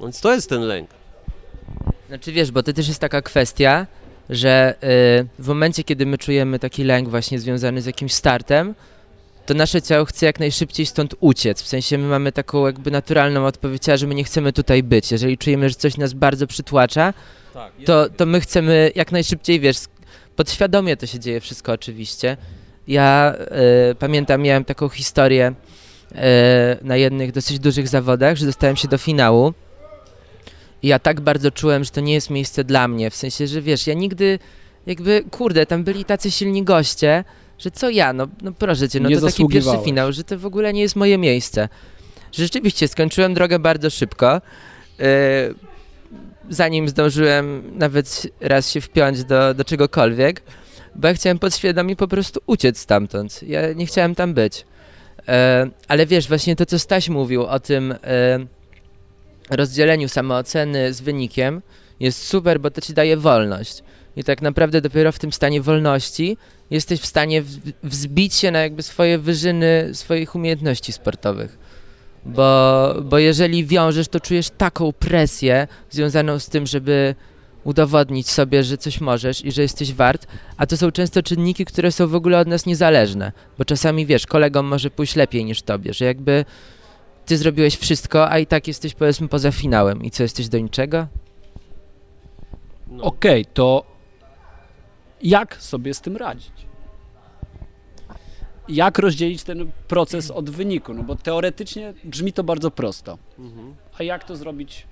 Więc 0.00 0.20
to 0.20 0.32
jest 0.34 0.48
ten 0.48 0.60
lęk. 0.62 0.90
Znaczy 2.08 2.32
wiesz, 2.32 2.50
bo 2.50 2.62
to 2.62 2.72
też 2.72 2.88
jest 2.88 3.00
taka 3.00 3.22
kwestia, 3.22 3.86
że 4.30 4.74
y, 4.74 5.42
w 5.42 5.48
momencie, 5.48 5.84
kiedy 5.84 6.06
my 6.06 6.18
czujemy 6.18 6.58
taki 6.58 6.84
lęk 6.84 7.08
właśnie 7.08 7.38
związany 7.38 7.82
z 7.82 7.86
jakimś 7.86 8.12
startem, 8.12 8.74
to 9.46 9.54
nasze 9.54 9.82
ciało 9.82 10.04
chce 10.04 10.26
jak 10.26 10.40
najszybciej 10.40 10.86
stąd 10.86 11.14
uciec. 11.20 11.62
W 11.62 11.66
sensie 11.66 11.98
my 11.98 12.08
mamy 12.08 12.32
taką 12.32 12.66
jakby 12.66 12.90
naturalną 12.90 13.46
odpowiedź, 13.46 13.82
że 13.94 14.06
my 14.06 14.14
nie 14.14 14.24
chcemy 14.24 14.52
tutaj 14.52 14.82
być. 14.82 15.12
Jeżeli 15.12 15.38
czujemy, 15.38 15.68
że 15.68 15.74
coś 15.74 15.96
nas 15.96 16.12
bardzo 16.12 16.46
przytłacza, 16.46 17.14
Tak, 17.54 17.72
to, 17.84 18.08
to 18.10 18.26
my 18.26 18.40
chcemy 18.40 18.90
jak 18.94 19.12
najszybciej, 19.12 19.60
wiesz, 19.60 19.76
podświadomie 20.36 20.96
to 20.96 21.06
się 21.06 21.18
dzieje 21.20 21.40
wszystko 21.40 21.72
oczywiście. 21.72 22.36
Ja 22.88 23.34
y, 23.90 23.94
pamiętam, 23.94 24.42
miałem 24.42 24.64
taką 24.64 24.88
historię 24.88 25.54
y, 26.12 26.14
na 26.82 26.96
jednych 26.96 27.32
dosyć 27.32 27.58
dużych 27.58 27.88
zawodach, 27.88 28.36
że 28.36 28.46
dostałem 28.46 28.76
się 28.76 28.88
do 28.88 28.98
finału 28.98 29.54
i 30.82 30.88
ja 30.88 30.98
tak 30.98 31.20
bardzo 31.20 31.50
czułem, 31.50 31.84
że 31.84 31.90
to 31.90 32.00
nie 32.00 32.14
jest 32.14 32.30
miejsce 32.30 32.64
dla 32.64 32.88
mnie, 32.88 33.10
w 33.10 33.16
sensie, 33.16 33.46
że 33.46 33.62
wiesz, 33.62 33.86
ja 33.86 33.94
nigdy 33.94 34.38
jakby, 34.86 35.24
kurde, 35.30 35.66
tam 35.66 35.84
byli 35.84 36.04
tacy 36.04 36.30
silni 36.30 36.62
goście, 36.62 37.24
że 37.58 37.70
co 37.70 37.90
ja, 37.90 38.12
no, 38.12 38.28
no 38.42 38.52
proszę 38.52 38.88
cię, 38.88 39.00
no 39.00 39.08
Nie 39.08 39.20
to 39.20 39.26
taki 39.26 39.48
pierwszy 39.48 39.78
finał, 39.84 40.12
że 40.12 40.24
to 40.24 40.38
w 40.38 40.46
ogóle 40.46 40.72
nie 40.72 40.82
jest 40.82 40.96
moje 40.96 41.18
miejsce. 41.18 41.68
Rzeczywiście, 42.32 42.88
skończyłem 42.88 43.34
drogę 43.34 43.58
bardzo 43.58 43.90
szybko. 43.90 44.40
y, 45.00 45.54
zanim 46.50 46.88
zdążyłem 46.88 47.62
nawet 47.78 48.26
raz 48.40 48.70
się 48.70 48.80
wpiąć 48.80 49.24
do, 49.24 49.54
do 49.54 49.64
czegokolwiek, 49.64 50.42
bo 50.94 51.08
ja 51.08 51.14
chciałem 51.14 51.38
podświadomie 51.38 51.96
po 51.96 52.08
prostu 52.08 52.40
uciec 52.46 52.78
stamtąd. 52.78 53.42
Ja 53.42 53.72
nie 53.72 53.86
chciałem 53.86 54.14
tam 54.14 54.34
być. 54.34 54.64
E, 55.28 55.66
ale 55.88 56.06
wiesz, 56.06 56.28
właśnie 56.28 56.56
to, 56.56 56.66
co 56.66 56.78
Staś 56.78 57.08
mówił 57.08 57.46
o 57.46 57.60
tym 57.60 57.92
e, 57.92 57.96
rozdzieleniu 59.50 60.08
samooceny 60.08 60.92
z 60.92 61.00
wynikiem, 61.00 61.62
jest 62.00 62.26
super, 62.26 62.60
bo 62.60 62.70
to 62.70 62.80
ci 62.80 62.92
daje 62.92 63.16
wolność. 63.16 63.82
I 64.16 64.24
tak 64.24 64.42
naprawdę 64.42 64.80
dopiero 64.80 65.12
w 65.12 65.18
tym 65.18 65.32
stanie 65.32 65.62
wolności 65.62 66.36
jesteś 66.70 67.00
w 67.00 67.06
stanie 67.06 67.42
wzbić 67.82 68.34
się 68.34 68.50
na 68.50 68.58
jakby 68.58 68.82
swoje 68.82 69.18
wyżyny 69.18 69.90
swoich 69.92 70.34
umiejętności 70.34 70.92
sportowych. 70.92 71.58
Bo, 72.26 72.94
bo 73.04 73.18
jeżeli 73.18 73.64
wiążesz, 73.64 74.08
to 74.08 74.20
czujesz 74.20 74.50
taką 74.50 74.92
presję 74.92 75.68
związaną 75.90 76.38
z 76.38 76.48
tym, 76.48 76.66
żeby 76.66 77.14
udowodnić 77.64 78.30
sobie, 78.30 78.64
że 78.64 78.78
coś 78.78 79.00
możesz 79.00 79.44
i 79.44 79.52
że 79.52 79.62
jesteś 79.62 79.92
wart, 79.92 80.26
a 80.56 80.66
to 80.66 80.76
są 80.76 80.90
często 80.90 81.22
czynniki, 81.22 81.64
które 81.64 81.92
są 81.92 82.06
w 82.06 82.14
ogóle 82.14 82.38
od 82.38 82.48
nas 82.48 82.66
niezależne, 82.66 83.32
bo 83.58 83.64
czasami 83.64 84.06
wiesz, 84.06 84.26
kolegom 84.26 84.66
może 84.66 84.90
pójść 84.90 85.16
lepiej 85.16 85.44
niż 85.44 85.62
tobie, 85.62 85.92
że 85.94 86.04
jakby 86.04 86.44
ty 87.26 87.36
zrobiłeś 87.36 87.76
wszystko, 87.76 88.30
a 88.30 88.38
i 88.38 88.46
tak 88.46 88.68
jesteś 88.68 88.94
powiedzmy 88.94 89.28
poza 89.28 89.52
finałem 89.52 90.04
i 90.04 90.10
co, 90.10 90.22
jesteś 90.22 90.48
do 90.48 90.58
niczego? 90.58 91.06
No. 92.86 93.04
Okej, 93.04 93.44
to 93.44 93.84
jak 95.22 95.56
sobie 95.56 95.94
z 95.94 96.00
tym 96.00 96.16
radzić? 96.16 96.52
Jak 98.68 98.98
rozdzielić 98.98 99.42
ten 99.42 99.70
proces 99.88 100.30
od 100.30 100.50
wyniku? 100.50 100.94
No 100.94 101.02
bo 101.02 101.16
teoretycznie 101.16 101.94
brzmi 102.04 102.32
to 102.32 102.44
bardzo 102.44 102.70
prosto. 102.70 103.18
Mhm. 103.38 103.74
A 103.98 104.02
jak 104.02 104.24
to 104.24 104.36
zrobić 104.36 104.86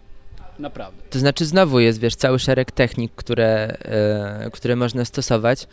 naprawdę? 0.58 1.02
To 1.10 1.18
znaczy 1.18 1.44
znowu 1.44 1.80
jest, 1.80 2.00
wiesz, 2.00 2.16
cały 2.16 2.38
szereg 2.38 2.70
technik, 2.70 3.12
które, 3.14 3.76
e, 3.82 4.50
które 4.52 4.76
można 4.76 5.04
stosować. 5.04 5.66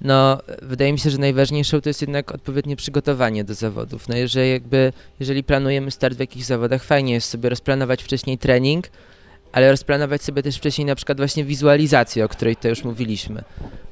No, 0.00 0.38
wydaje 0.62 0.92
mi 0.92 0.98
się, 0.98 1.10
że 1.10 1.18
najważniejszą 1.18 1.80
to 1.80 1.88
jest 1.88 2.00
jednak 2.00 2.32
odpowiednie 2.32 2.76
przygotowanie 2.76 3.44
do 3.44 3.54
zawodów. 3.54 4.08
No, 4.08 4.16
jeżeli 4.16 4.50
jakby, 4.50 4.92
jeżeli 5.20 5.44
planujemy 5.44 5.90
start 5.90 6.16
w 6.16 6.20
jakichś 6.20 6.46
zawodach, 6.46 6.84
fajnie 6.84 7.12
jest 7.12 7.28
sobie 7.28 7.48
rozplanować 7.48 8.02
wcześniej 8.02 8.38
trening, 8.38 8.88
ale 9.52 9.70
rozplanować 9.70 10.22
sobie 10.22 10.42
też 10.42 10.56
wcześniej 10.56 10.84
na 10.84 10.94
przykład 10.94 11.18
właśnie 11.18 11.44
wizualizację, 11.44 12.24
o 12.24 12.28
której 12.28 12.56
to 12.56 12.68
już 12.68 12.84
mówiliśmy. 12.84 13.44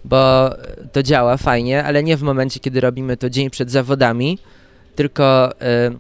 Bo 0.05 0.51
to 0.93 1.03
działa 1.03 1.37
fajnie, 1.37 1.85
ale 1.85 2.03
nie 2.03 2.17
w 2.17 2.23
momencie, 2.23 2.61
kiedy 2.61 2.81
robimy 2.81 3.17
to 3.17 3.31
dzień 3.31 3.51
przed 3.51 3.71
zawodami, 3.71 4.39
tylko 4.97 5.51
e, 5.61 5.91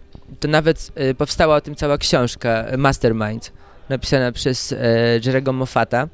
to 0.40 0.48
nawet 0.48 0.92
e, 0.94 1.14
powstała 1.14 1.56
o 1.56 1.60
tym 1.60 1.74
cała 1.74 1.98
książka 1.98 2.50
e, 2.50 2.76
Mastermind, 2.76 3.52
napisana 3.88 4.32
przez 4.32 4.72
e, 4.72 4.78
Jerego 5.26 5.52
Moffata, 5.52 6.08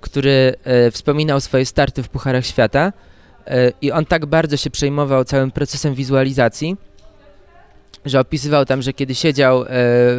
który 0.00 0.54
e, 0.64 0.90
wspominał 0.90 1.40
swoje 1.40 1.66
starty 1.66 2.02
w 2.02 2.08
Pucharach 2.08 2.46
Świata 2.46 2.92
e, 3.46 3.72
i 3.82 3.92
on 3.92 4.06
tak 4.06 4.26
bardzo 4.26 4.56
się 4.56 4.70
przejmował 4.70 5.24
całym 5.24 5.50
procesem 5.50 5.94
wizualizacji, 5.94 6.76
że 8.04 8.20
opisywał 8.20 8.64
tam, 8.64 8.82
że 8.82 8.92
kiedy 8.92 9.14
siedział 9.14 9.62
e, 9.62 9.66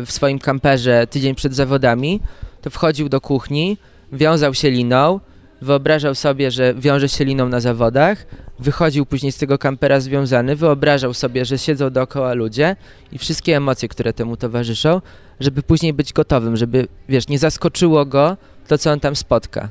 w 0.06 0.08
swoim 0.10 0.39
kamperze 0.39 1.08
tydzień 1.08 1.36
przed 1.36 1.56
zawodami, 1.56 2.20
to 2.62 2.70
wchodził 2.70 3.10
do 3.10 3.22
kuchni, 3.22 3.78
wiązał 4.12 4.54
się 4.54 4.72
liną, 4.72 5.20
wyobrażał 5.62 6.15
sobie, 6.15 6.52
że 6.52 6.74
wiąże 6.74 7.10
się 7.10 7.26
liną 7.26 7.50
na 7.50 7.60
zawodach, 7.60 8.26
wychodził 8.60 9.06
później 9.06 9.32
z 9.32 9.38
tego 9.38 9.58
kampera 9.58 10.00
związany, 10.00 10.56
wyobrażał 10.56 11.13
sobie, 11.13 11.46
że 11.46 11.58
siedzą 11.58 11.89
dookoła 11.89 12.34
ludzie 12.34 12.76
i 13.12 13.17
wszystkie 13.17 13.58
emocje, 13.58 13.89
które 13.89 14.13
temu 14.13 14.38
towarzyszą, 14.38 15.02
żeby 15.39 15.63
później 15.63 15.94
być 15.94 16.13
gotowym, 16.13 16.58
żeby, 16.58 16.88
wiesz, 17.10 17.28
nie 17.28 17.39
zaskoczyło 17.39 18.06
go 18.06 18.38
to, 18.72 18.78
co 18.78 18.92
on 18.92 19.00
tam 19.00 19.16
spotka. 19.16 19.70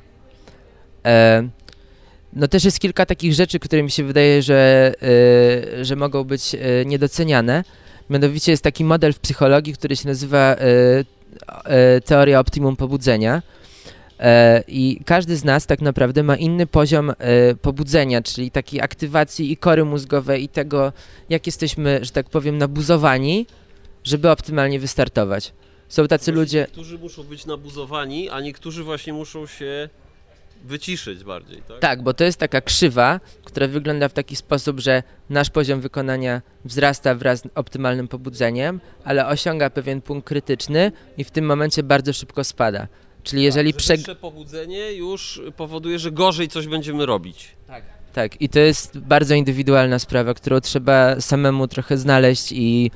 E, 1.05 1.49
no 2.33 2.49
też 2.49 2.65
jest 2.65 2.81
kilka 2.81 3.07
takich 3.07 3.35
rzeczy, 3.35 3.59
które 3.59 3.83
mi 3.83 3.91
się 3.91 4.05
wydaje, 4.05 4.43
że, 4.43 4.93
e, 5.79 5.85
że 5.85 5.97
mogą 5.97 6.25
być 6.25 6.55
e, 6.55 6.85
niedoceniane. 6.85 7.65
Mianowicie 8.11 8.53
jest 8.53 8.65
taki 8.65 8.85
model 8.85 9.13
w 9.13 9.19
psychologii, 9.19 9.73
który 9.73 9.97
się 9.97 10.09
nazywa 10.09 10.57
e, 10.57 12.01
teoria 12.01 12.41
optimum 12.41 12.77
pobudzenia. 12.77 13.43
I 14.69 15.01
każdy 15.07 15.37
z 15.37 15.45
nas 15.45 15.67
tak 15.67 15.81
naprawdę 15.81 16.23
ma 16.23 16.37
inny 16.37 16.67
poziom 16.67 17.13
pobudzenia, 17.63 18.23
czyli 18.23 18.51
takiej 18.51 18.81
aktywacji 18.81 19.53
i 19.53 19.57
kory 19.57 19.85
mózgowej 19.85 20.45
i 20.45 20.49
tego, 20.49 20.93
jak 21.29 21.47
jesteśmy, 21.47 21.99
że 22.03 22.11
tak 22.11 22.31
powiem, 22.31 22.59
nabuzowani, 22.59 23.47
żeby 24.05 24.31
optymalnie 24.31 24.81
wystartować. 24.81 25.53
Są 25.91 26.09
tacy 26.09 26.33
ludzie... 26.33 26.59
Niektórzy 26.61 26.99
muszą 26.99 27.23
być 27.23 27.47
nabuzowani, 27.47 28.29
a 28.29 28.41
niektórzy 28.41 28.85
właśnie 28.85 29.13
muszą 29.13 29.47
się 29.47 29.89
wyciszyć 30.65 31.25
bardziej, 31.25 31.63
tak? 31.69 31.79
Tak, 31.79 32.03
bo 32.03 32.15
to 32.15 32.25
jest 32.25 32.39
taka 32.39 32.61
krzywa, 32.61 33.21
która 33.45 33.69
wygląda 33.69 34.09
w 34.09 34.13
taki 34.13 34.37
sposób, 34.37 34.81
że 34.81 35.03
nasz 35.31 35.51
poziom 35.51 35.81
wykonania 35.81 36.43
wzrasta 36.65 37.15
wraz 37.15 37.41
z 37.41 37.49
optymalnym 37.55 38.09
pobudzeniem, 38.09 38.81
ale 39.05 39.27
osiąga 39.27 39.71
pewien 39.71 40.01
punkt 40.01 40.29
krytyczny 40.29 40.93
i 41.19 41.25
w 41.25 41.31
tym 41.31 41.47
momencie 41.47 41.83
bardzo 41.83 42.13
szybko 42.13 42.45
spada. 42.45 42.89
Czyli 43.23 43.43
jeżeli 43.43 43.73
tak, 43.73 43.79
prze... 43.79 44.15
pobudzenie 44.15 44.93
już 44.93 45.43
powoduje, 45.57 45.99
że 45.99 46.11
gorzej 46.11 46.49
coś 46.49 46.67
będziemy 46.67 47.07
robić. 47.07 47.49
Tak. 47.67 47.85
Tak, 48.13 48.43
i 48.43 48.49
to 48.49 48.59
jest 48.59 48.99
bardzo 48.99 49.35
indywidualna 49.35 49.99
sprawa, 49.99 50.35
którą 50.35 50.61
trzeba 50.61 51.21
samemu 51.21 51.69
trochę 51.69 51.99
znaleźć 51.99 52.53
i, 52.53 52.91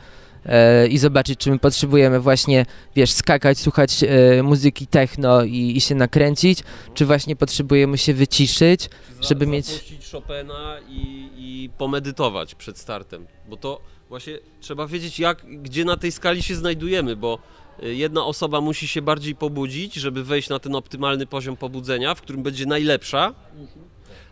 i 0.90 0.98
zobaczyć, 0.98 1.38
czy 1.38 1.50
my 1.50 1.58
potrzebujemy 1.58 2.20
właśnie, 2.20 2.66
wiesz, 2.96 3.10
skakać, 3.10 3.58
słuchać 3.58 4.02
e, 4.02 4.42
muzyki 4.42 4.86
techno 4.86 5.44
i, 5.44 5.76
i 5.76 5.80
się 5.80 5.94
nakręcić, 5.94 6.58
czy 6.94 7.06
właśnie 7.06 7.36
potrzebujemy 7.36 7.98
się 7.98 8.14
wyciszyć, 8.14 8.90
żeby 9.20 9.46
mieć... 9.46 9.66
Zapuścić 9.66 10.10
Chopina 10.10 10.76
i, 10.88 11.30
i 11.36 11.70
pomedytować 11.78 12.54
przed 12.54 12.78
startem, 12.78 13.26
bo 13.48 13.56
to 13.56 13.80
właśnie 14.08 14.38
trzeba 14.60 14.86
wiedzieć, 14.86 15.18
jak, 15.18 15.62
gdzie 15.62 15.84
na 15.84 15.96
tej 15.96 16.12
skali 16.12 16.42
się 16.42 16.54
znajdujemy, 16.54 17.16
bo 17.16 17.38
y, 17.82 17.94
jedna 17.94 18.24
osoba 18.24 18.60
musi 18.60 18.88
się 18.88 19.02
bardziej 19.02 19.34
pobudzić, 19.34 19.94
żeby 19.94 20.24
wejść 20.24 20.48
na 20.48 20.58
ten 20.58 20.74
optymalny 20.74 21.26
poziom 21.26 21.56
pobudzenia, 21.56 22.14
w 22.14 22.22
którym 22.22 22.42
będzie 22.42 22.66
najlepsza, 22.66 23.34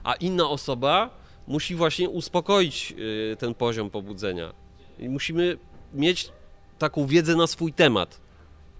a 0.05 0.15
inna 0.15 0.49
osoba 0.49 1.11
musi 1.47 1.75
właśnie 1.75 2.09
uspokoić 2.09 2.95
ten 3.39 3.55
poziom 3.55 3.91
pobudzenia. 3.91 4.53
I 4.99 5.09
musimy 5.09 5.59
mieć 5.95 6.33
taką 6.79 7.07
wiedzę 7.07 7.37
na 7.37 7.47
swój 7.47 7.73
temat. 7.73 8.21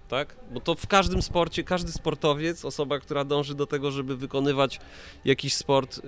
Tak? 0.09 0.35
Bo 0.51 0.59
to 0.59 0.75
w 0.75 0.87
każdym 0.87 1.21
sporcie, 1.21 1.63
każdy 1.63 1.91
sportowiec, 1.91 2.65
osoba, 2.65 2.99
która 2.99 3.23
dąży 3.23 3.55
do 3.55 3.67
tego, 3.67 3.91
żeby 3.91 4.17
wykonywać 4.17 4.79
jakiś 5.25 5.53
sport 5.53 5.97
y, 5.97 6.01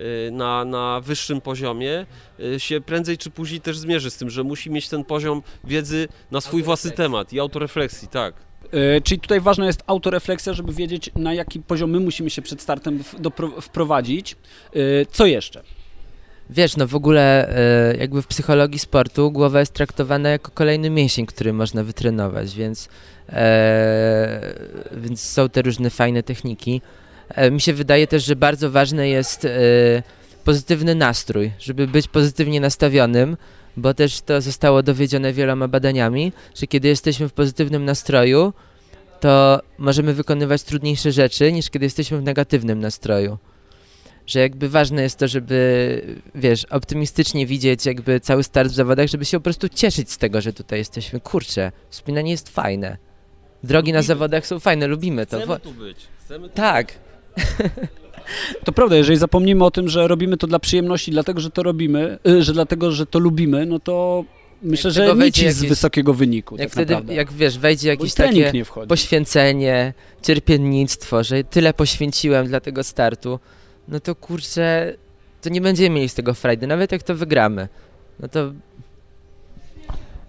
y, 0.00 0.30
na, 0.32 0.64
na 0.64 1.00
wyższym 1.00 1.40
poziomie, 1.40 2.06
y, 2.40 2.60
się 2.60 2.80
prędzej 2.80 3.18
czy 3.18 3.30
później 3.30 3.60
też 3.60 3.78
zmierzy 3.78 4.10
z 4.10 4.16
tym, 4.16 4.30
że 4.30 4.44
musi 4.44 4.70
mieć 4.70 4.88
ten 4.88 5.04
poziom 5.04 5.42
wiedzy 5.64 6.08
na 6.30 6.40
swój 6.40 6.62
własny 6.62 6.90
temat 6.90 7.32
i 7.32 7.40
autorefleksji, 7.40 8.08
tak. 8.08 8.34
E, 8.72 9.00
Czyli 9.00 9.20
tutaj 9.20 9.40
ważna 9.40 9.66
jest 9.66 9.82
autorefleksja, 9.86 10.52
żeby 10.52 10.72
wiedzieć, 10.72 11.10
na 11.14 11.34
jaki 11.34 11.60
poziom 11.60 11.90
my 11.90 12.00
musimy 12.00 12.30
się 12.30 12.42
przed 12.42 12.62
startem 12.62 13.04
wprowadzić. 13.60 14.36
E, 14.74 15.06
Co 15.06 15.26
jeszcze? 15.26 15.62
Wiesz, 16.52 16.76
no 16.76 16.86
w 16.86 16.94
ogóle 16.94 17.48
e, 17.48 17.96
jakby 17.96 18.22
w 18.22 18.26
psychologii 18.26 18.78
sportu 18.78 19.30
głowa 19.32 19.60
jest 19.60 19.72
traktowana 19.72 20.28
jako 20.28 20.50
kolejny 20.50 20.90
mięsień, 20.90 21.26
który 21.26 21.52
można 21.52 21.84
wytrenować, 21.84 22.54
więc, 22.54 22.88
e, 23.28 24.54
więc 24.92 25.20
są 25.20 25.48
te 25.48 25.62
różne 25.62 25.90
fajne 25.90 26.22
techniki. 26.22 26.82
E, 27.28 27.50
mi 27.50 27.60
się 27.60 27.72
wydaje 27.72 28.06
też, 28.06 28.24
że 28.24 28.36
bardzo 28.36 28.70
ważny 28.70 29.08
jest 29.08 29.46
pozytywny 30.44 30.94
nastrój, 30.94 31.52
żeby 31.58 31.86
być 31.86 32.08
pozytywnie 32.08 32.60
nastawionym, 32.60 33.36
bo 33.76 33.94
też 33.94 34.20
to 34.20 34.40
zostało 34.40 34.82
dowiedzione 34.82 35.32
wieloma 35.32 35.68
badaniami, 35.68 36.32
że 36.54 36.66
kiedy 36.66 36.88
jesteśmy 36.88 37.28
w 37.28 37.32
pozytywnym 37.32 37.84
nastroju, 37.84 38.52
to 39.20 39.60
możemy 39.78 40.14
wykonywać 40.14 40.62
trudniejsze 40.62 41.12
rzeczy 41.12 41.52
niż 41.52 41.70
kiedy 41.70 41.86
jesteśmy 41.86 42.18
w 42.18 42.22
negatywnym 42.22 42.80
nastroju 42.80 43.38
że 44.30 44.40
jakby 44.40 44.68
ważne 44.68 45.02
jest 45.02 45.18
to, 45.18 45.28
żeby, 45.28 46.18
wiesz, 46.34 46.64
optymistycznie 46.64 47.46
widzieć 47.46 47.86
jakby 47.86 48.20
cały 48.20 48.42
start 48.44 48.70
w 48.70 48.74
zawodach, 48.74 49.08
żeby 49.08 49.24
się 49.24 49.38
po 49.38 49.44
prostu 49.44 49.68
cieszyć 49.68 50.12
z 50.12 50.18
tego, 50.18 50.40
że 50.40 50.52
tutaj 50.52 50.78
jesteśmy. 50.78 51.20
Kurczę, 51.20 51.72
wspinanie 51.90 52.30
jest 52.30 52.48
fajne. 52.48 52.96
Drogi 53.64 53.92
na 53.92 53.98
Lubimy. 53.98 54.06
zawodach 54.06 54.46
są 54.46 54.60
fajne, 54.60 54.86
lubimy 54.86 55.26
to. 55.26 55.36
Chcemy 55.40 55.60
tu 55.60 55.72
być. 55.72 55.96
Chcemy 56.24 56.48
tu 56.48 56.54
tak, 56.54 56.94
To 58.64 58.72
prawda, 58.72 58.96
jeżeli 58.96 59.18
zapomnimy 59.18 59.64
o 59.64 59.70
tym, 59.70 59.88
że 59.88 60.08
robimy 60.08 60.36
to 60.36 60.46
dla 60.46 60.58
przyjemności, 60.58 61.10
dlatego 61.10 61.40
że 61.40 61.50
to 61.50 61.62
robimy, 61.62 62.18
y, 62.28 62.42
że 62.42 62.52
dlatego, 62.52 62.92
że 62.92 63.06
to 63.06 63.18
lubimy, 63.18 63.66
no 63.66 63.78
to 63.78 64.24
myślę, 64.62 64.90
że 64.90 65.06
nic 65.06 65.16
wejdzie 65.16 65.52
z 65.52 65.64
wysokiego 65.64 66.14
wyniku. 66.14 66.56
jak 66.56 66.62
tak 66.62 66.72
wtedy, 66.72 66.94
naprawdę. 66.94 67.14
jak 67.14 67.32
wiesz, 67.32 67.58
wejdzie 67.58 67.88
jakieś 67.88 68.14
takie 68.14 68.52
poświęcenie, 68.88 69.94
cierpiennictwo, 70.22 71.24
że 71.24 71.44
tyle 71.44 71.74
poświęciłem 71.74 72.46
dla 72.46 72.60
tego 72.60 72.84
startu, 72.84 73.40
no 73.90 74.00
to 74.00 74.14
kurczę, 74.14 74.94
to 75.42 75.48
nie 75.48 75.60
będziemy 75.60 75.90
mieli 75.90 76.08
z 76.08 76.14
tego 76.14 76.34
frajdy, 76.34 76.66
nawet 76.66 76.92
jak 76.92 77.02
to 77.02 77.14
wygramy. 77.14 77.68
No 78.20 78.28
to 78.28 78.52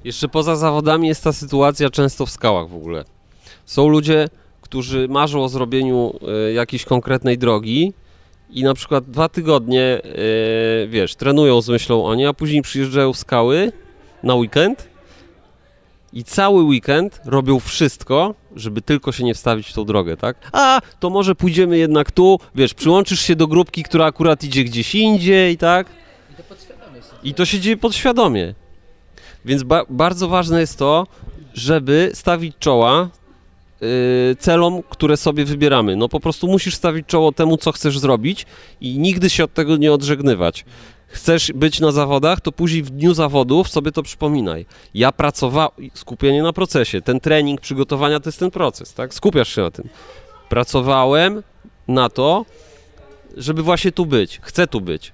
Jeszcze 0.04 0.28
poza 0.28 0.56
zawodami 0.56 1.08
jest 1.08 1.24
ta 1.24 1.34
sytuacja 1.34 1.90
często 1.90 2.26
w 2.26 2.30
skałach 2.30 2.70
w 2.70 2.76
ogóle. 2.76 3.06
Są 3.66 3.88
ludzie, 3.88 4.28
którzy 4.62 5.08
marzą 5.08 5.44
o 5.44 5.50
zrobieniu 5.50 6.14
e, 6.28 6.54
jakiejś 6.54 6.86
konkretnej 6.86 7.38
drogi 7.38 7.94
i 8.50 8.64
na 8.64 8.74
przykład 8.74 9.04
dwa 9.04 9.30
tygodnie, 9.30 9.82
e, 9.84 10.88
wiesz, 10.88 11.16
trenują 11.16 11.62
z 11.62 11.70
myślą 11.70 12.06
o 12.06 12.16
niej, 12.16 12.28
a 12.28 12.34
później 12.34 12.62
przyjeżdżają 12.62 13.14
w 13.14 13.18
skały 13.18 13.72
na 14.24 14.36
weekend 14.36 14.91
i 16.14 16.24
cały 16.24 16.64
weekend 16.64 17.22
robią 17.26 17.60
wszystko, 17.60 18.36
żeby 18.56 18.82
tylko 18.82 19.12
się 19.12 19.24
nie 19.24 19.34
wstawić 19.34 19.68
w 19.68 19.74
tą 19.74 19.86
drogę, 19.86 20.18
tak? 20.18 20.38
A, 20.52 20.80
to 21.00 21.10
może 21.10 21.36
pójdziemy 21.36 21.78
jednak 21.78 22.12
tu, 22.12 22.40
wiesz, 22.56 22.74
przyłączysz 22.74 23.20
się 23.22 23.36
do 23.36 23.48
grupki, 23.48 23.84
która 23.84 24.06
akurat 24.06 24.44
idzie 24.44 24.64
gdzieś 24.64 24.96
indziej, 24.96 25.58
tak? 25.58 25.88
I 27.24 27.34
to 27.34 27.46
się 27.46 27.60
dzieje 27.60 27.78
podświadomie. 27.78 28.54
Więc 29.46 29.64
ba- 29.64 29.86
bardzo 29.90 30.28
ważne 30.28 30.60
jest 30.60 30.78
to, 30.78 31.08
żeby 31.54 32.12
stawić 32.14 32.56
czoła 32.60 33.10
y, 34.32 34.36
celom, 34.40 34.84
które 34.90 35.18
sobie 35.18 35.46
wybieramy. 35.46 35.96
No 35.96 36.10
po 36.10 36.20
prostu 36.20 36.48
musisz 36.48 36.76
stawić 36.76 37.08
czoło 37.08 37.32
temu, 37.32 37.58
co 37.58 37.72
chcesz 37.72 38.00
zrobić 38.00 38.46
i 38.82 39.00
nigdy 39.00 39.30
się 39.30 39.44
od 39.44 39.54
tego 39.54 39.78
nie 39.78 39.94
odżegnywać. 39.94 40.66
Chcesz 41.12 41.52
być 41.56 41.80
na 41.80 41.92
zawodach, 41.92 42.42
to 42.42 42.52
później 42.52 42.84
w 42.84 42.90
dniu 42.90 43.14
zawodów 43.14 43.70
sobie 43.70 43.92
to 43.92 44.04
przypominaj. 44.04 44.66
Ja 44.94 45.12
pracowałem, 45.12 45.72
skupienie 45.94 46.44
na 46.44 46.54
procesie, 46.54 47.02
ten 47.02 47.20
trening, 47.20 47.62
przygotowania 47.62 48.20
to 48.20 48.30
jest 48.30 48.40
ten 48.40 48.52
proces, 48.52 48.94
tak? 48.94 49.14
Skupiasz 49.14 49.56
się 49.56 49.62
na 49.62 49.72
tym. 49.72 49.90
Pracowałem 50.50 51.44
na 51.88 52.10
to, 52.10 52.46
żeby 53.38 53.64
właśnie 53.64 53.92
tu 53.92 54.06
być. 54.06 54.40
Chcę 54.44 54.68
tu 54.68 54.82
być. 54.82 55.14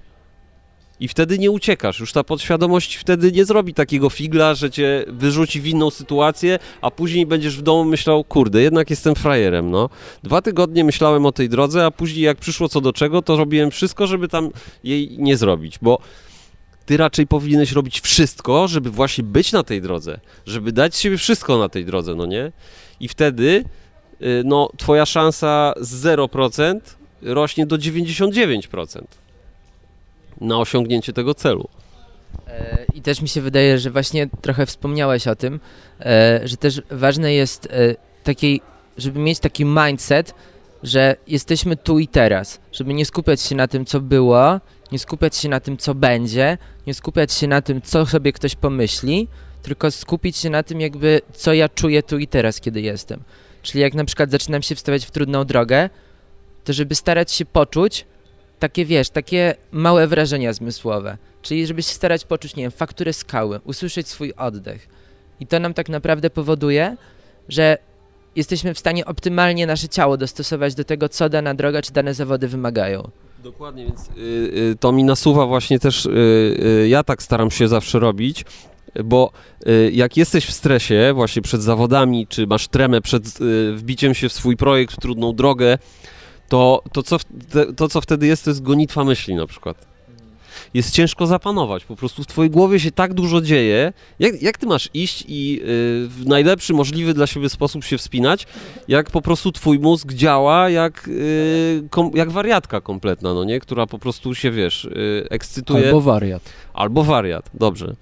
I 1.00 1.08
wtedy 1.08 1.38
nie 1.38 1.50
uciekasz. 1.50 2.00
Już 2.00 2.12
ta 2.12 2.24
podświadomość 2.24 2.96
wtedy 2.96 3.32
nie 3.32 3.44
zrobi 3.44 3.74
takiego 3.74 4.10
figla, 4.10 4.54
że 4.54 4.70
cię 4.70 5.04
wyrzuci 5.08 5.60
w 5.60 5.66
inną 5.66 5.90
sytuację, 5.90 6.58
a 6.80 6.90
później 6.90 7.26
będziesz 7.26 7.56
w 7.58 7.62
domu 7.62 7.84
myślał, 7.84 8.24
kurde, 8.24 8.62
jednak 8.62 8.90
jestem 8.90 9.14
frajerem, 9.14 9.70
no. 9.70 9.90
Dwa 10.22 10.42
tygodnie 10.42 10.84
myślałem 10.84 11.26
o 11.26 11.32
tej 11.32 11.48
drodze, 11.48 11.86
a 11.86 11.90
później 11.90 12.24
jak 12.24 12.38
przyszło 12.38 12.68
co 12.68 12.80
do 12.80 12.92
czego, 12.92 13.22
to 13.22 13.36
robiłem 13.36 13.70
wszystko, 13.70 14.06
żeby 14.06 14.28
tam 14.28 14.50
jej 14.84 15.16
nie 15.18 15.36
zrobić, 15.36 15.78
bo 15.82 15.98
ty 16.86 16.96
raczej 16.96 17.26
powinieneś 17.26 17.72
robić 17.72 18.00
wszystko, 18.00 18.68
żeby 18.68 18.90
właśnie 18.90 19.24
być 19.24 19.52
na 19.52 19.62
tej 19.62 19.82
drodze, 19.82 20.20
żeby 20.46 20.72
dać 20.72 20.96
siebie 20.96 21.16
wszystko 21.16 21.58
na 21.58 21.68
tej 21.68 21.84
drodze, 21.84 22.14
no 22.14 22.26
nie? 22.26 22.52
I 23.00 23.08
wtedy, 23.08 23.64
y, 24.22 24.42
no, 24.44 24.70
twoja 24.76 25.06
szansa 25.06 25.74
z 25.80 26.04
0% 26.04 26.80
rośnie 27.22 27.66
do 27.66 27.76
99% 27.78 29.02
na 30.40 30.58
osiągnięcie 30.58 31.12
tego 31.12 31.34
celu. 31.34 31.68
E, 32.46 32.84
I 32.94 33.02
też 33.02 33.22
mi 33.22 33.28
się 33.28 33.40
wydaje, 33.40 33.78
że 33.78 33.90
właśnie 33.90 34.28
trochę 34.40 34.66
wspomniałeś 34.66 35.28
o 35.28 35.36
tym, 35.36 35.60
e, 36.00 36.40
że 36.44 36.56
też 36.56 36.82
ważne 36.90 37.34
jest 37.34 37.66
e, 37.66 37.94
takiej, 38.24 38.60
żeby 38.98 39.20
mieć 39.20 39.38
taki 39.38 39.64
mindset, 39.64 40.34
że 40.82 41.16
jesteśmy 41.26 41.76
tu 41.76 41.98
i 41.98 42.08
teraz, 42.08 42.60
żeby 42.72 42.94
nie 42.94 43.06
skupiać 43.06 43.40
się 43.40 43.54
na 43.54 43.68
tym, 43.68 43.84
co 43.84 44.00
było, 44.00 44.60
nie 44.92 44.98
skupiać 44.98 45.36
się 45.36 45.48
na 45.48 45.60
tym, 45.60 45.76
co 45.76 45.94
będzie, 45.94 46.58
nie 46.86 46.94
skupiać 46.94 47.32
się 47.32 47.46
na 47.46 47.62
tym, 47.62 47.82
co 47.82 48.06
sobie 48.06 48.32
ktoś 48.32 48.54
pomyśli, 48.54 49.28
tylko 49.62 49.90
skupić 49.90 50.36
się 50.36 50.50
na 50.50 50.62
tym, 50.62 50.80
jakby 50.80 51.20
co 51.32 51.52
ja 51.52 51.68
czuję 51.68 52.02
tu 52.02 52.18
i 52.18 52.26
teraz, 52.26 52.60
kiedy 52.60 52.80
jestem. 52.80 53.22
Czyli 53.62 53.80
jak 53.80 53.94
na 53.94 54.04
przykład 54.04 54.30
zaczynam 54.30 54.62
się 54.62 54.74
wstawiać 54.74 55.06
w 55.06 55.10
trudną 55.10 55.44
drogę, 55.44 55.90
to 56.64 56.72
żeby 56.72 56.94
starać 56.94 57.32
się 57.32 57.44
poczuć 57.44 58.06
takie, 58.58 58.84
wiesz, 58.84 59.10
takie 59.10 59.54
małe 59.72 60.06
wrażenia 60.06 60.52
zmysłowe. 60.52 61.18
Czyli 61.42 61.66
żeby 61.66 61.82
się 61.82 61.92
starać 61.92 62.24
poczuć, 62.24 62.56
nie 62.56 62.62
wiem, 62.62 62.70
fakturę 62.70 63.12
skały, 63.12 63.60
usłyszeć 63.64 64.08
swój 64.08 64.32
oddech. 64.36 64.88
I 65.40 65.46
to 65.46 65.58
nam 65.58 65.74
tak 65.74 65.88
naprawdę 65.88 66.30
powoduje, 66.30 66.96
że 67.48 67.78
jesteśmy 68.36 68.74
w 68.74 68.78
stanie 68.78 69.04
optymalnie 69.04 69.66
nasze 69.66 69.88
ciało 69.88 70.16
dostosować 70.16 70.74
do 70.74 70.84
tego, 70.84 71.08
co 71.08 71.28
dana 71.28 71.54
droga 71.54 71.82
czy 71.82 71.92
dane 71.92 72.14
zawody 72.14 72.48
wymagają. 72.48 73.10
Dokładnie, 73.42 73.84
więc 73.86 74.08
y, 74.08 74.20
y, 74.72 74.76
to 74.80 74.92
mi 74.92 75.04
nasuwa 75.04 75.46
właśnie 75.46 75.78
też, 75.78 76.06
y, 76.06 76.10
y, 76.84 76.88
ja 76.88 77.04
tak 77.04 77.22
staram 77.22 77.50
się 77.50 77.68
zawsze 77.68 77.98
robić, 77.98 78.44
bo 79.04 79.30
y, 79.66 79.90
jak 79.94 80.16
jesteś 80.16 80.46
w 80.46 80.52
stresie 80.52 81.12
właśnie 81.14 81.42
przed 81.42 81.62
zawodami, 81.62 82.26
czy 82.26 82.46
masz 82.46 82.68
tremę 82.68 83.00
przed 83.00 83.40
y, 83.40 83.72
wbiciem 83.76 84.14
się 84.14 84.28
w 84.28 84.32
swój 84.32 84.56
projekt, 84.56 84.94
w 84.94 85.00
trudną 85.00 85.32
drogę, 85.32 85.78
to, 86.48 86.82
to, 86.92 87.02
co, 87.02 87.18
to 87.76 87.88
co 87.88 88.00
wtedy 88.00 88.26
jest, 88.26 88.44
to 88.44 88.50
jest 88.50 88.62
gonitwa 88.62 89.04
myśli 89.04 89.34
na 89.34 89.46
przykład. 89.46 89.86
Jest 90.74 90.94
ciężko 90.94 91.26
zapanować, 91.26 91.84
po 91.84 91.96
prostu 91.96 92.22
w 92.22 92.26
twojej 92.26 92.50
głowie 92.50 92.80
się 92.80 92.90
tak 92.90 93.14
dużo 93.14 93.40
dzieje. 93.40 93.92
Jak, 94.18 94.42
jak 94.42 94.58
ty 94.58 94.66
masz 94.66 94.90
iść 94.94 95.24
i 95.28 95.60
y, 95.62 95.64
w 96.08 96.22
najlepszy 96.26 96.74
możliwy 96.74 97.14
dla 97.14 97.26
siebie 97.26 97.48
sposób 97.48 97.84
się 97.84 97.98
wspinać, 97.98 98.46
jak 98.88 99.10
po 99.10 99.22
prostu 99.22 99.52
twój 99.52 99.78
mózg 99.78 100.12
działa 100.12 100.70
jak, 100.70 101.08
y, 101.08 101.82
kom, 101.90 102.10
jak 102.14 102.30
wariatka 102.30 102.80
kompletna, 102.80 103.34
no 103.34 103.44
nie? 103.44 103.60
Która 103.60 103.86
po 103.86 103.98
prostu 103.98 104.34
się, 104.34 104.50
wiesz, 104.50 104.84
y, 104.84 105.26
ekscytuje. 105.30 105.86
Albo 105.86 106.00
wariat. 106.00 106.42
Albo 106.74 107.04
wariat, 107.04 107.50
dobrze. 107.54 107.94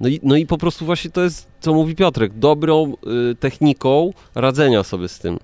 No 0.00 0.08
i, 0.08 0.20
no 0.22 0.36
i 0.36 0.46
po 0.46 0.58
prostu 0.58 0.84
właśnie 0.84 1.10
to 1.10 1.22
jest, 1.22 1.48
co 1.60 1.74
mówi 1.74 1.94
Piotrek, 1.94 2.32
dobrą 2.38 2.94
techniką 3.40 4.12
radzenia 4.34 4.82
sobie 4.82 5.08
z 5.08 5.18
tym. 5.18 5.38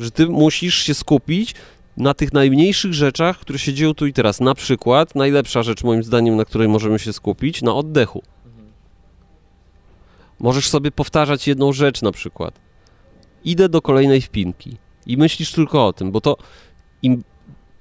Że 0.00 0.10
ty 0.10 0.26
musisz 0.26 0.74
się 0.74 0.94
skupić 0.94 1.54
na 1.96 2.14
tych 2.14 2.32
najmniejszych 2.32 2.94
rzeczach, 2.94 3.38
które 3.38 3.58
się 3.58 3.72
dzieją 3.72 3.94
tu 3.94 4.06
i 4.06 4.12
teraz. 4.12 4.40
Na 4.40 4.54
przykład, 4.54 5.14
najlepsza 5.14 5.62
rzecz 5.62 5.84
moim 5.84 6.02
zdaniem, 6.02 6.36
na 6.36 6.44
której 6.44 6.68
możemy 6.68 6.98
się 6.98 7.12
skupić, 7.12 7.62
na 7.62 7.74
oddechu. 7.74 8.22
Możesz 10.40 10.68
sobie 10.68 10.90
powtarzać 10.90 11.48
jedną 11.48 11.72
rzecz 11.72 12.02
na 12.02 12.12
przykład. 12.12 12.60
Idę 13.44 13.68
do 13.68 13.82
kolejnej 13.82 14.20
wpinki 14.20 14.76
i 15.06 15.16
myślisz 15.16 15.52
tylko 15.52 15.86
o 15.86 15.92
tym, 15.92 16.12
bo 16.12 16.20
to 16.20 16.36
im 17.02 17.24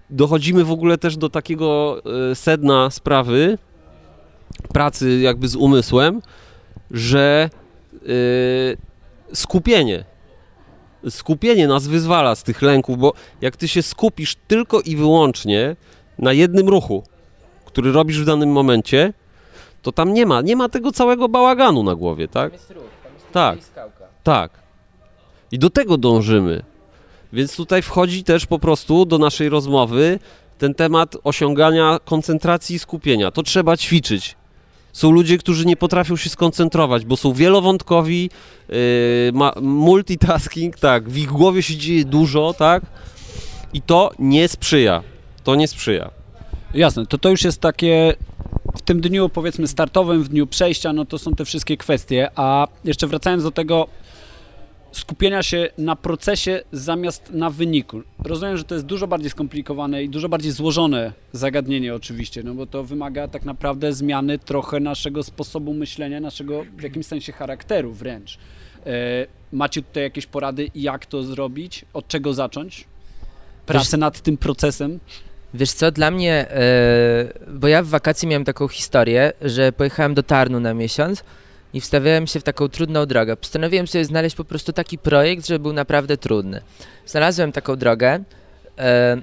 dochodzimy 0.09 0.63
w 0.63 0.71
ogóle 0.71 0.97
też 0.97 1.17
do 1.17 1.29
takiego 1.29 2.01
e, 2.31 2.35
sedna 2.35 2.89
sprawy, 2.89 3.57
pracy 4.73 5.19
jakby 5.19 5.47
z 5.47 5.55
umysłem, 5.55 6.21
że 6.91 7.49
yy, 7.91 8.77
skupienie, 9.33 10.05
skupienie 11.09 11.67
nas 11.67 11.87
wyzwala 11.87 12.35
z 12.35 12.43
tych 12.43 12.61
lęków, 12.61 12.97
bo 12.97 13.13
jak 13.41 13.57
ty 13.57 13.67
się 13.67 13.81
skupisz 13.83 14.35
tylko 14.47 14.81
i 14.81 14.95
wyłącznie 14.95 15.75
na 16.19 16.33
jednym 16.33 16.69
ruchu, 16.69 17.03
który 17.65 17.91
robisz 17.91 18.21
w 18.21 18.25
danym 18.25 18.49
momencie, 18.51 19.13
to 19.81 19.91
tam 19.91 20.13
nie 20.13 20.25
ma, 20.25 20.41
nie 20.41 20.55
ma 20.55 20.69
tego 20.69 20.91
całego 20.91 21.29
bałaganu 21.29 21.83
na 21.83 21.95
głowie, 21.95 22.27
tak? 22.27 22.53
jest 22.53 22.71
ruch, 22.71 22.83
tam 23.03 23.13
jest 23.13 23.31
Tak. 23.31 23.63
skałka. 23.63 24.05
Tak. 24.23 24.51
I 25.51 25.59
do 25.59 25.69
tego 25.69 25.97
dążymy. 25.97 26.63
Więc 27.33 27.55
tutaj 27.55 27.81
wchodzi 27.81 28.23
też 28.23 28.45
po 28.45 28.59
prostu 28.59 29.05
do 29.05 29.17
naszej 29.17 29.49
rozmowy 29.49 30.19
ten 30.57 30.73
temat 30.73 31.17
osiągania 31.23 31.99
koncentracji 32.05 32.75
i 32.75 32.79
skupienia. 32.79 33.31
To 33.31 33.43
trzeba 33.43 33.77
ćwiczyć. 33.77 34.35
Są 34.93 35.11
ludzie, 35.11 35.37
którzy 35.37 35.65
nie 35.65 35.75
potrafią 35.75 36.15
się 36.15 36.29
skoncentrować, 36.29 37.05
bo 37.05 37.17
są 37.17 37.33
wielowątkowi, 37.33 38.29
yy, 38.69 38.75
multitasking, 39.61 40.79
tak, 40.79 41.09
w 41.09 41.17
ich 41.17 41.27
głowie 41.27 41.63
się 41.63 41.77
dzieje 41.77 42.05
dużo, 42.05 42.53
tak? 42.57 42.83
I 43.73 43.81
to 43.81 44.11
nie 44.19 44.47
sprzyja. 44.47 45.03
To 45.43 45.55
nie 45.55 45.67
sprzyja. 45.67 46.11
Jasne, 46.73 47.05
to 47.05 47.17
to 47.17 47.29
już 47.29 47.43
jest 47.43 47.61
takie 47.61 48.15
w 48.75 48.81
tym 48.81 49.01
dniu 49.01 49.29
powiedzmy 49.29 49.67
startowym, 49.67 50.23
w 50.23 50.29
dniu 50.29 50.47
przejścia, 50.47 50.93
no 50.93 51.05
to 51.05 51.17
są 51.17 51.31
te 51.31 51.45
wszystkie 51.45 51.77
kwestie, 51.77 52.29
a 52.35 52.67
jeszcze 52.83 53.07
wracając 53.07 53.43
do 53.43 53.51
tego 53.51 53.87
skupienia 54.93 55.43
się 55.43 55.69
na 55.77 55.95
procesie 55.95 56.61
zamiast 56.71 57.31
na 57.31 57.49
wyniku. 57.49 58.01
Rozumiem, 58.19 58.57
że 58.57 58.63
to 58.63 58.75
jest 58.75 58.85
dużo 58.85 59.07
bardziej 59.07 59.29
skomplikowane 59.29 60.03
i 60.03 60.09
dużo 60.09 60.29
bardziej 60.29 60.51
złożone 60.51 61.13
zagadnienie 61.33 61.95
oczywiście, 61.95 62.43
no 62.43 62.53
bo 62.53 62.65
to 62.65 62.83
wymaga 62.83 63.27
tak 63.27 63.45
naprawdę 63.45 63.93
zmiany 63.93 64.39
trochę 64.39 64.79
naszego 64.79 65.23
sposobu 65.23 65.73
myślenia, 65.73 66.19
naszego 66.19 66.63
w 66.77 66.81
jakimś 66.81 67.05
sensie 67.05 67.31
charakteru 67.31 67.93
wręcz. 67.93 68.37
E, 68.85 69.27
macie 69.51 69.81
tutaj 69.81 70.03
jakieś 70.03 70.25
porady, 70.25 70.71
jak 70.75 71.05
to 71.05 71.23
zrobić, 71.23 71.85
od 71.93 72.07
czego 72.07 72.33
zacząć? 72.33 72.85
Pracę 73.65 73.97
nad 73.97 74.21
tym 74.21 74.37
procesem? 74.37 74.99
Wiesz 75.53 75.71
co, 75.71 75.91
dla 75.91 76.11
mnie, 76.11 76.51
e, 76.51 77.33
bo 77.47 77.67
ja 77.67 77.83
w 77.83 77.87
wakacje 77.87 78.29
miałem 78.29 78.45
taką 78.45 78.67
historię, 78.67 79.33
że 79.41 79.71
pojechałem 79.71 80.13
do 80.13 80.23
Tarnu 80.23 80.59
na 80.59 80.73
miesiąc 80.73 81.23
i 81.73 81.81
wstawiałem 81.81 82.27
się 82.27 82.39
w 82.39 82.43
taką 82.43 82.69
trudną 82.69 83.05
drogę. 83.05 83.37
Postanowiłem 83.37 83.87
sobie 83.87 84.05
znaleźć 84.05 84.35
po 84.35 84.43
prostu 84.45 84.73
taki 84.73 84.97
projekt, 84.97 85.47
żeby 85.47 85.59
był 85.59 85.73
naprawdę 85.73 86.17
trudny. 86.17 86.61
Znalazłem 87.05 87.51
taką 87.51 87.75
drogę. 87.75 88.23
E, 88.79 89.17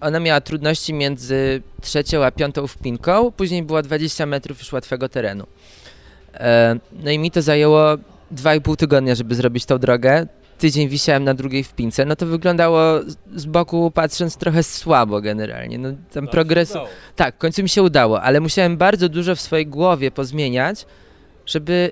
ona 0.00 0.20
miała 0.20 0.40
trudności 0.40 0.94
między 0.94 1.62
trzecią 1.82 2.24
a 2.24 2.30
piątą 2.30 2.66
wpinką, 2.66 3.30
później 3.32 3.62
było 3.62 3.82
20 3.82 4.26
metrów 4.26 4.58
już 4.58 4.72
łatwego 4.72 5.08
terenu. 5.08 5.46
E, 6.34 6.76
no 6.92 7.10
i 7.10 7.18
mi 7.18 7.30
to 7.30 7.42
zajęło 7.42 7.94
2,5 8.34 8.76
tygodnia, 8.76 9.14
żeby 9.14 9.34
zrobić 9.34 9.64
tą 9.66 9.78
drogę. 9.78 10.26
Tydzień 10.58 10.88
wisiałem 10.88 11.24
na 11.24 11.34
drugiej 11.34 11.64
wpince, 11.64 12.04
no 12.04 12.16
to 12.16 12.26
wyglądało 12.26 13.02
z- 13.06 13.16
z 13.40 13.46
boku 13.46 13.90
patrząc 13.90 14.36
trochę 14.36 14.62
słabo 14.62 15.20
generalnie. 15.20 15.78
No 15.78 15.88
tam 16.12 16.28
progresu. 16.28 16.78
Tak, 17.16 17.34
w 17.34 17.38
końcu 17.38 17.62
mi 17.62 17.68
się 17.68 17.82
udało, 17.82 18.22
ale 18.22 18.40
musiałem 18.40 18.76
bardzo 18.76 19.08
dużo 19.08 19.34
w 19.36 19.40
swojej 19.40 19.66
głowie 19.66 20.10
pozmieniać, 20.10 20.86
żeby 21.46 21.90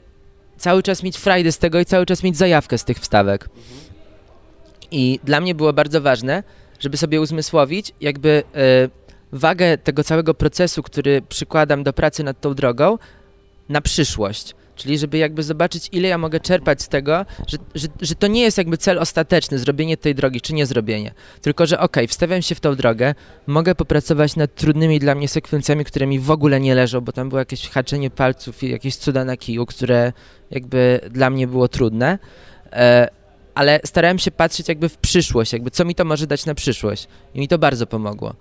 cały 0.57 0.83
czas 0.83 1.03
mieć 1.03 1.17
frajdę 1.17 1.53
z 1.53 1.59
tego 1.59 1.81
i 1.81 1.85
cały 1.85 2.07
czas 2.07 2.23
mieć 2.23 2.37
zajawkę 2.37 2.79
z 2.79 2.85
tych 2.85 2.99
wstawek. 2.99 3.49
I 4.91 5.21
dla 5.25 5.41
mnie 5.41 5.55
było 5.55 5.73
bardzo 5.73 6.01
ważne, 6.01 6.43
żeby 6.81 6.97
sobie 6.97 7.21
uzmysłowić 7.21 7.93
jakby 8.01 8.43
e, 8.55 8.89
wagę 9.33 9.79
tego 9.79 10.05
całego 10.05 10.35
procesu, 10.35 10.83
który 10.83 11.23
przykładam 11.23 11.83
do 11.83 11.93
pracy 11.93 12.25
nad 12.25 12.41
tą 12.41 12.55
drogą 12.55 12.99
na 13.69 13.81
przyszłość. 13.81 14.55
Czyli 14.77 14.99
żeby 14.99 15.19
jakby 15.19 15.43
zobaczyć, 15.43 15.89
ile 15.93 16.09
ja 16.09 16.19
mogę 16.19 16.41
czerpać 16.41 16.83
z 16.83 16.89
tego, 16.89 17.27
że, 17.47 17.59
że, 17.75 17.89
że 18.01 18.15
to 18.15 18.27
nie 18.27 18.43
jest 18.43 18.59
jakby 18.59 18.79
cel 18.79 18.99
ostateczny, 18.99 19.59
zrobienie 19.59 19.97
tej 19.97 20.15
drogi, 20.15 20.41
czy 20.41 20.55
nie 20.55 20.67
zrobienie. 20.67 21.15
Tylko, 21.41 21.67
że 21.67 21.81
okej, 21.81 22.09
wstawiam 22.09 22.43
się 22.43 22.55
w 22.55 22.61
tą 22.61 22.75
drogę, 22.75 23.15
mogę 23.47 23.75
popracować 23.75 24.37
nad 24.37 24.55
trudnymi 24.55 24.99
dla 24.99 25.15
mnie 25.15 25.29
sekwencjami, 25.29 25.85
które 25.85 26.07
mi 26.07 26.19
w 26.19 26.31
ogóle 26.31 26.61
nie 26.61 26.75
leżą, 26.75 27.01
bo 27.01 27.13
tam 27.13 27.29
było 27.29 27.39
jakieś 27.39 27.69
haczenie 27.69 28.11
palców 28.11 28.63
i 28.63 28.71
jakieś 28.71 28.97
cuda 28.97 29.25
na 29.25 29.37
kiju, 29.37 29.67
które 29.67 30.13
jakby 30.51 31.01
dla 31.11 31.31
mnie 31.31 31.47
było 31.47 31.69
trudne. 31.69 32.19
E, 32.73 33.09
ale 33.55 33.81
starałem 33.85 34.19
się 34.19 34.31
patrzeć 34.31 34.69
jakby 34.69 34.89
w 34.89 34.99
przyszłość, 34.99 35.53
jakby 35.53 35.71
co 35.71 35.85
mi 35.85 35.95
to 35.95 36.05
może 36.05 36.27
dać 36.27 36.47
na 36.47 36.55
przyszłość. 36.55 37.09
I 37.35 37.41
mi 37.41 37.49
to 37.49 37.59
bardzo 37.59 37.87
pomogło. 37.87 38.35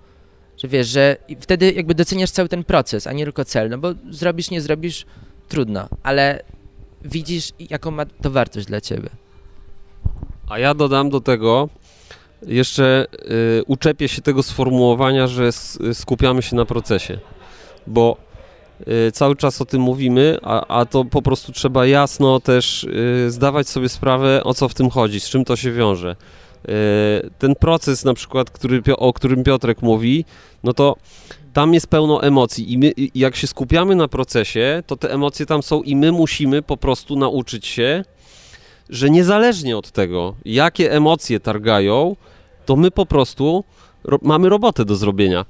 Że 0.56 0.68
wiesz, 0.68 0.86
że 0.86 1.16
wtedy 1.40 1.72
jakby 1.72 1.94
doceniasz 1.94 2.30
cały 2.30 2.48
ten 2.48 2.64
proces, 2.64 3.06
a 3.06 3.12
nie 3.12 3.24
tylko 3.24 3.44
cel, 3.44 3.70
no 3.70 3.78
bo 3.78 3.94
zrobisz, 4.10 4.50
nie 4.50 4.60
zrobisz, 4.60 5.06
trudno, 5.48 5.88
ale 6.02 6.42
widzisz, 7.04 7.50
jaką 7.70 7.90
ma 7.90 8.06
to 8.06 8.30
wartość 8.30 8.66
dla 8.66 8.80
ciebie. 8.80 9.08
A 10.48 10.58
ja 10.58 10.74
dodam 10.74 11.10
do 11.10 11.20
tego 11.20 11.68
jeszcze 12.46 13.06
y, 13.60 13.64
uczepię 13.66 14.08
się 14.08 14.22
tego 14.22 14.42
sformułowania, 14.42 15.26
że 15.26 15.46
s, 15.46 15.78
skupiamy 15.92 16.42
się 16.42 16.56
na 16.56 16.64
procesie, 16.64 17.18
bo 17.86 18.16
y, 19.08 19.12
cały 19.12 19.36
czas 19.36 19.60
o 19.60 19.64
tym 19.64 19.82
mówimy, 19.82 20.38
a, 20.42 20.80
a 20.80 20.84
to 20.84 21.04
po 21.04 21.22
prostu 21.22 21.52
trzeba 21.52 21.86
jasno 21.86 22.40
też 22.40 22.84
y, 22.84 23.30
zdawać 23.30 23.68
sobie 23.68 23.88
sprawę, 23.88 24.44
o 24.44 24.54
co 24.54 24.68
w 24.68 24.74
tym 24.74 24.90
chodzi, 24.90 25.20
z 25.20 25.28
czym 25.28 25.44
to 25.44 25.56
się 25.56 25.72
wiąże. 25.72 26.16
Y, 26.68 27.30
ten 27.38 27.54
proces 27.54 28.04
na 28.04 28.14
przykład, 28.14 28.50
który, 28.50 28.82
o 28.96 29.12
którym 29.12 29.44
Piotrek 29.44 29.82
mówi, 29.82 30.24
no 30.64 30.72
to 30.72 30.96
tam 31.54 31.74
jest 31.74 31.86
pełno 31.86 32.22
emocji 32.22 32.72
i 32.72 32.78
my 32.78 32.92
jak 33.14 33.36
się 33.36 33.46
skupiamy 33.46 33.94
na 33.96 34.08
procesie, 34.08 34.82
to 34.86 34.96
te 34.96 35.12
emocje 35.12 35.46
tam 35.46 35.62
są 35.62 35.82
i 35.82 35.96
my 35.96 36.12
musimy 36.12 36.62
po 36.62 36.76
prostu 36.76 37.16
nauczyć 37.16 37.66
się, 37.66 38.04
że 38.90 39.10
niezależnie 39.10 39.76
od 39.76 39.90
tego, 39.90 40.34
jakie 40.44 40.92
emocje 40.92 41.40
targają, 41.40 42.16
to 42.66 42.76
my 42.76 42.90
po 42.90 43.06
prostu 43.06 43.64
ro- 44.04 44.18
mamy 44.22 44.48
robotę 44.48 44.84
do 44.84 44.96
zrobienia. 44.96 45.44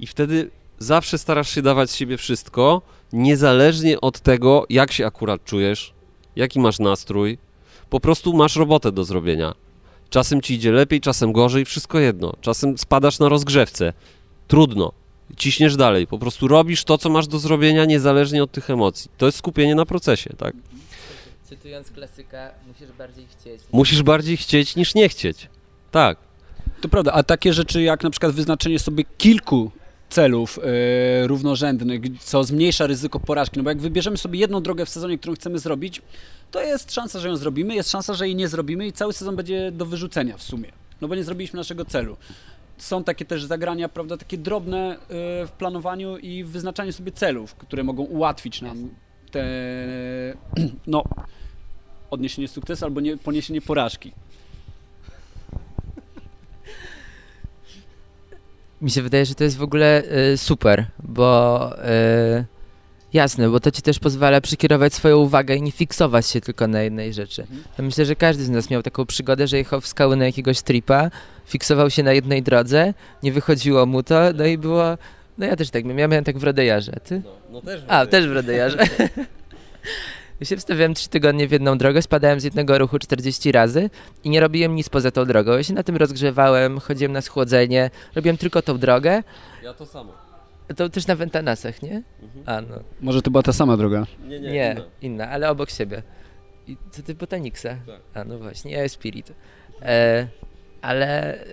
I 0.00 0.06
wtedy 0.06 0.50
zawsze 0.78 1.18
starasz 1.18 1.54
się 1.54 1.62
dawać 1.62 1.90
z 1.90 1.96
siebie 1.96 2.16
wszystko, 2.16 2.82
niezależnie 3.12 4.00
od 4.00 4.20
tego, 4.20 4.66
jak 4.68 4.92
się 4.92 5.06
akurat 5.06 5.44
czujesz, 5.44 5.92
jaki 6.36 6.60
masz 6.60 6.78
nastrój. 6.78 7.38
Po 7.90 8.00
prostu 8.00 8.32
masz 8.32 8.56
robotę 8.56 8.92
do 8.92 9.04
zrobienia. 9.04 9.54
Czasem 10.10 10.42
ci 10.42 10.54
idzie 10.54 10.72
lepiej, 10.72 11.00
czasem 11.00 11.32
gorzej, 11.32 11.64
wszystko 11.64 11.98
jedno. 11.98 12.32
Czasem 12.40 12.78
spadasz 12.78 13.18
na 13.18 13.28
rozgrzewce. 13.28 13.92
Trudno. 14.48 14.99
Ciśniesz 15.36 15.76
dalej. 15.76 16.06
Po 16.06 16.18
prostu 16.18 16.48
robisz 16.48 16.84
to, 16.84 16.98
co 16.98 17.10
masz 17.10 17.26
do 17.26 17.38
zrobienia, 17.38 17.84
niezależnie 17.84 18.42
od 18.42 18.52
tych 18.52 18.70
emocji. 18.70 19.10
To 19.18 19.26
jest 19.26 19.38
skupienie 19.38 19.74
na 19.74 19.86
procesie, 19.86 20.30
tak? 20.38 20.54
Cytując 21.44 21.90
klasyka, 21.90 22.50
musisz 22.66 22.92
bardziej 22.98 23.26
chcieć. 23.26 23.60
Musisz 23.72 24.02
bardziej 24.02 24.36
chcieć 24.36 24.76
niż 24.76 24.94
nie 24.94 25.08
chcieć. 25.08 25.48
Tak. 25.90 26.18
To 26.80 26.88
prawda, 26.88 27.12
a 27.12 27.22
takie 27.22 27.52
rzeczy 27.52 27.82
jak 27.82 28.02
na 28.04 28.10
przykład 28.10 28.32
wyznaczenie 28.32 28.78
sobie 28.78 29.04
kilku 29.18 29.70
celów 30.10 30.58
e, 30.58 31.26
równorzędnych, 31.26 32.00
co 32.20 32.44
zmniejsza 32.44 32.86
ryzyko 32.86 33.20
porażki, 33.20 33.58
no 33.58 33.62
bo 33.62 33.70
jak 33.70 33.80
wybierzemy 33.80 34.16
sobie 34.16 34.38
jedną 34.38 34.62
drogę 34.62 34.86
w 34.86 34.88
sezonie, 34.88 35.18
którą 35.18 35.34
chcemy 35.34 35.58
zrobić, 35.58 36.02
to 36.50 36.62
jest 36.62 36.92
szansa, 36.92 37.20
że 37.20 37.28
ją 37.28 37.36
zrobimy, 37.36 37.74
jest 37.74 37.90
szansa, 37.90 38.14
że 38.14 38.26
jej 38.26 38.36
nie 38.36 38.48
zrobimy 38.48 38.86
i 38.86 38.92
cały 38.92 39.12
sezon 39.12 39.36
będzie 39.36 39.72
do 39.72 39.86
wyrzucenia 39.86 40.36
w 40.36 40.42
sumie, 40.42 40.72
no 41.00 41.08
bo 41.08 41.14
nie 41.14 41.24
zrobiliśmy 41.24 41.56
naszego 41.56 41.84
celu. 41.84 42.16
Są 42.80 43.04
takie 43.04 43.24
też 43.24 43.44
zagrania, 43.44 43.88
prawda, 43.88 44.16
takie 44.16 44.38
drobne 44.38 44.96
e, 44.96 44.96
w 45.46 45.50
planowaniu 45.58 46.18
i 46.18 46.44
w 46.44 46.50
wyznaczaniu 46.50 46.92
sobie 46.92 47.12
celów, 47.12 47.54
które 47.54 47.84
mogą 47.84 48.02
ułatwić 48.02 48.62
nam 48.62 48.88
te, 49.30 49.44
no, 50.86 51.04
odniesienie 52.10 52.48
sukcesu 52.48 52.84
albo 52.84 53.00
nie, 53.00 53.16
poniesienie 53.16 53.60
porażki. 53.60 54.12
Mi 58.80 58.90
się 58.90 59.02
wydaje, 59.02 59.26
że 59.26 59.34
to 59.34 59.44
jest 59.44 59.56
w 59.56 59.62
ogóle 59.62 60.02
y, 60.32 60.38
super, 60.38 60.86
bo 61.02 61.72
y, 62.38 62.59
jasne, 63.12 63.48
bo 63.48 63.60
to 63.60 63.70
ci 63.70 63.82
też 63.82 63.98
pozwala 63.98 64.40
przekierować 64.40 64.94
swoją 64.94 65.16
uwagę 65.16 65.56
i 65.56 65.62
nie 65.62 65.72
fiksować 65.72 66.26
się 66.26 66.40
tylko 66.40 66.66
na 66.66 66.82
jednej 66.82 67.12
rzeczy. 67.12 67.46
Ja 67.78 67.84
myślę, 67.84 68.04
że 68.04 68.16
każdy 68.16 68.44
z 68.44 68.50
nas 68.50 68.70
miał 68.70 68.82
taką 68.82 69.06
przygodę, 69.06 69.46
że 69.46 69.58
jechał 69.58 69.80
w 69.80 69.86
skały 69.86 70.16
na 70.16 70.24
jakiegoś 70.24 70.62
tripa, 70.62 71.10
fiksował 71.46 71.90
się 71.90 72.02
na 72.02 72.12
jednej 72.12 72.42
drodze, 72.42 72.94
nie 73.22 73.32
wychodziło 73.32 73.86
mu 73.86 74.02
to, 74.02 74.20
no 74.34 74.46
i 74.46 74.58
było... 74.58 74.98
No 75.38 75.46
ja 75.46 75.56
też 75.56 75.70
tak 75.70 75.84
miałem, 75.84 75.98
ja 75.98 76.08
miałem 76.08 76.24
tak 76.24 76.38
w 76.38 76.44
Rodejarze, 76.44 76.92
ty? 77.04 77.22
No, 77.50 77.60
też 77.60 77.82
A, 77.88 78.06
też 78.06 78.28
w 78.28 78.32
Rodejarze. 78.32 78.78
Ja 80.40 80.46
się 80.46 80.56
wstawiałem 80.56 80.94
3 80.94 81.08
tygodnie 81.08 81.48
w 81.48 81.52
jedną 81.52 81.78
drogę, 81.78 82.02
spadałem 82.02 82.40
z 82.40 82.44
jednego 82.44 82.78
ruchu 82.78 82.98
40 82.98 83.52
razy 83.52 83.90
i 84.24 84.30
nie 84.30 84.40
robiłem 84.40 84.74
nic 84.74 84.88
poza 84.88 85.10
tą 85.10 85.24
drogą. 85.24 85.52
Ja 85.52 85.62
się 85.62 85.74
na 85.74 85.82
tym 85.82 85.96
rozgrzewałem, 85.96 86.78
chodziłem 86.80 87.12
na 87.12 87.20
schłodzenie, 87.20 87.90
robiłem 88.14 88.36
tylko 88.36 88.62
tą 88.62 88.78
drogę. 88.78 89.22
Ja 89.62 89.74
to 89.74 89.86
samo. 89.86 90.12
To 90.76 90.88
też 90.88 91.06
na 91.06 91.16
Wentanasach, 91.16 91.82
nie? 91.82 92.02
A 92.46 92.60
no. 92.60 92.80
Może 93.00 93.22
to 93.22 93.30
była 93.30 93.42
ta 93.42 93.52
sama 93.52 93.76
droga. 93.76 94.06
Nie, 94.28 94.40
Nie, 94.40 94.76
inna. 95.02 95.28
ale 95.28 95.50
obok 95.50 95.70
siebie. 95.70 96.02
I 96.66 96.76
co 96.90 97.02
ty 97.02 97.14
Botaniksa? 97.14 97.68
Tak. 97.86 98.00
A 98.14 98.24
no 98.24 98.38
właśnie, 98.38 98.72
ja 98.72 98.88
Spirit. 98.88 99.32
E, 99.82 100.26
ale 100.82 101.34
e, 101.34 101.46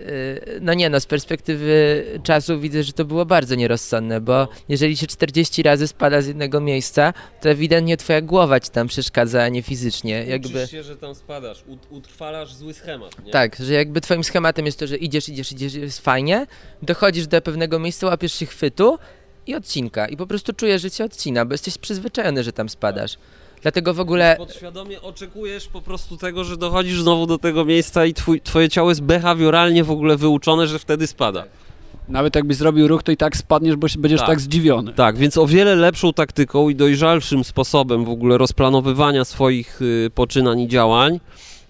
no 0.60 0.74
nie 0.74 0.90
no, 0.90 1.00
z 1.00 1.06
perspektywy 1.06 2.04
czasu 2.22 2.60
widzę, 2.60 2.82
że 2.82 2.92
to 2.92 3.04
było 3.04 3.26
bardzo 3.26 3.54
nierozsądne, 3.54 4.20
bo 4.20 4.48
jeżeli 4.68 4.96
się 4.96 5.06
40 5.06 5.62
razy 5.62 5.88
spada 5.88 6.20
z 6.22 6.26
jednego 6.26 6.60
miejsca, 6.60 7.12
to 7.40 7.48
ewidentnie 7.50 7.96
twoja 7.96 8.20
głowa 8.20 8.60
ci 8.60 8.70
tam 8.70 8.88
przeszkadza, 8.88 9.42
a 9.42 9.48
nie 9.48 9.62
fizycznie. 9.62 10.24
Jakby, 10.24 10.48
Uczysz 10.48 10.70
się, 10.70 10.82
że 10.82 10.96
tam 10.96 11.14
spadasz, 11.14 11.64
ut- 11.68 11.86
utrwalasz 11.90 12.54
zły 12.54 12.74
schemat, 12.74 13.24
nie? 13.24 13.32
tak, 13.32 13.56
że 13.56 13.72
jakby 13.74 14.00
twoim 14.00 14.24
schematem 14.24 14.66
jest 14.66 14.78
to, 14.78 14.86
że 14.86 14.96
idziesz, 14.96 15.28
idziesz, 15.28 15.52
idziesz, 15.52 15.74
jest 15.74 16.00
fajnie, 16.00 16.46
dochodzisz 16.82 17.26
do 17.26 17.42
pewnego 17.42 17.78
miejsca, 17.78 18.06
łapiesz 18.06 18.32
się 18.34 18.46
chwytu 18.46 18.98
i 19.46 19.54
odcinka. 19.54 20.08
I 20.08 20.16
po 20.16 20.26
prostu 20.26 20.52
czujesz, 20.52 20.82
że 20.82 20.90
cię 20.90 21.04
odcina, 21.04 21.44
bo 21.44 21.54
jesteś 21.54 21.78
przyzwyczajony, 21.78 22.44
że 22.44 22.52
tam 22.52 22.68
spadasz. 22.68 23.16
Dlatego 23.62 23.94
w 23.94 24.00
ogóle 24.00 24.34
Podświadomie 24.38 25.02
oczekujesz 25.02 25.68
po 25.68 25.82
prostu 25.82 26.16
tego, 26.16 26.44
że 26.44 26.56
dochodzisz 26.56 27.00
znowu 27.02 27.26
do 27.26 27.38
tego 27.38 27.64
miejsca 27.64 28.06
i 28.06 28.14
twój, 28.14 28.40
twoje 28.40 28.68
ciało 28.68 28.88
jest 28.88 29.02
behawioralnie 29.02 29.84
w 29.84 29.90
ogóle 29.90 30.16
wyuczone, 30.16 30.66
że 30.66 30.78
wtedy 30.78 31.06
spada. 31.06 31.44
Nawet 32.08 32.34
jakbyś 32.36 32.56
zrobił 32.56 32.88
ruch, 32.88 33.02
to 33.02 33.12
i 33.12 33.16
tak 33.16 33.36
spadniesz, 33.36 33.76
bo 33.76 33.88
się- 33.88 33.98
będziesz 33.98 34.20
Tak. 34.20 34.28
tak, 34.28 34.40
zdziwiony. 34.40 34.92
Tak, 34.92 35.16
więc 35.18 35.36
o 35.38 35.46
wiele 35.46 35.74
lepszą 35.74 36.12
taktyką 36.12 36.68
i 36.68 36.74
dojrzalszym 36.74 37.44
sposobem 37.44 38.04
w 38.04 38.08
ogóle 38.08 38.38
rozplanowywania 38.38 39.24
swoich 39.24 39.82
y, 39.82 40.10
poczynań 40.14 40.60
i 40.60 40.68
działań 40.68 41.20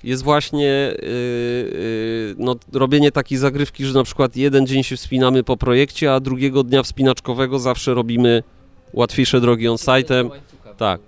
jest 0.04 0.22
właśnie 0.22 0.66
y, 0.68 0.96
y, 1.02 2.34
no, 2.38 2.56
robienie 2.72 3.12
takiej 3.12 3.38
zagrywki, 3.38 3.84
że 3.84 3.94
na 3.94 4.04
przykład 4.04 4.36
jeden 4.36 4.66
dzień 4.66 4.82
się 4.82 4.96
wspinamy 4.96 5.42
po 5.44 5.56
projekcie, 5.56 6.14
a 6.14 6.20
drugiego 6.20 6.62
dnia 6.62 6.82
wspinaczkowego 6.82 7.58
zawsze 7.58 7.94
robimy 7.94 8.42
łatwiejsze 8.92 9.40
drogi 9.40 9.68
on-site'em. 9.68 10.30
Tak. 10.76 11.00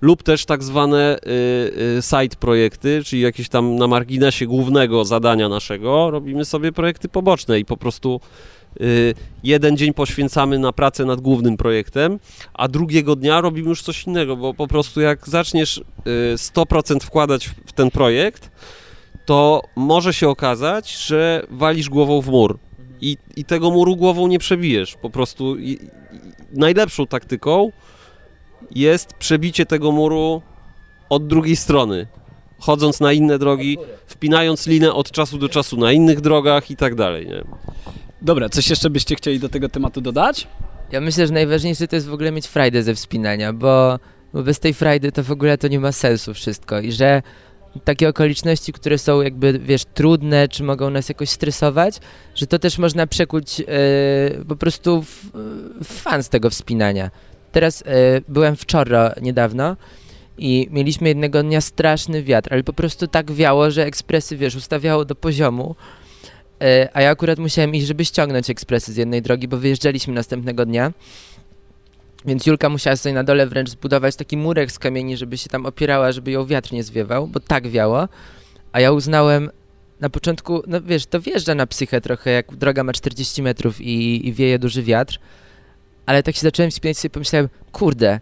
Lub 0.00 0.22
też 0.22 0.44
tak 0.44 0.62
zwane 0.62 1.18
y, 1.18 1.30
y, 1.98 2.02
side 2.02 2.36
projekty, 2.40 3.04
czyli 3.04 3.22
jakieś 3.22 3.48
tam 3.48 3.76
na 3.76 3.86
marginesie 3.86 4.46
głównego 4.46 5.04
zadania 5.04 5.48
naszego, 5.48 6.10
robimy 6.10 6.44
sobie 6.44 6.72
projekty 6.72 7.08
poboczne 7.08 7.60
i 7.60 7.64
po 7.64 7.76
prostu 7.76 8.20
y, 8.80 9.14
jeden 9.42 9.76
dzień 9.76 9.94
poświęcamy 9.94 10.58
na 10.58 10.72
pracę 10.72 11.04
nad 11.04 11.20
głównym 11.20 11.56
projektem, 11.56 12.18
a 12.54 12.68
drugiego 12.68 13.16
dnia 13.16 13.40
robimy 13.40 13.68
już 13.68 13.82
coś 13.82 14.06
innego, 14.06 14.36
bo 14.36 14.54
po 14.54 14.66
prostu 14.66 15.00
jak 15.00 15.28
zaczniesz 15.28 15.78
y, 15.78 15.82
100% 16.36 17.00
wkładać 17.00 17.50
w 17.66 17.72
ten 17.72 17.90
projekt, 17.90 18.50
to 19.26 19.62
może 19.76 20.14
się 20.14 20.28
okazać, 20.28 20.96
że 20.96 21.46
walisz 21.50 21.88
głową 21.88 22.20
w 22.20 22.28
mur 22.28 22.58
i, 23.00 23.16
i 23.36 23.44
tego 23.44 23.70
muru 23.70 23.96
głową 23.96 24.26
nie 24.26 24.38
przebijesz. 24.38 24.94
Po 25.02 25.10
prostu 25.10 25.56
i, 25.56 25.70
i, 25.70 25.78
najlepszą 26.52 27.06
taktyką 27.06 27.72
jest 28.70 29.12
przebicie 29.12 29.66
tego 29.66 29.92
muru 29.92 30.42
od 31.08 31.26
drugiej 31.26 31.56
strony, 31.56 32.06
chodząc 32.58 33.00
na 33.00 33.12
inne 33.12 33.38
drogi, 33.38 33.78
wpinając 34.06 34.66
linę 34.66 34.94
od 34.94 35.10
czasu 35.10 35.38
do 35.38 35.48
czasu 35.48 35.76
na 35.76 35.92
innych 35.92 36.20
drogach 36.20 36.70
i 36.70 36.76
tak 36.76 36.94
dalej. 36.94 37.26
Nie? 37.26 37.44
Dobra, 38.22 38.48
coś 38.48 38.70
jeszcze 38.70 38.90
byście 38.90 39.16
chcieli 39.16 39.40
do 39.40 39.48
tego 39.48 39.68
tematu 39.68 40.00
dodać? 40.00 40.46
Ja 40.92 41.00
myślę, 41.00 41.26
że 41.26 41.32
najważniejsze 41.32 41.88
to 41.88 41.96
jest 41.96 42.08
w 42.08 42.12
ogóle 42.12 42.32
mieć 42.32 42.46
frajdę 42.46 42.82
ze 42.82 42.94
wspinania, 42.94 43.52
bo, 43.52 43.98
bo 44.32 44.42
bez 44.42 44.60
tej 44.60 44.74
frajdy 44.74 45.12
to 45.12 45.22
w 45.22 45.30
ogóle 45.30 45.58
to 45.58 45.68
nie 45.68 45.80
ma 45.80 45.92
sensu 45.92 46.34
wszystko 46.34 46.80
i 46.80 46.92
że 46.92 47.22
takie 47.84 48.08
okoliczności, 48.08 48.72
które 48.72 48.98
są 48.98 49.20
jakby, 49.22 49.58
wiesz, 49.58 49.84
trudne, 49.94 50.48
czy 50.48 50.62
mogą 50.62 50.90
nas 50.90 51.08
jakoś 51.08 51.30
stresować, 51.30 52.00
że 52.34 52.46
to 52.46 52.58
też 52.58 52.78
można 52.78 53.06
przekuć 53.06 53.60
e, 53.60 53.64
po 54.48 54.56
prostu 54.56 55.02
w, 55.02 55.30
w 55.84 55.86
fan 55.86 56.22
z 56.22 56.28
tego 56.28 56.50
wspinania. 56.50 57.10
Teraz 57.56 57.82
e, 57.86 58.20
byłem 58.28 58.56
w 58.56 58.66
Czorro 58.66 59.10
niedawno 59.22 59.76
i 60.38 60.68
mieliśmy 60.70 61.08
jednego 61.08 61.42
dnia 61.42 61.60
straszny 61.60 62.22
wiatr, 62.22 62.48
ale 62.52 62.62
po 62.62 62.72
prostu 62.72 63.06
tak 63.06 63.32
wiało, 63.32 63.70
że 63.70 63.84
ekspresy, 63.84 64.36
wiesz, 64.36 64.54
ustawiało 64.54 65.04
do 65.04 65.14
poziomu, 65.14 65.74
E, 66.62 66.88
A 66.92 67.02
ja 67.02 67.10
akurat 67.10 67.38
musiałem 67.38 67.74
iść, 67.74 67.86
żeby 67.86 68.04
ściągnąć 68.04 68.50
ekspresy 68.50 68.92
z 68.92 68.96
jednej 68.96 69.22
drogi, 69.22 69.48
bo 69.48 69.56
wyjeżdżaliśmy 69.56 70.14
następnego 70.14 70.66
dnia. 70.66 70.92
Więc 72.24 72.46
Julka 72.46 72.68
musiała 72.68 72.96
sobie 72.96 73.14
na 73.14 73.24
dole 73.24 73.46
wręcz 73.46 73.70
zbudować 73.70 74.16
taki 74.16 74.36
murek 74.36 74.72
z 74.72 74.78
kamieni, 74.78 75.16
żeby 75.16 75.38
się 75.38 75.48
tam 75.48 75.66
opierała, 75.66 76.12
żeby 76.12 76.30
ją 76.30 76.46
wiatr 76.46 76.72
nie 76.72 76.82
zwiewał, 76.82 77.26
bo 77.26 77.40
tak 77.40 77.68
wiało. 77.68 78.08
A 78.72 78.80
ja 78.80 78.92
uznałem 78.92 79.50
na 80.00 80.10
początku, 80.10 80.62
no 80.66 80.82
wiesz, 80.82 81.06
to 81.06 81.20
wjeżdża 81.20 81.54
na 81.54 81.66
psychę 81.66 82.00
trochę, 82.00 82.30
jak 82.30 82.56
droga 82.56 82.84
ma 82.84 82.92
40 82.92 83.42
metrów 83.42 83.80
i, 83.80 84.28
i 84.28 84.32
wieje 84.32 84.58
duży 84.58 84.82
wiatr. 84.82 85.18
Ale 86.06 86.22
tak 86.22 86.34
się 86.34 86.40
zacząłem 86.40 86.70
wspinać 86.70 86.98
sobie 86.98 87.10
pomyślałem, 87.10 87.48
kurde, 87.72 88.20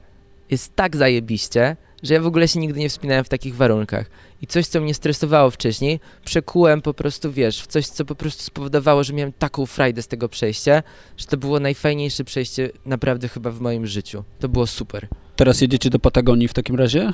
jest 0.50 0.76
tak 0.76 0.96
zajebiście, 0.96 1.76
że 2.02 2.14
ja 2.14 2.20
w 2.20 2.26
ogóle 2.26 2.48
się 2.48 2.60
nigdy 2.60 2.80
nie 2.80 2.88
wspinałem 2.88 3.24
w 3.24 3.28
takich 3.28 3.56
warunkach. 3.56 4.10
I 4.42 4.46
coś, 4.46 4.66
co 4.66 4.80
mnie 4.80 4.94
stresowało 4.94 5.50
wcześniej, 5.50 6.00
przekułem 6.24 6.82
po 6.82 6.94
prostu, 6.94 7.32
wiesz, 7.32 7.62
w 7.62 7.66
coś, 7.66 7.86
co 7.86 8.04
po 8.04 8.14
prostu 8.14 8.42
spowodowało, 8.42 9.04
że 9.04 9.12
miałem 9.12 9.32
taką 9.32 9.66
frajdę 9.66 10.02
z 10.02 10.08
tego 10.08 10.28
przejścia, 10.28 10.82
że 11.16 11.26
to 11.26 11.36
było 11.36 11.60
najfajniejsze 11.60 12.24
przejście 12.24 12.70
naprawdę 12.86 13.28
chyba 13.28 13.50
w 13.50 13.60
moim 13.60 13.86
życiu. 13.86 14.24
To 14.40 14.48
było 14.48 14.66
super. 14.66 15.08
Teraz 15.36 15.60
jedziecie 15.60 15.90
do 15.90 15.98
Patagonii 15.98 16.48
w 16.48 16.54
takim 16.54 16.76
razie? 16.76 17.12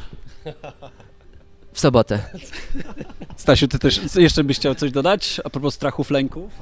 W 1.72 1.80
sobotę. 1.80 2.22
Stasiu, 3.36 3.68
ty 3.68 3.78
też 3.78 4.00
jeszcze 4.16 4.44
byś 4.44 4.56
chciał 4.56 4.74
coś 4.74 4.90
dodać 4.90 5.40
a 5.44 5.50
propos 5.50 5.74
strachów, 5.74 6.10
lęków? 6.10 6.52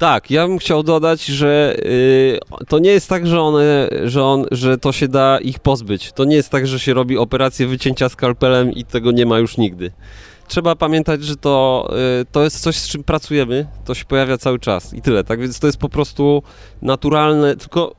Tak, 0.00 0.30
ja 0.30 0.48
bym 0.48 0.58
chciał 0.58 0.82
dodać, 0.82 1.24
że 1.24 1.76
y, 1.78 2.38
to 2.68 2.78
nie 2.78 2.90
jest 2.90 3.08
tak, 3.08 3.26
że 3.26 3.40
one, 3.40 3.88
że, 4.04 4.24
on, 4.24 4.46
że 4.50 4.78
to 4.78 4.92
się 4.92 5.08
da 5.08 5.38
ich 5.38 5.58
pozbyć. 5.58 6.12
To 6.12 6.24
nie 6.24 6.36
jest 6.36 6.50
tak, 6.50 6.66
że 6.66 6.78
się 6.80 6.94
robi 6.94 7.18
operację 7.18 7.66
wycięcia 7.66 8.08
skalpelem 8.08 8.72
i 8.72 8.84
tego 8.84 9.10
nie 9.10 9.26
ma 9.26 9.38
już 9.38 9.56
nigdy. 9.56 9.92
Trzeba 10.48 10.76
pamiętać, 10.76 11.24
że 11.24 11.36
to, 11.36 11.88
y, 12.20 12.24
to 12.32 12.44
jest 12.44 12.60
coś, 12.60 12.76
z 12.76 12.88
czym 12.88 13.04
pracujemy, 13.04 13.66
to 13.84 13.94
się 13.94 14.04
pojawia 14.04 14.38
cały 14.38 14.58
czas 14.58 14.94
i 14.94 15.02
tyle. 15.02 15.24
Tak 15.24 15.40
więc 15.40 15.58
to 15.60 15.66
jest 15.66 15.78
po 15.78 15.88
prostu 15.88 16.42
naturalne, 16.82 17.56
tylko 17.56 17.94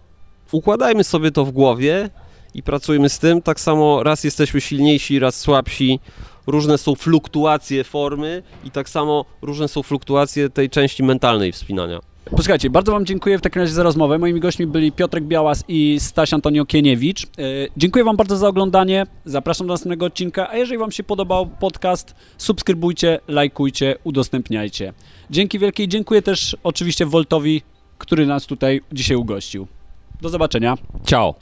układajmy 0.52 1.04
sobie 1.04 1.32
to 1.32 1.46
w 1.46 1.52
głowie 1.52 2.10
i 2.54 2.64
pracujmy 2.64 3.10
z 3.10 3.20
tym. 3.20 3.42
Tak 3.42 3.60
samo 3.60 4.04
raz 4.04 4.24
jesteśmy 4.24 4.62
silniejsi, 4.62 5.20
raz 5.20 5.36
słabsi. 5.36 6.00
Różne 6.48 6.78
są 6.78 6.96
fluktuacje 6.96 7.84
formy 7.84 8.44
i 8.64 8.72
tak 8.72 8.90
samo 8.90 9.26
różne 9.42 9.68
są 9.68 9.84
fluktuacje 9.84 10.50
tej 10.50 10.70
części 10.70 11.04
mentalnej 11.04 11.52
wspinania. 11.52 12.00
Posłuchajcie, 12.26 12.70
bardzo 12.70 12.92
Wam 12.92 13.06
dziękuję 13.06 13.38
w 13.38 13.42
takim 13.42 13.62
razie 13.62 13.74
za 13.74 13.84
rozmowę. 13.84 14.18
Moimi 14.18 14.40
gośćmi 14.40 14.68
byli 14.68 14.92
Piotrek 14.92 15.24
Białas 15.24 15.64
i 15.68 15.98
Staś 16.00 16.34
Antonio 16.34 16.66
Kieniewicz. 16.66 17.24
E, 17.24 17.28
Dziękuję 17.78 18.06
Wam 18.06 18.18
bardzo 18.18 18.38
za 18.38 18.48
oglądanie. 18.48 19.06
Zapraszam 19.26 19.68
do 19.68 19.74
następnego 19.74 20.06
odcinka, 20.06 20.50
a 20.50 20.58
jeżeli 20.58 20.78
Wam 20.78 20.92
się 20.92 21.04
podobał 21.04 21.48
podcast, 21.48 22.16
subskrybujcie, 22.38 23.20
lajkujcie, 23.28 23.96
udostępniajcie. 24.04 24.94
Dzięki 25.30 25.60
wielkie 25.60 25.84
i 25.84 25.88
dziękuję 25.88 26.22
też 26.22 26.58
oczywiście 26.64 27.06
Woltowi, 27.06 27.62
który 27.98 28.26
nas 28.26 28.46
tutaj 28.46 28.82
dzisiaj 28.92 29.18
ugościł. 29.18 29.68
Do 30.22 30.30
zobaczenia. 30.30 30.78
Ciao. 31.06 31.36